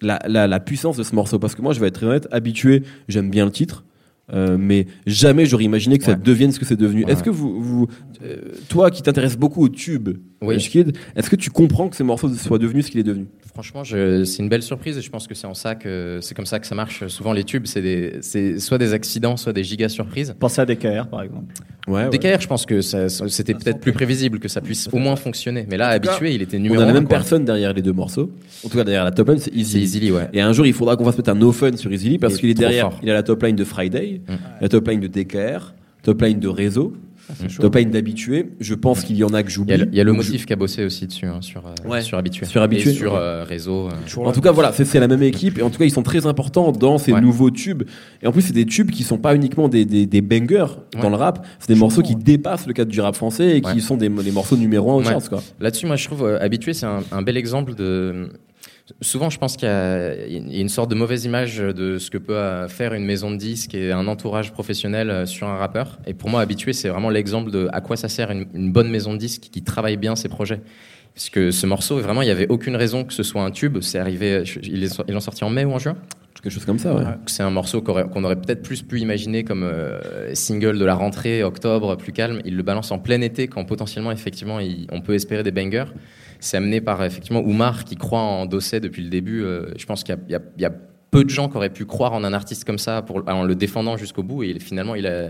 la, 0.00 0.18
la, 0.26 0.46
la 0.46 0.60
puissance 0.60 0.96
de 0.96 1.02
ce 1.02 1.14
morceau? 1.14 1.38
Parce 1.38 1.54
que 1.54 1.62
moi, 1.62 1.72
je 1.72 1.80
vais 1.80 1.88
être 1.88 1.94
très 1.94 2.06
honnête, 2.06 2.28
Habitué, 2.30 2.82
j'aime 3.08 3.30
bien 3.30 3.44
le 3.44 3.52
titre. 3.52 3.84
Euh, 4.32 4.56
mais 4.58 4.86
jamais 5.06 5.46
j'aurais 5.46 5.64
imaginé 5.64 5.98
que 5.98 6.04
ça 6.04 6.14
devienne 6.14 6.52
ce 6.52 6.58
que 6.58 6.64
c'est 6.64 6.76
devenu. 6.76 7.04
Ouais. 7.04 7.12
Est-ce 7.12 7.22
que 7.22 7.30
vous, 7.30 7.60
vous 7.62 7.86
euh, 8.24 8.36
toi 8.68 8.90
qui 8.90 9.02
t'intéresses 9.02 9.36
beaucoup 9.38 9.62
au 9.62 9.68
tube, 9.68 10.10
Oui. 10.42 10.54
Wishkid, 10.56 10.96
est-ce 11.16 11.30
que 11.30 11.36
tu 11.36 11.50
comprends 11.50 11.88
que 11.88 11.96
ce 11.96 12.02
morceau 12.02 12.28
soit 12.34 12.58
devenu 12.58 12.82
ce 12.82 12.90
qu'il 12.90 13.00
est 13.00 13.04
devenu? 13.04 13.26
Franchement, 13.54 13.82
je- 13.84 14.24
c'est 14.24 14.42
une 14.42 14.48
belle 14.48 14.62
surprise 14.62 14.96
et 14.98 15.00
je 15.02 15.10
pense 15.10 15.26
que 15.26 15.34
c'est 15.34 15.46
en 15.46 15.54
ça 15.54 15.74
que 15.74 16.18
c'est 16.22 16.34
comme 16.34 16.46
ça 16.46 16.60
que 16.60 16.66
ça 16.66 16.74
marche. 16.74 17.06
Souvent, 17.08 17.32
les 17.32 17.44
tubes, 17.44 17.66
c'est 17.66 17.82
des, 17.82 18.18
c'est 18.20 18.58
soit 18.60 18.78
des 18.78 18.92
accidents, 18.92 19.36
soit 19.36 19.52
des 19.52 19.64
giga 19.64 19.88
surprises. 19.88 20.34
Pensez 20.38 20.60
à 20.60 20.66
DKR, 20.66 21.08
par 21.08 21.22
exemple. 21.22 21.52
Ouais. 21.88 22.08
DKR, 22.10 22.40
je 22.40 22.46
pense 22.46 22.66
que 22.66 22.80
c'était 22.82 23.54
peut-être 23.54 23.80
plus 23.80 23.92
prévisible 23.92 24.38
que 24.38 24.48
ça 24.48 24.60
puisse 24.60 24.88
au 24.92 24.98
moins 24.98 25.16
fonctionner. 25.16 25.66
Mais 25.70 25.76
là, 25.76 25.88
habitué, 25.88 26.34
il 26.34 26.42
était 26.42 26.56
On 26.58 26.60
numéro 26.60 26.82
a 26.82 26.86
la 26.86 26.92
même 26.92 27.04
quoi. 27.06 27.16
personne 27.16 27.44
derrière 27.44 27.72
les 27.72 27.82
deux 27.82 27.92
morceaux. 27.92 28.30
En 28.64 28.68
tout 28.68 28.76
cas, 28.76 28.84
derrière 28.84 29.04
la 29.04 29.10
top 29.10 29.28
line, 29.28 29.38
c'est 29.38 29.50
C'est 29.50 29.56
Easy. 29.58 29.80
Easily, 29.80 30.10
ouais. 30.12 30.28
Et 30.32 30.40
un 30.40 30.52
jour, 30.52 30.66
il 30.66 30.72
faudra 30.74 30.96
qu'on 30.96 31.04
fasse 31.04 31.16
mettre 31.16 31.30
un 31.30 31.34
no 31.34 31.52
fun 31.52 31.76
sur 31.76 31.92
Easily 31.92 32.18
parce 32.18 32.36
qu'il 32.36 32.50
est 32.50 32.54
derrière. 32.54 32.90
fort. 32.90 33.00
Il 33.02 33.10
a 33.10 33.14
la 33.14 33.22
top 33.22 33.42
line 33.42 33.56
de 33.56 33.64
Friday, 33.64 34.20
Mm. 34.28 34.32
la 34.60 34.68
top 34.68 34.88
line 34.88 35.00
de 35.00 35.06
DKR, 35.06 35.72
top 36.02 36.20
line 36.22 36.38
de 36.40 36.48
Réseau, 36.48 36.92
top 37.60 37.74
line 37.76 37.90
d'habitué. 37.90 38.50
Je 38.60 38.74
pense 38.74 39.02
qu'il 39.04 39.16
y 39.16 39.24
en 39.24 39.32
a 39.34 39.42
que 39.42 39.50
j'oublie. 39.50 39.74
il 39.74 39.94
y 39.96 40.00
a 40.00 40.04
le 40.04 40.12
je- 40.12 40.16
motif 40.16 40.46
qui 40.46 40.52
a 40.52 40.56
bossé 40.56 40.84
aussi 40.84 41.06
dessus, 41.06 41.26
hein, 41.26 41.38
sur, 41.40 41.62
euh, 41.66 41.88
Ouais. 41.88 42.02
sur 42.02 42.18
habitué. 42.18 42.46
Sur 42.46 42.62
Habitué, 42.62 42.90
Et 42.90 42.94
sur 42.94 43.12
ouais. 43.12 43.18
euh, 43.20 43.44
réseau. 43.44 43.88
euh. 43.88 44.20
En 44.24 44.32
tout 44.32 44.40
cas, 44.40 44.52
voilà, 44.52 44.72
c'est 44.72 44.98
la 45.00 45.08
même 45.08 45.22
équipe 45.22 45.58
et 45.58 45.62
en 45.62 45.70
tout 45.70 45.78
cas, 45.78 45.84
ils 45.84 45.90
sont 45.90 46.02
très 46.02 46.26
importants 46.26 46.72
dans 46.72 46.98
ces 46.98 47.12
Ouais. 47.12 47.20
nouveaux 47.20 47.50
tubes. 47.50 47.84
Et 48.22 48.26
en 48.26 48.32
plus, 48.32 48.42
c'est 48.42 48.52
des 48.52 48.66
tubes 48.66 48.90
qui 48.90 49.02
sont 49.02 49.18
pas 49.18 49.34
uniquement 49.34 49.68
des, 49.68 49.84
des, 49.84 50.06
des 50.06 50.20
bangers 50.20 50.66
dans 50.94 51.02
Ouais. 51.04 51.10
le 51.10 51.16
rap, 51.16 51.46
c'est 51.58 51.72
des 51.72 51.78
morceaux 51.78 52.02
qui 52.02 52.14
dépassent 52.16 52.66
le 52.66 52.72
cadre 52.72 52.90
du 52.90 53.00
rap 53.00 53.14
français 53.16 53.56
et 53.56 53.60
qui 53.60 53.72
Ouais. 53.74 53.80
sont 53.80 53.96
des, 53.96 54.08
les 54.08 54.32
morceaux 54.32 54.56
numéro 54.56 54.92
un 55.00 55.04
Ouais. 55.04 55.14
quoi. 55.28 55.42
Là-dessus, 55.60 55.86
moi, 55.86 55.96
je 55.96 56.04
trouve 56.06 56.24
euh, 56.24 56.38
habitué, 56.40 56.72
c'est 56.74 56.86
un, 56.86 57.00
un 57.12 57.22
bel 57.22 57.36
exemple 57.36 57.74
de. 57.74 58.28
Souvent, 59.00 59.30
je 59.30 59.38
pense 59.38 59.56
qu'il 59.56 59.68
y, 59.68 59.70
a 59.70 60.60
une 60.60 60.68
sorte 60.68 60.90
de 60.90 60.94
mauvaise 60.94 61.24
image 61.24 61.58
de 61.58 61.98
ce 61.98 62.10
que 62.10 62.18
peut 62.18 62.68
faire 62.68 62.94
une 62.94 63.04
maison 63.04 63.30
de 63.30 63.36
disques 63.36 63.74
et 63.74 63.92
un 63.92 64.06
entourage 64.06 64.52
professionnel 64.52 65.10
euh, 65.10 65.26
sur 65.26 65.46
un 65.46 65.56
rappeur. 65.56 65.98
Et 66.06 66.14
pour 66.14 66.30
moi, 66.30 66.40
habitué, 66.40 66.72
c'est 66.72 66.88
vraiment 66.88 67.10
l'exemple 67.10 67.50
de 67.50 67.68
à 67.72 67.80
quoi 67.80 67.96
ça 67.96 68.08
sert 68.08 68.30
une, 68.30 68.46
une 68.54 68.72
bonne 68.72 68.88
maison 68.90 69.12
de 69.12 69.18
disques 69.18 69.48
qui 69.52 69.62
travaille 69.62 69.96
bien 69.96 70.16
ses 70.16 70.28
projets. 70.28 70.60
Parce 71.14 71.30
que 71.30 71.50
ce 71.50 71.66
morceau, 71.66 71.98
vraiment, 71.98 72.22
il 72.22 72.26
n'y 72.26 72.30
avait 72.30 72.48
aucune 72.48 72.76
raison 72.76 73.04
que 73.04 73.12
ce 73.12 73.22
soit 73.22 73.42
un 73.42 73.50
tube. 73.50 73.78
C'est 73.80 73.98
arrivé, 73.98 74.44
ils 74.62 74.88
l'ont 75.08 75.20
sorti 75.20 75.44
en 75.44 75.50
mai 75.50 75.64
ou 75.64 75.72
en 75.72 75.78
juin. 75.78 75.96
Quelque 76.40 76.52
chose 76.52 76.64
comme 76.64 76.78
ça, 76.78 76.94
ouais. 76.94 77.02
C'est 77.26 77.42
un 77.42 77.50
morceau 77.50 77.82
qu'on 77.82 78.22
aurait, 78.24 78.36
peut-être 78.36 78.62
plus 78.62 78.82
pu 78.82 79.00
imaginer 79.00 79.42
comme 79.42 79.64
euh, 79.64 80.32
single 80.34 80.78
de 80.78 80.84
la 80.84 80.94
rentrée, 80.94 81.42
octobre, 81.42 81.96
plus 81.96 82.12
calme. 82.12 82.40
Il 82.44 82.56
le 82.56 82.62
balance 82.62 82.92
en 82.92 83.00
plein 83.00 83.20
été 83.20 83.48
quand 83.48 83.64
potentiellement, 83.64 84.12
effectivement, 84.12 84.60
il- 84.60 84.86
on 84.92 85.00
peut 85.00 85.14
espérer 85.14 85.42
des 85.42 85.50
bangers. 85.50 85.86
C'est 86.40 86.56
amené 86.56 86.80
par 86.80 87.02
effectivement 87.04 87.40
Oumar 87.40 87.84
qui 87.84 87.96
croit 87.96 88.20
en 88.20 88.46
Dosset 88.46 88.80
depuis 88.80 89.02
le 89.02 89.10
début. 89.10 89.42
Euh, 89.44 89.66
je 89.76 89.84
pense 89.86 90.04
qu'il 90.04 90.16
y 90.28 90.34
a- 90.34 90.40
y, 90.58 90.62
y 90.62 90.68
peu 91.10 91.24
de 91.24 91.30
gens 91.30 91.48
qui 91.48 91.56
auraient 91.56 91.70
pu 91.70 91.86
croire 91.86 92.12
en 92.12 92.22
un 92.22 92.34
artiste 92.34 92.64
comme 92.64 92.76
ça 92.78 93.00
pour, 93.00 93.22
en 93.26 93.42
le 93.42 93.54
défendant 93.54 93.96
jusqu'au 93.96 94.22
bout 94.22 94.42
et 94.42 94.58
finalement 94.60 94.94
il 94.94 95.06
a, 95.06 95.28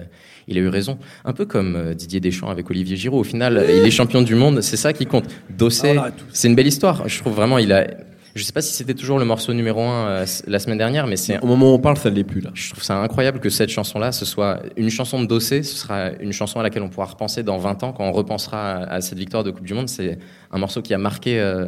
il 0.48 0.58
a 0.58 0.60
eu 0.60 0.66
raison. 0.68 0.98
Un 1.24 1.32
peu 1.32 1.46
comme 1.46 1.76
euh, 1.76 1.94
Didier 1.94 2.18
Deschamps 2.18 2.48
avec 2.50 2.68
Olivier 2.68 2.96
Giroud. 2.96 3.20
Au 3.20 3.24
final, 3.24 3.64
il 3.68 3.86
est 3.86 3.90
champion 3.92 4.22
du 4.22 4.34
monde, 4.34 4.60
c'est 4.60 4.76
ça 4.76 4.92
qui 4.92 5.06
compte. 5.06 5.26
Dosset, 5.56 5.96
Ah, 5.96 6.10
c'est 6.32 6.48
une 6.48 6.56
belle 6.56 6.66
histoire. 6.66 7.08
Je 7.08 7.20
trouve 7.20 7.34
vraiment, 7.34 7.58
il 7.58 7.72
a. 7.72 7.86
Je 8.34 8.42
sais 8.42 8.52
pas 8.52 8.62
si 8.62 8.72
c'était 8.74 8.94
toujours 8.94 9.18
le 9.18 9.24
morceau 9.24 9.52
numéro 9.52 9.82
un 9.82 10.06
euh, 10.06 10.26
la 10.46 10.58
semaine 10.58 10.78
dernière, 10.78 11.06
mais 11.06 11.16
c'est 11.16 11.40
Au 11.40 11.46
moment 11.46 11.70
où 11.70 11.74
on 11.74 11.78
parle, 11.78 11.96
ça 11.96 12.10
ne 12.10 12.14
l'est 12.14 12.24
plus, 12.24 12.40
là. 12.40 12.50
je 12.54 12.70
trouve 12.70 12.82
ça 12.82 12.96
incroyable 12.96 13.40
que 13.40 13.50
cette 13.50 13.70
chanson-là, 13.70 14.12
ce 14.12 14.24
soit 14.24 14.60
une 14.76 14.90
chanson 14.90 15.20
de 15.20 15.26
Dossé, 15.26 15.62
ce 15.62 15.76
sera 15.76 16.10
une 16.20 16.32
chanson 16.32 16.60
à 16.60 16.62
laquelle 16.62 16.82
on 16.82 16.88
pourra 16.88 17.06
repenser 17.06 17.42
dans 17.42 17.58
20 17.58 17.84
ans 17.84 17.92
quand 17.92 18.04
on 18.04 18.12
repensera 18.12 18.74
à, 18.74 18.94
à 18.94 19.00
cette 19.00 19.18
victoire 19.18 19.44
de 19.44 19.50
Coupe 19.50 19.66
du 19.66 19.74
Monde. 19.74 19.88
C'est 19.88 20.18
un 20.52 20.58
morceau 20.58 20.82
qui 20.82 20.94
a 20.94 20.98
marqué 20.98 21.40
euh, 21.40 21.66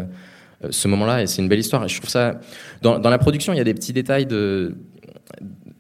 euh, 0.65 0.69
ce 0.71 0.89
moment-là 0.89 1.23
et 1.23 1.27
c'est 1.27 1.43
une 1.43 1.49
belle 1.49 1.59
histoire. 1.59 1.85
Et 1.85 1.89
je 1.89 1.97
trouve 1.97 2.11
ça. 2.11 2.41
Dans, 2.83 2.99
dans 2.99 3.11
la 3.11 3.19
production, 3.19 3.53
il 3.53 3.57
y 3.57 3.61
a 3.61 3.65
des 3.65 3.75
petits 3.75 3.93
détails 3.93 4.27
de 4.27 4.77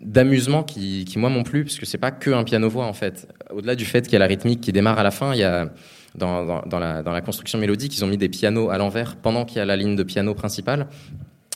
d'amusement 0.00 0.62
qui, 0.62 1.04
qui 1.04 1.18
moi 1.18 1.28
m'ont 1.28 1.42
plu 1.42 1.64
parce 1.64 1.78
que 1.78 1.84
c'est 1.84 1.98
pas 1.98 2.10
que 2.10 2.30
un 2.30 2.42
piano-voix 2.42 2.86
en 2.86 2.94
fait. 2.94 3.28
Au-delà 3.50 3.74
du 3.74 3.84
fait 3.84 4.02
qu'il 4.02 4.14
y 4.14 4.16
a 4.16 4.18
la 4.18 4.26
rythmique 4.26 4.60
qui 4.60 4.72
démarre 4.72 4.98
à 4.98 5.02
la 5.02 5.10
fin, 5.10 5.34
il 5.34 5.40
y 5.40 5.44
a 5.44 5.70
dans, 6.16 6.44
dans, 6.44 6.62
dans 6.66 6.78
la, 6.78 7.02
dans 7.02 7.12
la 7.12 7.20
construction 7.20 7.58
mélodique, 7.58 7.96
ils 7.96 8.04
ont 8.04 8.08
mis 8.08 8.18
des 8.18 8.28
pianos 8.28 8.70
à 8.70 8.78
l'envers 8.78 9.16
pendant 9.16 9.44
qu'il 9.44 9.58
y 9.58 9.60
a 9.60 9.64
la 9.64 9.76
ligne 9.76 9.96
de 9.96 10.02
piano 10.02 10.34
principale. 10.34 10.86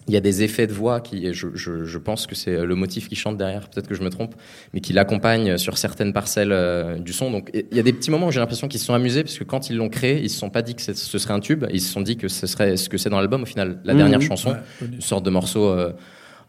Il 0.07 0.13
y 0.13 0.19
a 0.19 0.21
des 0.21 0.43
effets 0.43 0.67
de 0.67 0.73
voix 0.75 1.01
qui, 1.01 1.33
je, 1.33 1.47
je, 1.55 1.87
je 1.87 1.99
pense 1.99 2.27
que 2.27 2.35
c'est 2.35 2.67
le 2.67 2.75
motif 2.75 3.09
qui 3.09 3.17
chante 3.17 3.39
derrière, 3.39 3.71
peut-être 3.71 3.89
que 3.89 3.95
je 3.95 4.03
me 4.03 4.11
trompe, 4.11 4.35
mais 4.75 4.81
qui 4.81 4.93
l'accompagne 4.93 5.57
sur 5.57 5.79
certaines 5.79 6.13
parcelles 6.13 6.53
euh, 6.53 6.99
du 6.99 7.15
son. 7.15 7.31
Donc 7.31 7.49
il 7.55 7.75
y 7.75 7.81
a 7.81 7.83
des 7.83 7.95
petits 7.95 8.11
moments 8.11 8.27
où 8.27 8.31
j'ai 8.31 8.41
l'impression 8.41 8.69
qu'ils 8.69 8.81
se 8.81 8.87
sont 8.87 8.93
amusés 8.93 9.23
parce 9.25 9.39
que 9.39 9.45
quand 9.45 9.71
ils 9.71 9.77
l'ont 9.77 9.89
créé, 9.89 10.21
ils 10.23 10.29
se 10.29 10.39
sont 10.39 10.51
pas 10.51 10.61
dit 10.61 10.75
que 10.75 10.83
ce 10.83 10.93
serait 11.19 11.33
un 11.33 11.41
tube, 11.41 11.65
ils 11.73 11.81
se 11.81 11.91
sont 11.91 12.03
dit 12.03 12.19
que 12.19 12.29
ce 12.29 12.47
serait 12.47 12.77
ce 12.77 12.91
que 12.91 12.99
c'est 12.99 13.09
dans 13.09 13.19
l'album 13.19 13.45
au 13.45 13.47
final, 13.47 13.79
la 13.85 13.95
Mhm. 13.95 13.99
dernière 13.99 14.21
chanson, 14.21 14.51
Ouais, 14.51 14.89
une 14.93 15.01
sorte 15.01 15.25
de 15.25 15.31
morceau. 15.31 15.71
euh, 15.71 15.93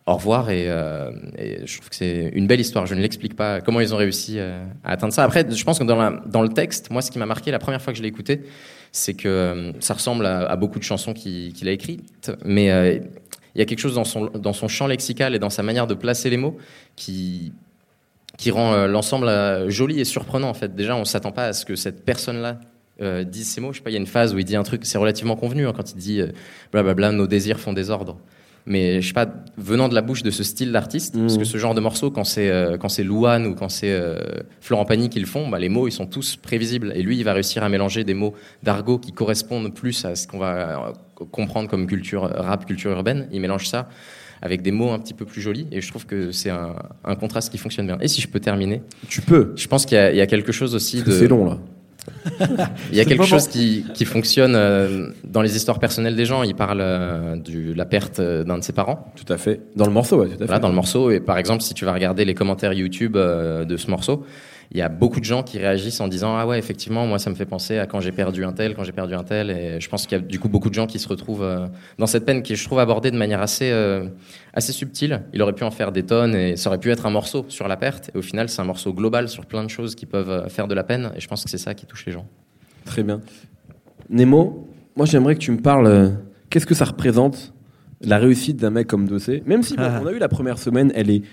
au 0.07 0.13
revoir 0.13 0.51
et, 0.51 0.65
euh, 0.67 1.11
et 1.37 1.65
je 1.65 1.77
trouve 1.77 1.89
que 1.89 1.95
c'est 1.95 2.31
une 2.33 2.45
belle 2.45 2.59
histoire. 2.59 2.85
Je 2.85 2.93
ne 2.93 3.01
l'explique 3.01 3.35
pas 3.35 3.61
comment 3.61 3.81
ils 3.81 3.93
ont 3.93 3.97
réussi 3.97 4.35
euh, 4.37 4.63
à 4.83 4.91
atteindre 4.91 5.13
ça. 5.13 5.23
Après, 5.23 5.45
je 5.49 5.63
pense 5.63 5.79
que 5.79 5.83
dans, 5.83 6.41
le 6.41 6.49
texte, 6.49 6.91
moi, 6.91 7.01
ce 7.01 7.09
qui 7.09 7.17
m'a 7.17 7.25
marqué 7.25 7.49
la 7.49 7.59
première 7.59 7.81
fois 7.81 7.91
que 7.91 7.97
je 7.97 8.03
l'ai 8.03 8.09
écouté, 8.09 8.43
c'est 8.91 9.15
que 9.15 9.27
euh, 9.27 9.71
ça 9.79 9.95
ressemble 9.95 10.25
à, 10.27 10.55
beaucoup 10.57 10.77
de 10.77 10.83
chansons 10.83 11.13
qu'il 11.13 11.67
a 11.67 11.71
écrites, 11.71 12.31
mais 12.45 12.65
il 13.55 13.59
y 13.59 13.61
a 13.61 13.65
quelque 13.65 13.79
chose 13.79 13.95
dans 13.95 14.03
son, 14.03 14.27
dans 14.27 14.53
son 14.53 14.67
champ 14.67 14.85
lexical 14.85 15.33
et 15.33 15.39
dans 15.39 15.49
sa 15.49 15.63
manière 15.63 15.87
de 15.87 15.95
placer 15.95 16.29
les 16.29 16.37
mots 16.37 16.57
qui, 16.95 17.51
qui 18.37 18.51
rend 18.51 18.85
l'ensemble 18.85 19.69
joli 19.69 19.99
et 19.99 20.05
surprenant 20.05 20.49
en 20.49 20.53
fait. 20.53 20.75
Déjà, 20.75 20.95
on 20.95 21.05
s'attend 21.05 21.31
pas 21.31 21.47
à 21.47 21.53
ce 21.53 21.65
que 21.65 21.75
cette 21.75 22.05
personne-là 22.05 22.59
dise 23.23 23.49
ces 23.49 23.59
mots. 23.59 23.73
Je 23.73 23.79
sais 23.79 23.83
pas, 23.83 23.89
il 23.89 23.93
y 23.93 23.97
a 23.97 23.99
une 23.99 24.05
phase 24.05 24.35
où 24.35 24.37
il 24.37 24.45
dit 24.45 24.55
un 24.55 24.63
truc, 24.63 24.85
c'est 24.85 24.99
relativement 24.99 25.35
convenu 25.35 25.67
hein, 25.67 25.73
quand 25.75 25.91
il 25.91 25.97
dit 25.97 26.21
blablabla, 26.71 27.11
nos 27.11 27.27
désirs 27.27 27.59
font 27.59 27.73
des 27.73 27.89
ordres. 27.89 28.17
Mais 28.67 28.99
je 28.99 29.07
sais 29.07 29.13
pas, 29.13 29.27
venant 29.57 29.89
de 29.89 29.93
la 29.93 30.01
bouche 30.01 30.23
de 30.23 30.31
ce 30.31 30.43
style 30.43 30.71
d'artiste, 30.71 31.15
parce 31.17 31.33
Mhm. 31.33 31.39
que 31.39 31.45
ce 31.45 31.57
genre 31.59 31.75
de 31.75 31.81
morceau, 31.81 32.09
quand 32.09 32.23
c'est 32.23 32.49
euh, 32.49 32.77
quand 32.77 32.89
c'est 32.89 33.03
Louane 33.03 33.45
ou 33.45 33.53
quand 33.53 33.69
c'est 33.69 33.91
euh, 33.91 34.17
Florent 34.59 34.85
Pagny 34.85 35.09
qui 35.09 35.19
le 35.19 35.27
font, 35.27 35.47
bah, 35.49 35.59
les 35.59 35.69
mots 35.69 35.87
ils 35.87 35.91
sont 35.91 36.07
tous 36.07 36.35
prévisibles. 36.35 36.91
Et 36.95 37.03
lui, 37.03 37.15
il 37.17 37.23
va 37.23 37.33
réussir 37.33 37.63
à 37.63 37.69
mélanger 37.69 38.03
des 38.03 38.15
mots 38.15 38.33
d'argot 38.63 38.97
qui 38.97 39.11
correspondent 39.11 39.71
plus 39.73 40.03
à 40.05 40.15
ce 40.15 40.27
qu'on 40.27 40.39
va 40.39 40.87
euh, 40.89 41.25
comprendre 41.31 41.69
comme 41.69 41.85
culture 41.85 42.23
rap, 42.23 42.65
culture 42.65 42.89
urbaine. 42.91 43.27
Il 43.31 43.39
mélange 43.39 43.67
ça 43.67 43.87
avec 44.41 44.61
des 44.63 44.71
mots 44.71 44.91
un 44.91 44.99
petit 44.99 45.13
peu 45.13 45.25
plus 45.25 45.41
jolis. 45.41 45.67
Et 45.71 45.79
je 45.81 45.87
trouve 45.89 46.05
que 46.07 46.31
c'est 46.31 46.49
un, 46.49 46.75
un 47.03 47.15
contraste 47.15 47.51
qui 47.51 47.57
fonctionne 47.59 47.85
bien. 47.85 47.97
Et 48.01 48.07
si 48.07 48.19
je 48.19 48.27
peux 48.27 48.39
terminer, 48.39 48.81
Tu 49.09 49.21
peux. 49.21 49.53
je 49.55 49.67
pense 49.67 49.85
qu'il 49.85 49.97
y, 49.97 50.17
y 50.17 50.21
a 50.21 50.27
quelque 50.27 50.51
chose 50.51 50.73
aussi 50.75 50.97
Parce 51.03 51.09
de 51.11 51.19
c'est 51.19 51.27
long, 51.27 51.45
là. 51.45 51.57
Il 52.91 52.97
y 52.97 52.99
a 52.99 53.05
quelque 53.05 53.25
chose 53.25 53.47
qui, 53.47 53.85
qui 53.93 54.05
fonctionne 54.05 54.55
euh, 54.55 55.09
dans 55.23 55.41
les 55.41 55.55
histoires 55.55 55.79
personnelles 55.79 56.15
des 56.15 56.25
gens. 56.25 56.43
Il 56.43 56.55
parle 56.55 56.79
euh, 56.81 57.35
de 57.35 57.73
la 57.73 57.85
perte 57.85 58.19
euh, 58.19 58.43
d'un 58.43 58.57
de 58.57 58.63
ses 58.63 58.73
parents. 58.73 59.11
Tout 59.15 59.31
à 59.31 59.37
fait. 59.37 59.61
Dans 59.75 59.85
le 59.85 59.91
morceau, 59.91 60.17
ouais, 60.17 60.27
tout 60.27 60.35
à 60.35 60.37
fait. 60.37 60.45
Voilà, 60.45 60.59
dans 60.59 60.69
le 60.69 60.75
morceau. 60.75 61.11
Et 61.11 61.19
par 61.19 61.37
exemple, 61.37 61.61
si 61.61 61.73
tu 61.73 61.85
vas 61.85 61.93
regarder 61.93 62.25
les 62.25 62.33
commentaires 62.33 62.73
YouTube 62.73 63.17
de 63.17 63.77
ce 63.77 63.89
morceau, 63.89 64.25
il 64.71 64.77
y 64.77 64.81
a 64.81 64.89
beaucoup 64.89 65.19
de 65.19 65.25
gens 65.25 65.43
qui 65.43 65.57
réagissent 65.57 66.01
en 66.01 66.07
disant 66.07 66.35
ah 66.35 66.45
ouais 66.47 66.57
effectivement 66.59 67.05
moi 67.05 67.19
ça 67.19 67.29
me 67.29 67.35
fait 67.35 67.45
penser 67.45 67.77
à 67.77 67.85
quand 67.85 67.99
j'ai 67.99 68.11
perdu 68.11 68.43
un 68.43 68.51
tel, 68.53 68.75
quand 68.75 68.83
j'ai 68.83 68.91
perdu 68.91 69.13
un 69.13 69.23
tel. 69.23 69.49
Et 69.51 69.79
je 69.79 69.89
pense 69.89 70.05
qu'il 70.07 70.17
y 70.17 70.21
a 70.21 70.23
du 70.23 70.39
coup 70.39 70.49
beaucoup 70.49 70.69
de 70.69 70.73
gens 70.73 70.87
qui 70.87 70.99
se 70.99 71.07
retrouvent 71.07 71.43
euh, 71.43 71.67
dans 71.97 72.07
cette 72.07 72.25
peine 72.25 72.41
qui 72.41 72.55
je 72.55 72.65
trouve 72.65 72.79
abordée 72.79 73.11
de 73.11 73.17
manière 73.17 73.41
assez 73.41 73.69
euh, 73.71 74.07
assez 74.53 74.71
subtile. 74.71 75.21
Il 75.33 75.41
aurait 75.41 75.53
pu 75.53 75.63
en 75.63 75.71
faire 75.71 75.91
des 75.91 76.03
tonnes 76.03 76.35
et 76.35 76.55
ça 76.55 76.69
aurait 76.69 76.79
pu 76.79 76.89
être 76.91 77.05
un 77.05 77.11
morceau 77.11 77.45
sur 77.49 77.67
la 77.67 77.77
perte. 77.77 78.11
Et 78.15 78.17
au 78.17 78.21
final 78.21 78.49
c'est 78.49 78.61
un 78.61 78.65
morceau 78.65 78.93
global 78.93 79.29
sur 79.29 79.45
plein 79.45 79.63
de 79.63 79.69
choses 79.69 79.95
qui 79.95 80.05
peuvent 80.05 80.29
euh, 80.29 80.47
faire 80.49 80.67
de 80.67 80.75
la 80.75 80.83
peine. 80.83 81.11
Et 81.15 81.19
je 81.19 81.27
pense 81.27 81.43
que 81.43 81.49
c'est 81.49 81.57
ça 81.57 81.73
qui 81.73 81.85
touche 81.85 82.05
les 82.05 82.11
gens. 82.11 82.25
Très 82.85 83.03
bien. 83.03 83.21
Nemo, 84.09 84.67
moi 84.95 85.05
j'aimerais 85.05 85.35
que 85.35 85.39
tu 85.41 85.51
me 85.51 85.61
parles. 85.61 86.17
Qu'est-ce 86.49 86.65
que 86.65 86.75
ça 86.75 86.85
représente 86.85 87.53
la 88.01 88.17
réussite 88.17 88.57
d'un 88.57 88.69
mec 88.69 88.87
comme 88.87 89.07
Dossé? 89.07 89.41
Même 89.45 89.63
si 89.63 89.75
bon, 89.75 89.83
Ah. 89.83 89.99
on 90.03 90.07
a 90.07 90.11
eu 90.11 90.19
la 90.19 90.27
première 90.27 90.57
semaine, 90.57 90.91
elle 90.95 91.09
est, 91.09 91.23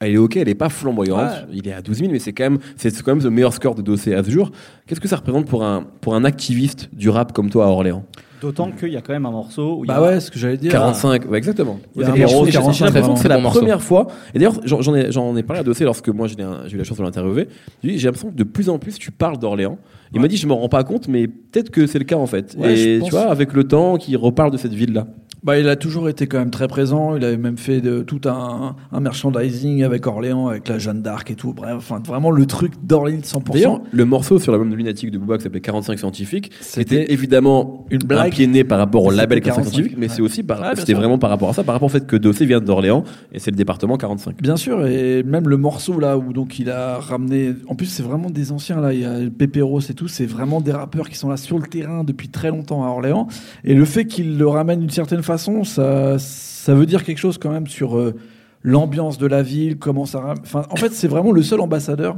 elle 0.00 0.12
est 0.12 0.16
ok, 0.18 0.36
elle 0.36 0.48
est 0.48 0.54
pas 0.54 0.68
flamboyante. 0.68 1.18
Ouais. 1.20 1.54
Il 1.54 1.68
est 1.68 1.72
à 1.72 1.82
12 1.82 1.98
000, 1.98 2.10
mais 2.12 2.18
c'est 2.18 2.32
quand 2.32 2.44
même, 2.44 2.58
c'est 2.76 2.90
quand 3.02 3.14
même 3.14 3.24
le 3.24 3.30
meilleur 3.30 3.52
score 3.52 3.74
de 3.74 3.82
Dossé 3.82 4.14
à 4.14 4.22
ce 4.22 4.30
jour. 4.30 4.50
Qu'est-ce 4.86 5.00
que 5.00 5.08
ça 5.08 5.16
représente 5.16 5.46
pour 5.46 5.64
un, 5.64 5.84
pour 6.00 6.14
un 6.14 6.24
activiste 6.24 6.88
du 6.92 7.08
rap 7.08 7.32
comme 7.32 7.50
toi 7.50 7.66
à 7.66 7.68
Orléans? 7.68 8.04
D'autant 8.42 8.70
qu'il 8.70 8.90
y 8.90 8.96
a 8.98 9.00
quand 9.00 9.14
même 9.14 9.24
un 9.24 9.30
morceau 9.30 9.78
où 9.78 9.84
il 9.84 9.86
y 9.86 9.88
Bah 9.88 9.96
a 9.96 10.02
ouais, 10.02 10.20
ce 10.20 10.30
que 10.30 10.38
j'allais 10.38 10.58
dire. 10.58 10.70
45, 10.70 11.24
ouais, 11.30 11.38
exactement. 11.38 11.80
J'ai- 11.96 12.04
j'ai 12.04 12.52
45, 12.52 12.84
l'impression 12.84 13.14
que 13.14 13.20
c'est 13.20 13.28
la 13.28 13.38
première 13.40 13.80
fois. 13.82 14.08
Et 14.34 14.38
d'ailleurs, 14.38 14.60
j'en 14.64 14.94
ai, 14.94 15.10
j'en 15.10 15.34
ai 15.38 15.42
parlé 15.42 15.60
à 15.60 15.64
Dossé 15.64 15.84
lorsque 15.84 16.10
moi 16.10 16.26
j'ai 16.28 16.34
eu 16.34 16.76
la 16.76 16.84
chance 16.84 16.98
de 16.98 17.02
l'interviewer. 17.02 17.48
J'ai 17.82 17.92
dit, 17.92 17.98
J'ai 17.98 18.06
l'impression 18.08 18.30
que 18.30 18.36
de 18.36 18.44
plus 18.44 18.68
en 18.68 18.78
plus 18.78 18.98
tu 18.98 19.10
parles 19.10 19.38
d'Orléans. 19.38 19.78
Il 20.12 20.20
m'a 20.20 20.28
dit, 20.28 20.36
je 20.36 20.46
me 20.46 20.52
rends 20.52 20.68
pas 20.68 20.84
compte, 20.84 21.08
mais 21.08 21.26
peut-être 21.26 21.70
que 21.70 21.86
c'est 21.86 21.98
le 21.98 22.04
cas 22.04 22.16
en 22.16 22.26
fait. 22.26 22.54
Ouais, 22.58 22.78
Et 22.78 23.00
tu 23.02 23.10
vois, 23.10 23.22
avec 23.30 23.54
le 23.54 23.64
temps, 23.64 23.96
qu'il 23.96 24.16
reparle 24.18 24.50
de 24.50 24.58
cette 24.58 24.74
ville-là. 24.74 25.06
Bah, 25.46 25.60
il 25.60 25.68
a 25.68 25.76
toujours 25.76 26.08
été 26.08 26.26
quand 26.26 26.40
même 26.40 26.50
très 26.50 26.66
présent. 26.66 27.14
Il 27.14 27.24
avait 27.24 27.36
même 27.36 27.56
fait 27.56 27.80
de, 27.80 28.02
tout 28.02 28.20
un, 28.26 28.74
un 28.90 29.00
merchandising 29.00 29.84
avec 29.84 30.04
Orléans, 30.08 30.48
avec 30.48 30.66
la 30.66 30.80
Jeanne 30.80 31.02
d'Arc 31.02 31.30
et 31.30 31.36
tout. 31.36 31.52
Bref, 31.52 31.76
enfin, 31.76 32.02
vraiment 32.04 32.32
le 32.32 32.46
truc 32.46 32.72
d'Orléans 32.82 33.20
100%. 33.20 33.52
D'ailleurs, 33.52 33.80
le 33.92 34.04
morceau 34.04 34.40
sur 34.40 34.50
l'album 34.50 34.70
de 34.70 34.74
Lunatic 34.74 35.12
de 35.12 35.18
Booba 35.18 35.36
qui 35.36 35.44
s'appelait 35.44 35.60
45 35.60 36.00
scientifiques, 36.00 36.50
C'était 36.60 37.12
évidemment 37.12 37.86
une 37.90 38.00
blague. 38.02 38.34
un 38.40 38.46
né 38.48 38.64
par 38.64 38.78
rapport 38.78 39.04
au 39.04 39.12
label 39.12 39.40
45 39.40 39.62
45, 39.62 39.70
scientifiques, 39.70 39.96
mais 39.96 40.08
ouais. 40.08 40.12
c'est 40.16 40.22
aussi 40.22 40.42
par, 40.42 40.76
c'était 40.76 40.94
vraiment 40.94 41.16
par 41.16 41.30
rapport 41.30 41.50
à 41.50 41.52
ça, 41.52 41.62
par 41.62 41.76
rapport 41.76 41.86
au 41.86 41.90
fait 41.90 42.08
que 42.08 42.16
Dossé 42.16 42.44
vient 42.44 42.60
d'Orléans 42.60 43.04
et 43.32 43.38
c'est 43.38 43.52
le 43.52 43.56
département 43.56 43.96
45. 43.96 44.42
Bien 44.42 44.56
sûr, 44.56 44.84
et 44.84 45.22
même 45.22 45.48
le 45.48 45.56
morceau 45.56 46.00
là 46.00 46.18
où 46.18 46.32
donc 46.32 46.58
il 46.58 46.70
a 46.70 46.98
ramené. 46.98 47.54
En 47.68 47.76
plus, 47.76 47.86
c'est 47.86 48.02
vraiment 48.02 48.30
des 48.30 48.50
anciens 48.50 48.80
là. 48.80 48.92
Il 48.92 49.00
y 49.00 49.04
a 49.04 49.18
Pépéros 49.30 49.78
et 49.78 49.94
tout. 49.94 50.08
C'est 50.08 50.26
vraiment 50.26 50.60
des 50.60 50.72
rappeurs 50.72 51.08
qui 51.08 51.16
sont 51.16 51.28
là 51.28 51.36
sur 51.36 51.56
le 51.60 51.68
terrain 51.68 52.02
depuis 52.02 52.30
très 52.30 52.50
longtemps 52.50 52.84
à 52.84 52.88
Orléans. 52.88 53.28
Et 53.62 53.74
le 53.74 53.84
fait 53.84 54.06
qu'il 54.06 54.38
le 54.38 54.48
ramène 54.48 54.80
d'une 54.80 54.90
certaine 54.90 55.22
façon, 55.22 55.35
ça, 55.64 56.18
ça 56.66 56.74
veut 56.74 56.86
dire 56.86 57.04
quelque 57.04 57.18
chose 57.18 57.38
quand 57.38 57.52
même 57.52 57.68
sur 57.68 57.96
euh, 57.96 58.14
l'ambiance 58.62 59.18
de 59.18 59.26
la 59.26 59.42
ville, 59.42 59.78
comment 59.78 60.04
ça. 60.04 60.34
en 60.52 60.76
fait, 60.76 60.92
c'est 60.92 61.06
vraiment 61.06 61.30
le 61.30 61.42
seul 61.42 61.60
ambassadeur 61.60 62.16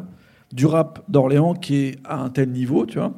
du 0.53 0.65
rap 0.65 1.01
d'Orléans 1.09 1.53
qui 1.53 1.77
est 1.77 1.99
à 2.05 2.19
un 2.19 2.31
tel 2.31 2.49
niveau, 2.51 2.87
tu 2.87 2.99
vois. 2.99 3.13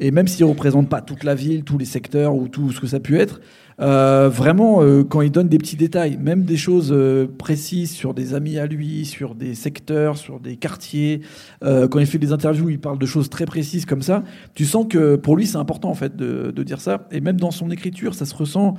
Et 0.00 0.10
même 0.10 0.26
s'il 0.26 0.44
représente 0.44 0.88
pas 0.88 1.00
toute 1.00 1.22
la 1.22 1.36
ville, 1.36 1.62
tous 1.62 1.78
les 1.78 1.84
secteurs 1.84 2.34
ou 2.34 2.48
tout 2.48 2.72
ce 2.72 2.80
que 2.80 2.88
ça 2.88 2.98
pu 2.98 3.20
être, 3.20 3.40
euh, 3.80 4.28
vraiment, 4.28 4.82
euh, 4.82 5.04
quand 5.04 5.20
il 5.20 5.30
donne 5.30 5.48
des 5.48 5.58
petits 5.58 5.76
détails, 5.76 6.16
même 6.16 6.42
des 6.42 6.56
choses 6.56 6.92
précises 7.38 7.92
sur 7.92 8.12
des 8.12 8.34
amis 8.34 8.58
à 8.58 8.66
lui, 8.66 9.04
sur 9.04 9.36
des 9.36 9.54
secteurs, 9.54 10.16
sur 10.16 10.40
des 10.40 10.56
quartiers, 10.56 11.20
quand 11.60 12.00
il 12.00 12.06
fait 12.06 12.18
des 12.18 12.32
interviews, 12.32 12.70
il 12.70 12.80
parle 12.80 12.98
de 12.98 13.06
choses 13.06 13.30
très 13.30 13.46
précises 13.46 13.86
comme 13.86 14.02
ça, 14.02 14.24
tu 14.54 14.64
sens 14.64 14.86
que 14.88 15.14
pour 15.14 15.36
lui, 15.36 15.46
c'est 15.46 15.58
important 15.58 15.90
en 15.90 15.94
fait 15.94 16.16
de, 16.16 16.50
de 16.50 16.62
dire 16.64 16.80
ça. 16.80 17.06
Et 17.12 17.20
même 17.20 17.38
dans 17.38 17.52
son 17.52 17.70
écriture, 17.70 18.14
ça 18.14 18.26
se 18.26 18.34
ressent. 18.34 18.74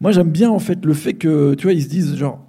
Moi, 0.00 0.12
j'aime 0.12 0.30
bien 0.30 0.50
en 0.50 0.58
fait 0.58 0.84
le 0.84 0.94
fait 0.94 1.14
que, 1.14 1.54
tu 1.54 1.64
vois, 1.64 1.72
ils 1.72 1.82
se 1.82 1.88
disent 1.88 2.16
genre, 2.16 2.40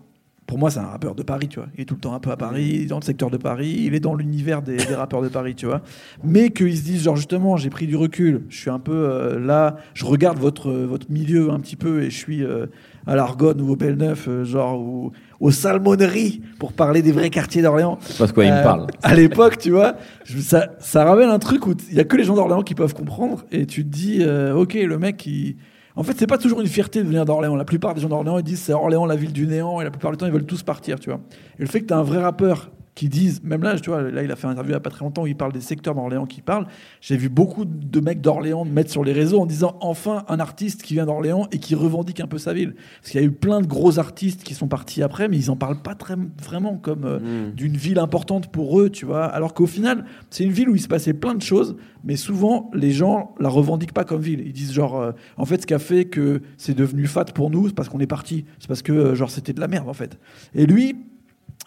pour 0.47 0.57
moi, 0.57 0.69
c'est 0.69 0.79
un 0.79 0.85
rappeur 0.87 1.15
de 1.15 1.23
Paris, 1.23 1.47
tu 1.47 1.59
vois. 1.59 1.69
Il 1.77 1.81
est 1.81 1.85
tout 1.85 1.93
le 1.95 1.99
temps 2.01 2.13
un 2.13 2.19
peu 2.19 2.29
à 2.31 2.35
Paris, 2.37 2.69
il 2.73 2.81
est 2.83 2.85
dans 2.87 2.99
le 2.99 3.03
secteur 3.05 3.29
de 3.29 3.37
Paris, 3.37 3.83
il 3.85 3.93
est 3.95 4.01
dans 4.01 4.15
l'univers 4.15 4.61
des, 4.61 4.75
des 4.75 4.95
rappeurs 4.95 5.21
de 5.21 5.29
Paris, 5.29 5.55
tu 5.55 5.65
vois. 5.65 5.81
Mais 6.25 6.49
qu'ils 6.49 6.77
se 6.77 6.83
disent, 6.83 7.03
genre, 7.03 7.15
justement, 7.15 7.55
j'ai 7.55 7.69
pris 7.69 7.87
du 7.87 7.95
recul, 7.95 8.41
je 8.49 8.57
suis 8.57 8.69
un 8.69 8.79
peu 8.79 8.91
euh, 8.93 9.39
là, 9.39 9.77
je 9.93 10.03
regarde 10.05 10.37
votre, 10.39 10.69
euh, 10.69 10.85
votre 10.85 11.09
milieu 11.09 11.51
un 11.51 11.59
petit 11.61 11.77
peu 11.77 12.01
et 12.03 12.09
je 12.09 12.17
suis 12.17 12.43
euh, 12.43 12.65
à 13.07 13.15
l'Argonne 13.15 13.61
ou 13.61 13.69
au 13.71 13.75
Belle-Neuf, 13.77 14.27
genre, 14.43 14.81
ou 14.81 15.11
aux 15.39 15.51
Salmonneries, 15.51 16.41
pour 16.59 16.73
parler 16.73 17.01
des 17.01 17.13
vrais 17.13 17.29
quartiers 17.29 17.61
d'Orléans. 17.61 17.97
Parce 18.17 18.33
quoi, 18.33 18.43
il 18.45 18.51
me 18.51 18.63
parle. 18.63 18.87
À 19.03 19.15
l'époque, 19.15 19.57
tu 19.57 19.71
vois, 19.71 19.95
je- 20.25 20.39
ça, 20.39 20.71
ça 20.79 21.05
ramène 21.05 21.29
un 21.29 21.39
truc 21.39 21.65
où 21.65 21.73
il 21.89 21.95
y 21.95 21.99
a 22.01 22.03
que 22.03 22.17
les 22.17 22.23
gens 22.25 22.35
d'Orléans 22.35 22.63
qui 22.63 22.75
peuvent 22.75 22.93
comprendre 22.93 23.45
et 23.53 23.65
tu 23.65 23.83
te 23.85 23.89
dis, 23.89 24.21
ok, 24.53 24.73
le 24.73 24.97
mec, 24.97 25.25
il... 25.25 25.55
en 25.95 26.03
fait, 26.03 26.13
c'est 26.17 26.27
pas 26.27 26.37
toujours 26.37 26.61
une 26.61 26.67
fierté 26.67 27.01
de 27.01 27.07
venir 27.07 27.25
d'Orléans. 27.25 27.55
La 27.55 27.65
plupart 27.65 27.93
des 27.93 28.01
gens 28.01 28.09
d'Orléans, 28.09 28.37
ils 28.37 28.43
disent 28.43 28.61
c'est 28.61 28.73
Orléans, 28.73 29.05
la 29.05 29.15
ville 29.15 29.33
du 29.33 29.47
néant, 29.47 29.81
et 29.81 29.83
la 29.83 29.91
plupart 29.91 30.11
du 30.11 30.17
temps, 30.17 30.25
ils 30.25 30.31
veulent 30.31 30.45
tous 30.45 30.63
partir, 30.63 30.99
tu 30.99 31.09
vois. 31.09 31.19
Et 31.59 31.63
le 31.63 31.67
fait 31.67 31.81
que 31.81 31.87
tu 31.87 31.93
as 31.93 31.97
un 31.97 32.03
vrai 32.03 32.21
rappeur 32.21 32.71
qui 32.93 33.07
disent, 33.07 33.41
même 33.43 33.63
là, 33.63 33.79
tu 33.79 33.89
vois, 33.89 34.01
là, 34.01 34.21
il 34.21 34.31
a 34.31 34.35
fait 34.35 34.47
une 34.47 34.51
interview 34.51 34.71
il 34.71 34.73
y 34.73 34.77
a 34.77 34.81
pas 34.81 34.89
très 34.89 35.05
longtemps 35.05 35.23
où 35.23 35.27
il 35.27 35.35
parle 35.37 35.53
des 35.53 35.61
secteurs 35.61 35.95
d'Orléans 35.95 36.25
qui 36.25 36.41
parlent. 36.41 36.67
J'ai 36.99 37.15
vu 37.15 37.29
beaucoup 37.29 37.63
de 37.65 37.99
mecs 38.01 38.19
d'Orléans 38.19 38.65
mettre 38.65 38.91
sur 38.91 39.03
les 39.03 39.13
réseaux 39.13 39.39
en 39.39 39.45
disant 39.45 39.77
enfin 39.79 40.25
un 40.27 40.39
artiste 40.39 40.83
qui 40.83 40.95
vient 40.95 41.05
d'Orléans 41.05 41.47
et 41.51 41.59
qui 41.59 41.73
revendique 41.73 42.19
un 42.19 42.27
peu 42.27 42.37
sa 42.37 42.53
ville. 42.53 42.75
Parce 43.01 43.11
qu'il 43.11 43.21
y 43.21 43.23
a 43.23 43.27
eu 43.27 43.31
plein 43.31 43.61
de 43.61 43.67
gros 43.67 43.97
artistes 43.97 44.43
qui 44.43 44.53
sont 44.53 44.67
partis 44.67 45.03
après, 45.03 45.29
mais 45.29 45.37
ils 45.37 45.49
en 45.49 45.55
parlent 45.55 45.81
pas 45.81 45.95
très 45.95 46.15
vraiment 46.41 46.77
comme 46.77 47.05
euh, 47.05 47.19
Mm. 47.21 47.51
d'une 47.55 47.77
ville 47.77 47.99
importante 47.99 48.51
pour 48.51 48.79
eux, 48.79 48.89
tu 48.89 49.05
vois. 49.05 49.25
Alors 49.25 49.53
qu'au 49.53 49.67
final, 49.67 50.05
c'est 50.29 50.43
une 50.43 50.51
ville 50.51 50.69
où 50.69 50.75
il 50.75 50.81
se 50.81 50.87
passait 50.87 51.13
plein 51.13 51.35
de 51.35 51.41
choses, 51.41 51.75
mais 52.03 52.15
souvent 52.15 52.71
les 52.73 52.91
gens 52.91 53.35
la 53.39 53.49
revendiquent 53.49 53.93
pas 53.93 54.03
comme 54.03 54.21
ville. 54.21 54.41
Ils 54.45 54.53
disent 54.53 54.73
genre, 54.73 54.99
euh, 54.99 55.11
en 55.37 55.45
fait, 55.45 55.61
ce 55.61 55.67
qui 55.67 55.73
a 55.73 55.79
fait 55.79 56.05
que 56.05 56.41
c'est 56.57 56.73
devenu 56.75 57.05
fat 57.07 57.25
pour 57.25 57.49
nous, 57.49 57.67
c'est 57.67 57.75
parce 57.75 57.89
qu'on 57.89 57.99
est 57.99 58.07
parti, 58.07 58.45
c'est 58.59 58.67
parce 58.67 58.81
que 58.81 58.91
euh, 58.91 59.15
genre 59.15 59.29
c'était 59.29 59.53
de 59.53 59.59
la 59.59 59.67
merde 59.67 59.87
en 59.87 59.93
fait. 59.93 60.19
Et 60.55 60.65
lui, 60.65 60.95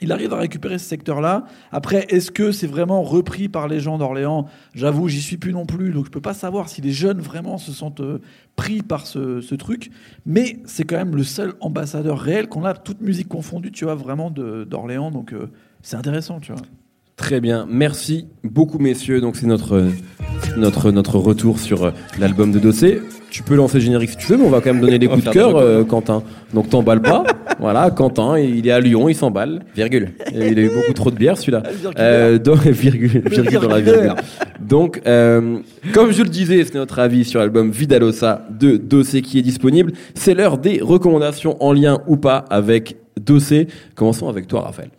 il 0.00 0.12
arrive 0.12 0.32
à 0.32 0.38
récupérer 0.38 0.78
ce 0.78 0.86
secteur-là. 0.86 1.44
Après, 1.70 2.06
est-ce 2.08 2.30
que 2.30 2.52
c'est 2.52 2.66
vraiment 2.66 3.02
repris 3.02 3.48
par 3.48 3.68
les 3.68 3.80
gens 3.80 3.98
d'Orléans 3.98 4.46
J'avoue, 4.74 5.08
j'y 5.08 5.20
suis 5.20 5.36
plus 5.36 5.52
non 5.52 5.66
plus, 5.66 5.92
donc 5.92 6.06
je 6.06 6.10
peux 6.10 6.20
pas 6.20 6.34
savoir 6.34 6.68
si 6.68 6.80
les 6.80 6.92
jeunes 6.92 7.20
vraiment 7.20 7.58
se 7.58 7.72
sentent 7.72 8.00
euh, 8.00 8.20
pris 8.56 8.82
par 8.82 9.06
ce, 9.06 9.54
truc. 9.54 9.90
Mais 10.26 10.58
c'est 10.64 10.84
quand 10.84 10.96
même 10.96 11.14
le 11.14 11.22
seul 11.22 11.54
ambassadeur 11.60 12.18
réel 12.18 12.48
qu'on 12.48 12.64
a, 12.64 12.74
toute 12.74 13.00
musique 13.00 13.28
confondue, 13.28 13.70
tu 13.70 13.84
vois, 13.84 13.94
vraiment 13.94 14.30
d'Orléans. 14.30 15.10
Donc 15.10 15.32
euh, 15.32 15.50
c'est 15.82 15.96
intéressant, 15.96 16.40
tu 16.40 16.52
vois. 16.52 16.62
Très 17.16 17.40
bien, 17.40 17.64
merci 17.70 18.26
beaucoup 18.42 18.78
messieurs. 18.78 19.20
Donc 19.20 19.36
c'est 19.36 19.46
notre 19.46 19.88
notre 20.56 20.90
notre 20.90 21.18
retour 21.18 21.60
sur 21.60 21.84
euh, 21.84 21.90
l'album 22.18 22.50
de 22.50 22.58
Dossé. 22.58 23.00
Tu 23.34 23.42
peux 23.42 23.56
lancer 23.56 23.78
le 23.78 23.84
générique 23.84 24.10
si 24.10 24.16
tu 24.16 24.28
veux, 24.28 24.36
mais 24.36 24.44
on 24.44 24.48
va 24.48 24.60
quand 24.60 24.72
même 24.72 24.80
donner 24.80 24.96
les 24.96 25.08
On 25.08 25.10
va 25.10 25.16
coups 25.16 25.26
de 25.26 25.32
cœur, 25.32 25.54
des 25.54 25.60
euh, 25.60 25.82
Quentin. 25.82 26.22
Donc 26.52 26.70
t'emballes 26.70 27.02
pas. 27.02 27.24
voilà, 27.58 27.90
Quentin, 27.90 28.38
il 28.38 28.64
est 28.64 28.70
à 28.70 28.78
Lyon, 28.78 29.08
il 29.08 29.16
s'emballe. 29.16 29.64
Virgule. 29.74 30.12
Et 30.32 30.52
Il 30.52 30.58
a 30.60 30.62
eu 30.62 30.68
beaucoup 30.68 30.92
trop 30.92 31.10
de 31.10 31.16
bière 31.16 31.36
celui-là. 31.36 31.64
Euh, 31.98 32.38
donc, 32.38 32.60
virgule, 32.60 33.22
virgule 33.26 33.58
dans 33.58 33.68
la 33.68 33.80
virgule. 33.80 34.14
Donc, 34.60 35.00
euh, 35.06 35.58
comme 35.92 36.12
je 36.12 36.22
le 36.22 36.28
disais, 36.28 36.62
c'est 36.64 36.76
notre 36.76 37.00
avis 37.00 37.24
sur 37.24 37.40
l'album 37.40 37.72
Vidalosa 37.72 38.46
de 38.50 38.76
Dossé 38.76 39.20
qui 39.20 39.40
est 39.40 39.42
disponible. 39.42 39.92
C'est 40.14 40.34
l'heure 40.34 40.56
des 40.56 40.80
recommandations 40.80 41.56
en 41.60 41.72
lien 41.72 42.02
ou 42.06 42.16
pas 42.16 42.44
avec 42.50 42.96
Dossé. 43.20 43.66
Commençons 43.96 44.28
avec 44.28 44.46
toi, 44.46 44.60
Raphaël. 44.60 44.90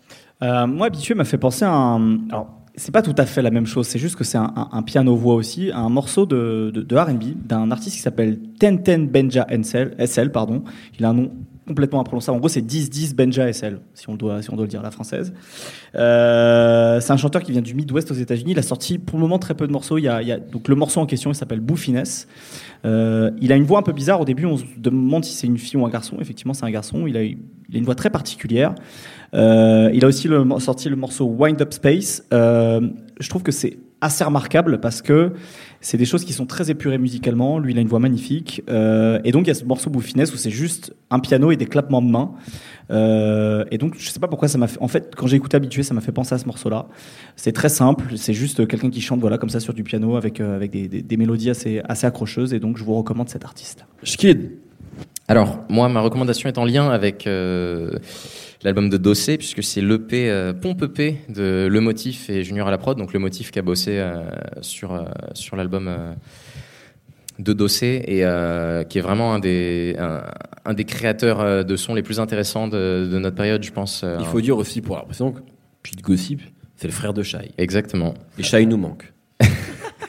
Euh, 0.43 0.67
moi, 0.67 0.87
habitué 0.87 1.15
m'a 1.15 1.23
fait 1.23 1.37
penser 1.37 1.63
à 1.63 1.71
un. 1.71 2.17
Alors, 2.29 2.54
c'est 2.77 2.91
pas 2.91 3.01
tout 3.01 3.15
à 3.17 3.25
fait 3.25 3.41
la 3.41 3.51
même 3.51 3.65
chose, 3.65 3.87
c'est 3.87 3.99
juste 3.99 4.15
que 4.15 4.23
c'est 4.23 4.37
un, 4.37 4.83
piano-voix 4.83 5.35
aussi, 5.35 5.71
un 5.73 5.89
morceau 5.89 6.25
de, 6.25 6.71
de, 6.73 6.95
RB 6.95 7.45
d'un 7.45 7.71
artiste 7.71 7.95
qui 7.95 8.01
s'appelle 8.01 8.39
Tenten 8.59 9.07
Benja 9.07 9.47
SL, 9.49 10.31
pardon. 10.31 10.63
Il 10.99 11.05
a 11.05 11.09
un 11.09 11.13
nom 11.13 11.31
complètement 11.67 11.99
imprononçable. 11.99 12.37
En 12.37 12.39
gros, 12.39 12.49
c'est 12.49 12.61
10-10 12.61 13.15
Benja 13.15 13.51
SL, 13.51 13.79
si 13.93 14.09
on, 14.09 14.15
doit, 14.15 14.41
si 14.41 14.51
on 14.51 14.55
doit 14.55 14.65
le 14.65 14.69
dire 14.69 14.81
la 14.81 14.91
française. 14.91 15.33
Euh, 15.95 16.99
c'est 16.99 17.11
un 17.11 17.17
chanteur 17.17 17.41
qui 17.41 17.51
vient 17.51 17.61
du 17.61 17.73
Midwest 17.73 18.11
aux 18.11 18.15
États-Unis. 18.15 18.51
Il 18.51 18.59
a 18.59 18.63
sorti 18.63 18.97
pour 18.99 19.17
le 19.17 19.23
moment 19.23 19.39
très 19.39 19.55
peu 19.55 19.65
de 19.67 19.71
morceaux. 19.71 19.97
Il 19.97 20.03
y 20.03 20.07
a, 20.09 20.39
donc, 20.39 20.67
le 20.67 20.75
morceau 20.75 21.01
en 21.01 21.05
question, 21.05 21.31
il 21.31 21.35
s'appelle 21.35 21.59
Boofiness. 21.59 22.27
Euh, 22.85 23.31
il 23.41 23.51
a 23.51 23.55
une 23.55 23.63
voix 23.63 23.79
un 23.79 23.83
peu 23.83 23.93
bizarre. 23.93 24.21
Au 24.21 24.25
début, 24.25 24.45
on 24.45 24.57
se 24.57 24.65
demande 24.77 25.25
si 25.25 25.33
c'est 25.33 25.47
une 25.47 25.57
fille 25.57 25.79
ou 25.79 25.85
un 25.85 25.89
garçon. 25.89 26.17
Effectivement, 26.19 26.53
c'est 26.53 26.65
un 26.65 26.71
garçon. 26.71 27.07
Il 27.07 27.17
a, 27.17 27.23
une 27.23 27.83
voix 27.83 27.95
très 27.95 28.09
particulière. 28.09 28.75
Euh, 29.33 29.89
il 29.93 30.05
a 30.05 30.07
aussi 30.07 30.29
sorti 30.59 30.89
le 30.89 30.95
morceau 30.95 31.25
Wind 31.25 31.61
Up 31.61 31.73
Space. 31.73 32.23
Je 32.31 33.29
trouve 33.29 33.43
que 33.43 33.51
c'est 33.51 33.77
assez 34.01 34.23
remarquable 34.23 34.79
parce 34.79 35.01
que 35.01 35.31
c'est 35.81 35.97
des 35.97 36.05
choses 36.05 36.25
qui 36.25 36.33
sont 36.33 36.45
très 36.45 36.69
épurées 36.71 36.97
musicalement. 36.97 37.59
Lui, 37.59 37.73
il 37.73 37.77
a 37.77 37.81
une 37.81 37.87
voix 37.87 37.99
magnifique. 37.99 38.61
Euh, 38.69 39.19
et 39.23 39.31
donc, 39.31 39.45
il 39.45 39.47
y 39.47 39.51
a 39.51 39.55
ce 39.55 39.65
morceau 39.65 39.89
Bouffinesse 39.89 40.33
où 40.33 40.37
c'est 40.37 40.49
juste 40.51 40.93
un 41.09 41.19
piano 41.19 41.51
et 41.51 41.57
des 41.57 41.65
clappements 41.65 42.01
de 42.01 42.09
mains. 42.09 42.31
Euh, 42.91 43.65
et 43.71 43.77
donc, 43.77 43.95
je 43.97 44.09
sais 44.09 44.19
pas 44.19 44.27
pourquoi 44.27 44.47
ça 44.47 44.57
m'a 44.57 44.67
fait. 44.67 44.77
En 44.81 44.87
fait, 44.87 45.13
quand 45.15 45.27
j'ai 45.27 45.37
écouté 45.37 45.57
Habitué, 45.57 45.83
ça 45.83 45.93
m'a 45.93 46.01
fait 46.01 46.11
penser 46.11 46.33
à 46.35 46.37
ce 46.37 46.45
morceau-là. 46.45 46.87
C'est 47.35 47.51
très 47.51 47.69
simple. 47.69 48.17
C'est 48.17 48.33
juste 48.33 48.67
quelqu'un 48.67 48.89
qui 48.89 49.01
chante 49.01 49.19
voilà, 49.19 49.37
comme 49.37 49.49
ça 49.49 49.59
sur 49.59 49.73
du 49.73 49.83
piano 49.83 50.15
avec, 50.17 50.39
euh, 50.39 50.55
avec 50.55 50.71
des, 50.71 50.87
des- 50.87 51.01
des 51.01 51.17
mélodies 51.17 51.49
assez, 51.49 51.81
assez 51.87 52.05
accrocheuses. 52.07 52.53
Et 52.53 52.59
donc, 52.59 52.77
je 52.77 52.83
vous 52.83 52.95
recommande 52.95 53.29
cet 53.29 53.45
artiste. 53.45 53.85
Schkid. 54.03 54.51
Alors, 55.27 55.59
moi, 55.69 55.89
ma 55.89 56.01
recommandation 56.01 56.47
est 56.49 56.57
en 56.59 56.65
lien 56.65 56.89
avec 56.89 57.25
euh, 57.25 57.97
l'album 58.63 58.89
de 58.89 58.97
Dossé, 58.97 59.37
puisque 59.37 59.63
c'est 59.63 59.81
l'EP 59.81 60.29
euh, 60.29 60.53
Pompe 60.53 60.83
EP 60.83 61.17
de 61.29 61.67
Le 61.69 61.81
Motif 61.81 62.29
et 62.29 62.43
Junior 62.43 62.67
à 62.67 62.71
la 62.71 62.77
prod. 62.77 62.97
Donc 62.97 63.13
Le 63.13 63.19
Motif 63.19 63.51
qui 63.51 63.59
a 63.59 63.61
bossé 63.61 63.97
euh, 63.97 64.23
sur, 64.61 64.93
euh, 64.93 65.05
sur 65.33 65.55
l'album 65.55 65.87
euh, 65.87 66.13
de 67.39 67.53
Dossé 67.53 68.03
et 68.07 68.23
qui 68.89 68.97
est 68.97 69.01
vraiment 69.01 69.33
un 69.33 69.39
des, 69.39 69.95
un, 69.99 70.23
un 70.63 70.73
des 70.73 70.85
créateurs 70.85 71.65
de 71.65 71.75
sons 71.75 71.93
les 71.93 72.03
plus 72.03 72.19
intéressants 72.19 72.67
de, 72.67 73.09
de 73.11 73.19
notre 73.19 73.35
période, 73.35 73.61
je 73.61 73.71
pense. 73.71 74.05
Il 74.19 74.25
faut 74.25 74.39
dire 74.39 74.57
aussi 74.57 74.81
pour 74.81 74.95
l'impression 74.95 75.33
que 75.33 75.39
de 75.39 76.01
gossip, 76.01 76.41
c'est 76.77 76.87
le 76.87 76.93
frère 76.93 77.13
de 77.13 77.23
Shai. 77.23 77.51
Exactement. 77.57 78.13
Et 78.37 78.43
Shai 78.43 78.65
nous 78.65 78.77
manque. 78.77 79.11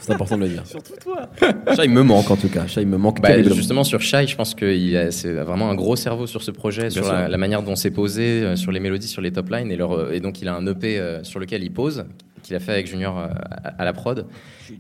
C'est 0.07 0.13
important 0.13 0.39
de 0.39 0.45
le 0.45 0.49
dire. 0.51 0.63
Surtout 0.67 0.95
toi. 1.03 1.29
Shai 1.75 1.89
me 1.89 2.03
manque 2.03 2.31
en 2.31 2.37
tout 2.37 2.49
cas. 2.49 2.67
Shai 2.67 2.85
me 2.85 2.97
manque 2.97 3.21
Bah, 3.21 3.43
justement 3.43 3.83
sur 3.85 4.01
Shai, 4.01 4.27
je 4.27 4.37
pense 4.37 4.55
qu'il 4.55 4.97
a 4.97 5.11
c'est 5.11 5.33
vraiment 5.33 5.69
un 5.69 5.75
gros 5.75 5.97
cerveau 5.97 6.27
sur 6.27 6.43
ce 6.43 6.51
projet, 6.51 6.91
sur 6.91 7.11
la, 7.11 7.29
la 7.29 7.37
manière 7.39 7.63
dont 7.63 7.77
c'est 7.77 7.91
posé, 7.91 8.43
euh, 8.43 8.57
sur 8.57 8.71
les 8.73 8.81
mélodies, 8.81 9.09
sur 9.09 9.23
les 9.23 9.33
top 9.33 9.51
lines, 9.51 9.71
et, 9.71 9.77
leur, 9.77 9.93
euh, 9.93 10.13
et 10.13 10.21
donc 10.21 10.41
il 10.41 10.49
a 10.49 10.55
un 10.55 10.67
EP 10.67 10.99
euh, 10.99 11.25
sur 11.25 11.41
lequel 11.41 11.65
il 11.65 11.73
pose, 11.73 12.05
qu'il 12.43 12.55
a 12.55 12.61
fait 12.61 12.73
avec 12.73 12.87
Junior 12.87 13.19
à, 13.19 13.85
la 13.85 13.93
prod. 13.93 14.27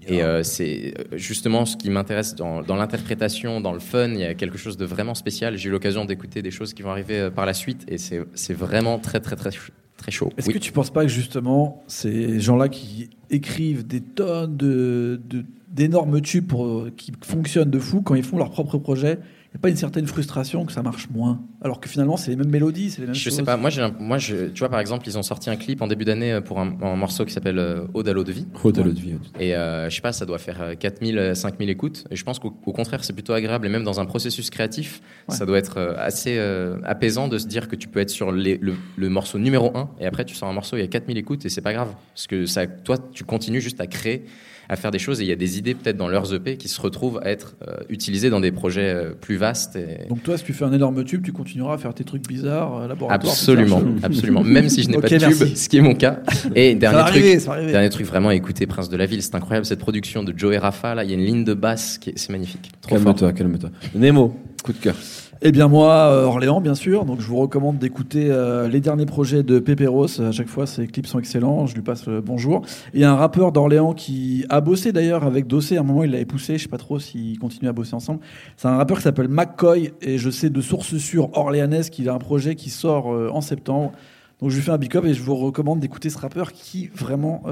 Et 0.06 0.22
euh, 0.22 0.44
c'est 0.44 0.94
justement 1.12 1.66
ce 1.66 1.76
qui 1.76 1.90
m'intéresse 1.90 2.36
dans, 2.36 2.62
dans 2.62 2.76
l'interprétation, 2.76 3.60
dans 3.60 3.72
le 3.72 3.80
fun, 3.80 4.10
il 4.10 4.20
y 4.20 4.24
a 4.24 4.34
quelque 4.34 4.58
chose 4.58 4.76
de 4.76 4.84
vraiment 4.84 5.14
spécial. 5.14 5.56
J'ai 5.56 5.68
eu 5.68 5.72
l'occasion 5.72 6.04
d'écouter 6.04 6.42
des 6.42 6.52
choses 6.52 6.74
qui 6.74 6.82
vont 6.82 6.90
arriver 6.90 7.28
par 7.34 7.46
la 7.46 7.54
suite, 7.54 7.84
et 7.88 7.98
c'est 7.98 8.54
vraiment 8.54 8.98
très 8.98 9.18
très 9.20 9.34
très 9.34 9.50
très 10.06 10.12
chaud. 10.12 10.32
Est-ce 10.36 10.48
Oui. 10.48 10.54
que 10.54 10.58
tu 10.58 10.72
penses 10.72 10.90
pas 10.90 11.02
que 11.02 11.08
justement 11.10 11.82
ces 11.88 12.38
gens-là 12.40 12.68
qui 12.68 13.10
écrivent 13.30 13.86
des 13.86 14.00
tonnes 14.00 14.56
de 14.56 15.20
d'énormes 15.68 16.22
tubes 16.22 16.46
pour, 16.46 16.64
euh, 16.66 16.92
qui 16.96 17.12
fonctionnent 17.20 17.70
de 17.70 17.78
fou 17.78 18.00
quand 18.00 18.14
ils 18.14 18.22
font 18.22 18.38
leur 18.38 18.50
propre 18.50 18.78
projet, 18.78 19.18
il 19.20 19.50
n'y 19.52 19.56
a 19.56 19.58
pas 19.60 19.68
une 19.68 19.76
certaine 19.76 20.06
frustration 20.06 20.64
que 20.64 20.72
ça 20.72 20.82
marche 20.82 21.10
moins? 21.10 21.42
Alors 21.62 21.80
que 21.80 21.88
finalement 21.88 22.16
c'est 22.16 22.30
les 22.30 22.36
mêmes 22.36 22.50
mélodies, 22.50 22.90
c'est 22.90 23.00
les 23.00 23.06
mêmes 23.06 23.14
Je 23.14 23.20
choses. 23.24 23.34
sais 23.36 23.42
pas, 23.42 23.56
moi, 23.56 23.70
moi 23.98 24.18
je, 24.18 24.46
tu 24.48 24.58
vois, 24.60 24.68
par 24.68 24.78
exemple, 24.80 25.08
ils 25.08 25.16
ont 25.16 25.22
sorti 25.22 25.48
un 25.50 25.56
clip 25.56 25.80
en 25.80 25.86
début 25.86 26.04
d'année 26.04 26.32
euh, 26.34 26.40
pour 26.40 26.60
un, 26.60 26.76
un 26.82 26.96
morceau 26.96 27.24
qui 27.24 27.32
s'appelle 27.32 27.58
euh, 27.58 27.86
Ode 27.94 28.08
à 28.08 28.12
l'eau 28.12 28.24
de 28.24 28.32
vie. 28.32 28.46
Oh, 28.62 28.70
t'as 28.72 28.82
l'autre 28.82 29.00
vie. 29.00 29.14
Et 29.40 29.54
euh, 29.56 29.88
je 29.88 29.94
sais 29.96 30.02
pas, 30.02 30.12
ça 30.12 30.26
doit 30.26 30.38
faire 30.38 30.60
euh, 30.60 30.74
4000, 30.74 31.18
euh, 31.18 31.34
5000 31.34 31.70
écoutes. 31.70 32.04
Et 32.10 32.16
je 32.16 32.24
pense 32.24 32.38
qu'au 32.38 32.54
au 32.66 32.72
contraire, 32.72 33.02
c'est 33.04 33.14
plutôt 33.14 33.32
agréable. 33.32 33.66
Et 33.66 33.70
même 33.70 33.84
dans 33.84 34.00
un 34.00 34.04
processus 34.06 34.50
créatif, 34.50 35.00
Ouais. 35.28 35.34
ça 35.34 35.44
doit 35.46 35.58
être 35.58 35.78
euh, 35.78 35.94
assez 35.96 36.36
euh, 36.38 36.76
apaisant 36.84 37.26
de 37.28 37.38
se 37.38 37.46
dire 37.46 37.68
que 37.68 37.74
tu 37.76 37.88
peux 37.88 38.00
être 38.00 38.10
sur 38.10 38.30
les- 38.32 38.58
le, 38.58 38.74
le 38.96 39.08
morceau 39.08 39.38
numéro 39.38 39.76
1 39.76 39.90
et 39.98 40.06
après 40.06 40.24
tu 40.24 40.34
sors 40.34 40.48
un 40.48 40.52
morceau, 40.52 40.76
il 40.76 40.80
y 40.80 40.84
a 40.84 40.86
4000 40.88 41.16
écoutes 41.18 41.44
et 41.44 41.48
c'est 41.48 41.62
pas 41.62 41.72
grave. 41.72 41.94
Parce 42.14 42.26
que 42.28 42.46
ça, 42.46 42.66
toi, 42.66 42.96
tu 43.12 43.24
continues 43.24 43.60
juste 43.60 43.80
à 43.80 43.86
créer, 43.88 44.24
à 44.68 44.76
faire 44.76 44.90
des 44.90 44.98
choses 44.98 45.20
et 45.20 45.24
il 45.24 45.28
y 45.28 45.32
a 45.32 45.36
des 45.36 45.58
idées 45.58 45.74
peut-être 45.74 45.96
dans 45.96 46.08
leurs 46.08 46.32
EP 46.34 46.56
qui 46.56 46.68
se 46.68 46.80
retrouvent 46.80 47.18
à 47.24 47.30
être 47.30 47.56
euh, 47.66 47.76
utilisées 47.88 48.30
dans 48.30 48.40
des 48.40 48.52
projets 48.52 48.92
euh, 48.94 49.10
plus 49.14 49.36
vastes. 49.36 49.76
Et... 49.76 50.06
Donc 50.08 50.22
toi, 50.22 50.36
si 50.38 50.44
tu 50.44 50.52
fais 50.52 50.64
un 50.64 50.72
énorme 50.72 51.04
tube, 51.04 51.22
tu 51.24 51.32
continueras 51.46 51.74
à 51.74 51.78
faire 51.78 51.94
tes 51.94 52.02
trucs 52.02 52.26
bizarres, 52.26 52.76
euh, 52.76 52.88
laboratoires. 52.88 53.32
Absolument, 53.32 53.80
absolument. 54.02 54.42
Même 54.42 54.68
si 54.68 54.82
je 54.82 54.88
n'ai 54.88 54.98
pas 54.98 55.08
de 55.08 55.16
tube, 55.16 55.28
merci. 55.38 55.56
ce 55.56 55.68
qui 55.68 55.78
est 55.78 55.80
mon 55.80 55.94
cas. 55.94 56.18
Et 56.54 56.74
dernier 56.74 57.02
truc, 57.10 57.48
arriver. 57.48 57.72
Dernier 57.72 57.90
truc 57.90 58.06
vraiment 58.06 58.32
écouter 58.32 58.66
Prince 58.66 58.88
de 58.88 58.96
la 58.96 59.06
Ville, 59.06 59.22
c'est 59.22 59.34
incroyable 59.34 59.64
cette 59.64 59.78
production 59.78 60.24
de 60.24 60.34
Joe 60.36 60.54
et 60.54 60.58
Rafa 60.58 60.94
là, 60.94 61.04
il 61.04 61.10
y 61.10 61.12
a 61.12 61.16
une 61.16 61.24
ligne 61.24 61.44
de 61.44 61.54
basse 61.54 61.98
qui 61.98 62.10
est, 62.10 62.18
c'est 62.18 62.30
magnifique. 62.30 62.72
Calme-toi, 62.88 63.32
calme-toi. 63.32 63.70
Nemo, 63.94 64.36
coup 64.64 64.72
de 64.72 64.78
cœur. 64.78 64.96
Eh 65.42 65.52
bien 65.52 65.68
moi, 65.68 65.92
euh, 65.92 66.24
Orléans, 66.24 66.62
bien 66.62 66.74
sûr. 66.74 67.04
Donc 67.04 67.20
je 67.20 67.26
vous 67.26 67.36
recommande 67.36 67.78
d'écouter 67.78 68.28
euh, 68.30 68.68
les 68.68 68.80
derniers 68.80 69.04
projets 69.04 69.42
de 69.42 69.58
Pépéros. 69.58 70.20
À 70.20 70.32
chaque 70.32 70.48
fois, 70.48 70.66
ses 70.66 70.86
clips 70.86 71.06
sont 71.06 71.18
excellents. 71.18 71.66
Je 71.66 71.74
lui 71.74 71.82
passe 71.82 72.06
le 72.06 72.22
bonjour. 72.22 72.62
Il 72.94 73.00
y 73.00 73.04
a 73.04 73.12
un 73.12 73.16
rappeur 73.16 73.52
d'Orléans 73.52 73.92
qui 73.92 74.46
a 74.48 74.62
bossé 74.62 74.92
d'ailleurs 74.92 75.24
avec 75.24 75.46
Dossé. 75.46 75.76
À 75.76 75.80
un 75.80 75.82
moment, 75.82 76.04
il 76.04 76.10
l'avait 76.10 76.24
poussé. 76.24 76.56
Je 76.56 76.62
sais 76.62 76.68
pas 76.68 76.78
trop 76.78 76.98
s'ils 76.98 77.38
continuent 77.38 77.68
à 77.68 77.74
bosser 77.74 77.94
ensemble. 77.94 78.20
C'est 78.56 78.68
un 78.68 78.76
rappeur 78.76 78.96
qui 78.96 79.02
s'appelle 79.02 79.28
McCoy 79.28 79.92
et 80.00 80.16
je 80.16 80.30
sais 80.30 80.48
de 80.48 80.60
sources 80.62 80.96
sûres 80.96 81.28
orléanaises 81.36 81.90
qu'il 81.90 82.08
a 82.08 82.14
un 82.14 82.18
projet 82.18 82.54
qui 82.54 82.70
sort 82.70 83.12
euh, 83.12 83.28
en 83.30 83.42
septembre. 83.42 83.92
Donc 84.40 84.50
je 84.50 84.56
lui 84.56 84.62
fais 84.62 84.72
un 84.72 84.78
big 84.78 84.96
up 84.96 85.04
et 85.04 85.12
je 85.12 85.22
vous 85.22 85.36
recommande 85.36 85.80
d'écouter 85.80 86.08
ce 86.08 86.18
rappeur 86.18 86.52
qui 86.52 86.88
vraiment. 86.94 87.42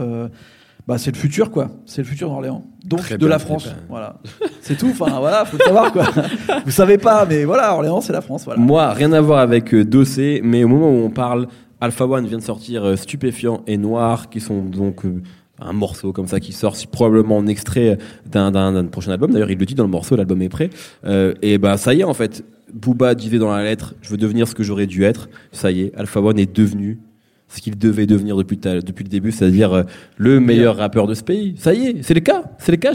Bah, 0.86 0.98
c'est 0.98 1.10
le 1.12 1.16
futur, 1.16 1.50
quoi. 1.50 1.70
C'est 1.86 2.02
le 2.02 2.06
futur 2.06 2.28
d'Orléans. 2.28 2.64
Donc, 2.84 3.00
Très 3.00 3.14
de 3.14 3.20
bien, 3.20 3.28
la 3.28 3.38
France. 3.38 3.64
bien. 3.64 3.76
Voilà. 3.88 4.20
C'est 4.60 4.76
tout. 4.76 4.88
Enfin, 4.90 5.18
voilà, 5.18 5.44
faut 5.44 5.56
le 5.56 5.64
savoir, 5.64 5.92
quoi. 5.92 6.06
Vous 6.66 6.70
savez 6.70 6.98
pas, 6.98 7.24
mais 7.26 7.44
voilà, 7.44 7.74
Orléans, 7.74 8.00
c'est 8.00 8.12
la 8.12 8.20
France. 8.20 8.44
Voilà. 8.44 8.60
Moi, 8.60 8.92
rien 8.92 9.12
à 9.12 9.20
voir 9.20 9.38
avec 9.40 9.72
euh, 9.74 9.84
Dossé, 9.84 10.40
mais 10.44 10.62
au 10.64 10.68
moment 10.68 10.90
où 10.90 11.04
on 11.04 11.10
parle, 11.10 11.48
Alpha 11.80 12.06
One 12.06 12.26
vient 12.26 12.38
de 12.38 12.42
sortir 12.42 12.84
euh, 12.84 12.96
Stupéfiant 12.96 13.62
et 13.66 13.76
Noir, 13.78 14.28
qui 14.28 14.40
sont 14.40 14.62
donc 14.62 15.04
euh, 15.04 15.22
un 15.60 15.72
morceau 15.72 16.12
comme 16.12 16.26
ça 16.26 16.40
qui 16.40 16.52
sort 16.52 16.76
probablement 16.90 17.36
en 17.38 17.46
extrait 17.46 17.98
d'un 18.26 18.84
prochain 18.86 19.12
album. 19.12 19.32
D'ailleurs, 19.32 19.50
il 19.50 19.58
le 19.58 19.66
dit 19.66 19.74
dans 19.74 19.84
le 19.84 19.90
morceau, 19.90 20.16
l'album 20.16 20.42
est 20.42 20.48
prêt. 20.48 20.70
Euh, 21.04 21.34
et 21.42 21.58
bah 21.58 21.76
ça 21.76 21.94
y 21.94 22.00
est 22.00 22.04
en 22.04 22.14
fait. 22.14 22.44
Booba 22.72 23.14
disait 23.14 23.38
dans 23.38 23.52
la 23.54 23.62
lettre, 23.62 23.94
je 24.02 24.10
veux 24.10 24.16
devenir 24.16 24.48
ce 24.48 24.54
que 24.54 24.64
j'aurais 24.64 24.86
dû 24.86 25.04
être. 25.04 25.28
Ça 25.52 25.70
y 25.70 25.82
est, 25.82 25.94
Alpha 25.94 26.20
One 26.20 26.38
est 26.38 26.54
devenu 26.56 26.98
ce 27.48 27.60
qu'il 27.60 27.78
devait 27.78 28.06
devenir 28.06 28.36
depuis, 28.36 28.58
ta- 28.58 28.80
depuis 28.80 29.04
le 29.04 29.08
début, 29.10 29.30
c'est-à-dire 29.30 29.72
euh, 29.72 29.82
le 30.16 30.40
meilleur 30.40 30.76
rappeur 30.76 31.06
de 31.06 31.14
ce 31.14 31.22
pays. 31.22 31.54
Ça 31.58 31.72
y 31.74 31.86
est, 31.86 32.02
c'est 32.02 32.14
le 32.14 32.20
cas, 32.20 32.44
c'est 32.58 32.72
le 32.72 32.78
cas. 32.78 32.92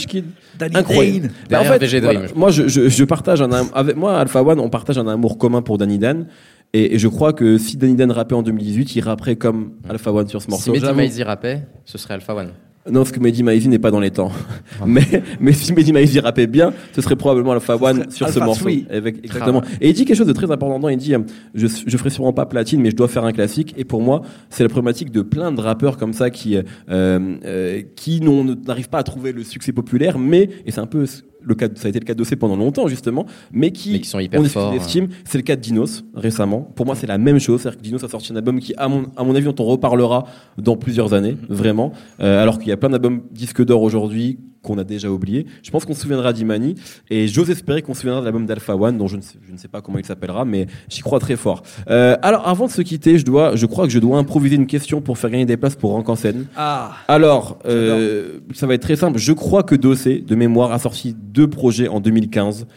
Incroyable. 0.73 1.29
Bah, 1.49 1.61
en 1.61 1.63
fait, 1.63 1.99
voilà, 1.99 2.21
moi, 2.35 2.51
je, 2.51 2.67
je, 2.67 2.89
je 2.89 3.03
partage 3.05 3.41
un 3.41 3.51
avec 3.73 3.95
moi, 3.95 4.19
Alpha 4.19 4.43
One, 4.43 4.59
on 4.59 4.69
partage 4.69 4.97
un 4.97 5.07
amour 5.07 5.37
commun 5.37 5.61
pour 5.61 5.77
Danny 5.77 5.97
Dan. 5.97 6.27
Et, 6.73 6.95
et 6.95 6.99
je 6.99 7.07
crois 7.07 7.33
que 7.33 7.57
si 7.57 7.77
Danny 7.77 7.95
Dan 7.95 8.11
rappait 8.11 8.35
en 8.35 8.43
2018, 8.43 8.95
il 8.95 9.01
rapperait 9.01 9.37
comme 9.37 9.71
Alpha 9.89 10.11
One 10.11 10.27
sur 10.27 10.41
ce 10.41 10.45
Si 10.45 10.51
morceau. 10.51 10.71
Mehdi 10.73 10.85
J'avoue. 10.85 10.97
Maizi 10.97 11.23
rappait, 11.23 11.63
ce 11.85 11.97
serait 11.97 12.15
Alpha 12.15 12.35
One. 12.35 12.51
Non, 12.91 13.01
parce 13.01 13.11
que 13.11 13.19
Mehdi 13.19 13.43
Maizi 13.43 13.67
n'est 13.67 13.79
pas 13.79 13.91
dans 13.91 13.99
les 13.99 14.11
temps. 14.11 14.31
mais, 14.85 15.03
mais 15.39 15.53
si 15.53 15.73
Mehdi 15.73 15.93
Maizi 15.93 16.19
rappait 16.19 16.47
bien, 16.47 16.73
ce 16.93 17.01
serait 17.01 17.15
probablement 17.15 17.51
Alpha 17.51 17.75
One 17.75 18.09
serait 18.09 18.11
sur 18.11 18.29
ce 18.29 18.39
morceau. 18.39 18.67
Avec- 18.89 19.23
exactement. 19.23 19.61
Et 19.81 19.89
il 19.89 19.93
dit 19.93 20.05
quelque 20.05 20.17
chose 20.17 20.27
de 20.27 20.33
très 20.33 20.49
important. 20.51 20.89
Il 20.89 20.97
dit, 20.97 21.13
euh, 21.15 21.19
je, 21.53 21.67
je 21.85 21.97
ferai 21.97 22.09
sûrement 22.09 22.33
pas 22.33 22.45
platine, 22.45 22.81
mais 22.81 22.91
je 22.91 22.95
dois 22.95 23.07
faire 23.07 23.25
un 23.25 23.31
classique. 23.31 23.73
Et 23.77 23.85
pour 23.85 24.01
moi, 24.01 24.21
c'est 24.49 24.63
la 24.63 24.69
problématique 24.69 25.11
de 25.11 25.21
plein 25.21 25.51
de 25.51 25.61
rappeurs 25.61 25.97
comme 25.97 26.13
ça 26.13 26.29
qui, 26.29 26.57
euh, 26.57 26.63
euh, 26.89 27.81
qui 27.95 28.21
n'arrivent 28.21 28.89
pas 28.89 28.99
à 28.99 29.03
trouver 29.03 29.31
le 29.31 29.43
succès 29.43 29.71
populaire, 29.71 30.17
mais, 30.19 30.49
et 30.65 30.71
c'est 30.71 30.81
un 30.81 30.87
peu 30.87 31.05
le 31.41 31.55
cas, 31.55 31.67
ça 31.75 31.87
a 31.87 31.89
été 31.89 31.99
le 31.99 32.05
cas 32.05 32.13
d'Ossé 32.13 32.35
pendant 32.35 32.55
longtemps 32.55 32.87
justement, 32.87 33.25
mais 33.51 33.71
qui, 33.71 33.93
Mais 33.93 33.99
qui 33.99 34.09
sont 34.09 34.19
hyper 34.19 34.41
on 34.41 34.45
forts, 34.45 34.73
estime. 34.73 35.07
C'est 35.25 35.37
le 35.37 35.43
cas 35.43 35.55
de 35.55 35.61
Dinos 35.61 36.03
récemment. 36.13 36.61
Pour 36.75 36.85
moi, 36.85 36.95
c'est 36.95 37.07
la 37.07 37.17
même 37.17 37.39
chose. 37.39 37.61
C'est-à-dire 37.61 37.79
que 37.79 37.83
Dinos 37.83 38.03
a 38.03 38.09
sorti 38.09 38.33
un 38.33 38.35
album 38.35 38.59
qui, 38.59 38.73
à 38.77 38.87
mon, 38.87 39.05
à 39.15 39.23
mon 39.23 39.35
avis, 39.35 39.45
dont 39.45 39.55
on 39.59 39.65
reparlera 39.67 40.25
dans 40.57 40.75
plusieurs 40.75 41.13
années, 41.13 41.37
vraiment. 41.47 41.91
Euh, 42.19 42.41
alors 42.41 42.59
qu'il 42.59 42.69
y 42.69 42.71
a 42.71 42.77
plein 42.77 42.89
d'albums 42.89 43.21
disques 43.31 43.63
d'or 43.63 43.81
aujourd'hui 43.81 44.39
qu'on 44.61 44.77
a 44.77 44.83
déjà 44.83 45.09
oubliés. 45.09 45.45
Je 45.63 45.71
pense 45.71 45.85
qu'on 45.85 45.93
se 45.93 46.01
souviendra 46.01 46.33
d'Imani 46.33 46.75
et 47.09 47.27
j'ose 47.27 47.49
espérer 47.49 47.81
qu'on 47.81 47.93
se 47.93 48.01
souviendra 48.01 48.21
de 48.21 48.25
l'album 48.25 48.45
d'Alpha 48.45 48.75
One, 48.75 48.97
dont 48.97 49.07
je 49.07 49.17
ne, 49.17 49.21
sais, 49.21 49.37
je 49.45 49.51
ne 49.51 49.57
sais 49.57 49.67
pas 49.67 49.81
comment 49.81 49.97
il 49.97 50.05
s'appellera, 50.05 50.45
mais 50.45 50.67
j'y 50.89 51.01
crois 51.01 51.19
très 51.19 51.35
fort. 51.35 51.63
Euh, 51.89 52.17
alors, 52.21 52.47
avant 52.47 52.67
de 52.67 52.71
se 52.71 52.81
quitter, 52.81 53.17
je 53.17 53.25
dois, 53.25 53.55
je 53.55 53.65
crois 53.65 53.85
que 53.85 53.91
je 53.91 53.99
dois 53.99 54.17
improviser 54.17 54.55
une 54.55 54.67
question 54.67 55.01
pour 55.01 55.17
faire 55.17 55.29
gagner 55.29 55.45
des 55.45 55.57
places 55.57 55.75
pour 55.75 55.91
Rank 55.91 56.07
en 56.09 56.15
scène. 56.15 56.47
Ah, 56.55 56.91
Alors, 57.07 57.59
euh, 57.65 58.39
ça 58.53 58.67
va 58.67 58.73
être 58.73 58.81
très 58.81 58.95
simple. 58.95 59.17
Je 59.17 59.33
crois 59.33 59.63
que 59.63 59.75
Dossé, 59.75 60.19
de 60.19 60.35
mémoire, 60.35 60.71
a 60.71 60.79
sorti 60.79 61.15
deux 61.17 61.49
projets 61.49 61.87
en 61.87 61.99
2015. 61.99 62.67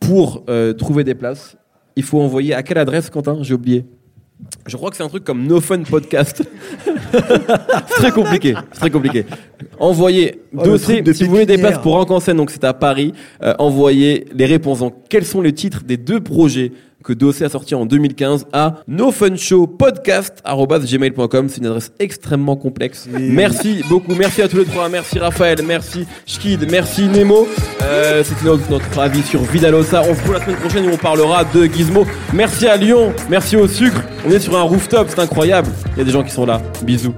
Pour 0.00 0.44
euh, 0.48 0.72
trouver 0.72 1.04
des 1.04 1.14
places, 1.14 1.56
il 1.96 2.04
faut 2.04 2.20
envoyer 2.20 2.54
à 2.54 2.62
quelle 2.62 2.78
adresse, 2.78 3.10
Quentin? 3.10 3.38
J'ai 3.42 3.54
oublié. 3.54 3.84
Je 4.66 4.76
crois 4.76 4.90
que 4.90 4.96
c'est 4.96 5.02
un 5.02 5.08
truc 5.08 5.24
comme 5.24 5.46
No 5.46 5.60
Fun 5.60 5.82
Podcast. 5.82 6.42
c'est 7.12 7.94
très 7.96 8.10
compliqué. 8.12 8.54
C'est 8.72 8.80
très 8.80 8.90
compliqué. 8.90 9.24
Envoyez 9.80 10.42
Oh, 10.56 10.66
de 10.66 11.12
si 11.12 11.24
vous 11.24 11.30
voulez 11.30 11.46
des 11.46 11.58
places 11.58 11.78
pour 11.78 11.94
Rank 11.94 12.10
en 12.10 12.20
scène, 12.20 12.38
donc 12.38 12.50
c'est 12.50 12.64
à 12.64 12.72
Paris, 12.72 13.12
euh, 13.42 13.54
envoyez 13.58 14.26
les 14.32 14.46
réponses. 14.46 14.78
Donc, 14.78 14.94
quels 15.08 15.26
sont 15.26 15.42
les 15.42 15.52
titres 15.52 15.82
des 15.84 15.96
deux 15.96 16.20
projets 16.20 16.72
que 17.08 17.14
Dossé 17.14 17.44
a 17.44 17.48
sortis 17.48 17.74
en 17.74 17.86
2015 17.86 18.46
à 18.52 18.74
nofunshowpodcast.gmail.com. 18.86 21.48
C'est 21.48 21.58
une 21.58 21.66
adresse 21.66 21.90
extrêmement 21.98 22.54
complexe. 22.56 23.08
Merci 23.10 23.82
beaucoup. 23.88 24.14
Merci 24.14 24.42
à 24.42 24.48
tous 24.48 24.58
les 24.58 24.66
trois. 24.66 24.90
Merci 24.90 25.18
Raphaël. 25.18 25.60
Merci 25.64 26.06
Schkid. 26.26 26.70
Merci 26.70 27.08
Nemo. 27.08 27.48
Euh, 27.82 28.22
C'était 28.22 28.44
notre, 28.44 28.70
notre 28.70 28.98
avis 28.98 29.22
sur 29.22 29.40
Vidalosa. 29.40 30.02
On 30.02 30.14
se 30.14 30.18
retrouve 30.18 30.34
la 30.34 30.44
semaine 30.44 30.56
prochaine 30.56 30.84
où 30.86 30.90
on 30.92 30.98
parlera 30.98 31.44
de 31.44 31.64
Gizmo. 31.64 32.04
Merci 32.34 32.66
à 32.66 32.76
Lyon. 32.76 33.14
Merci 33.30 33.56
au 33.56 33.66
sucre. 33.66 34.02
On 34.26 34.30
est 34.30 34.40
sur 34.40 34.54
un 34.58 34.62
rooftop. 34.62 35.06
C'est 35.08 35.20
incroyable. 35.20 35.70
Il 35.96 36.00
y 36.00 36.02
a 36.02 36.04
des 36.04 36.12
gens 36.12 36.22
qui 36.22 36.32
sont 36.32 36.44
là. 36.44 36.60
Bisous. 36.82 37.14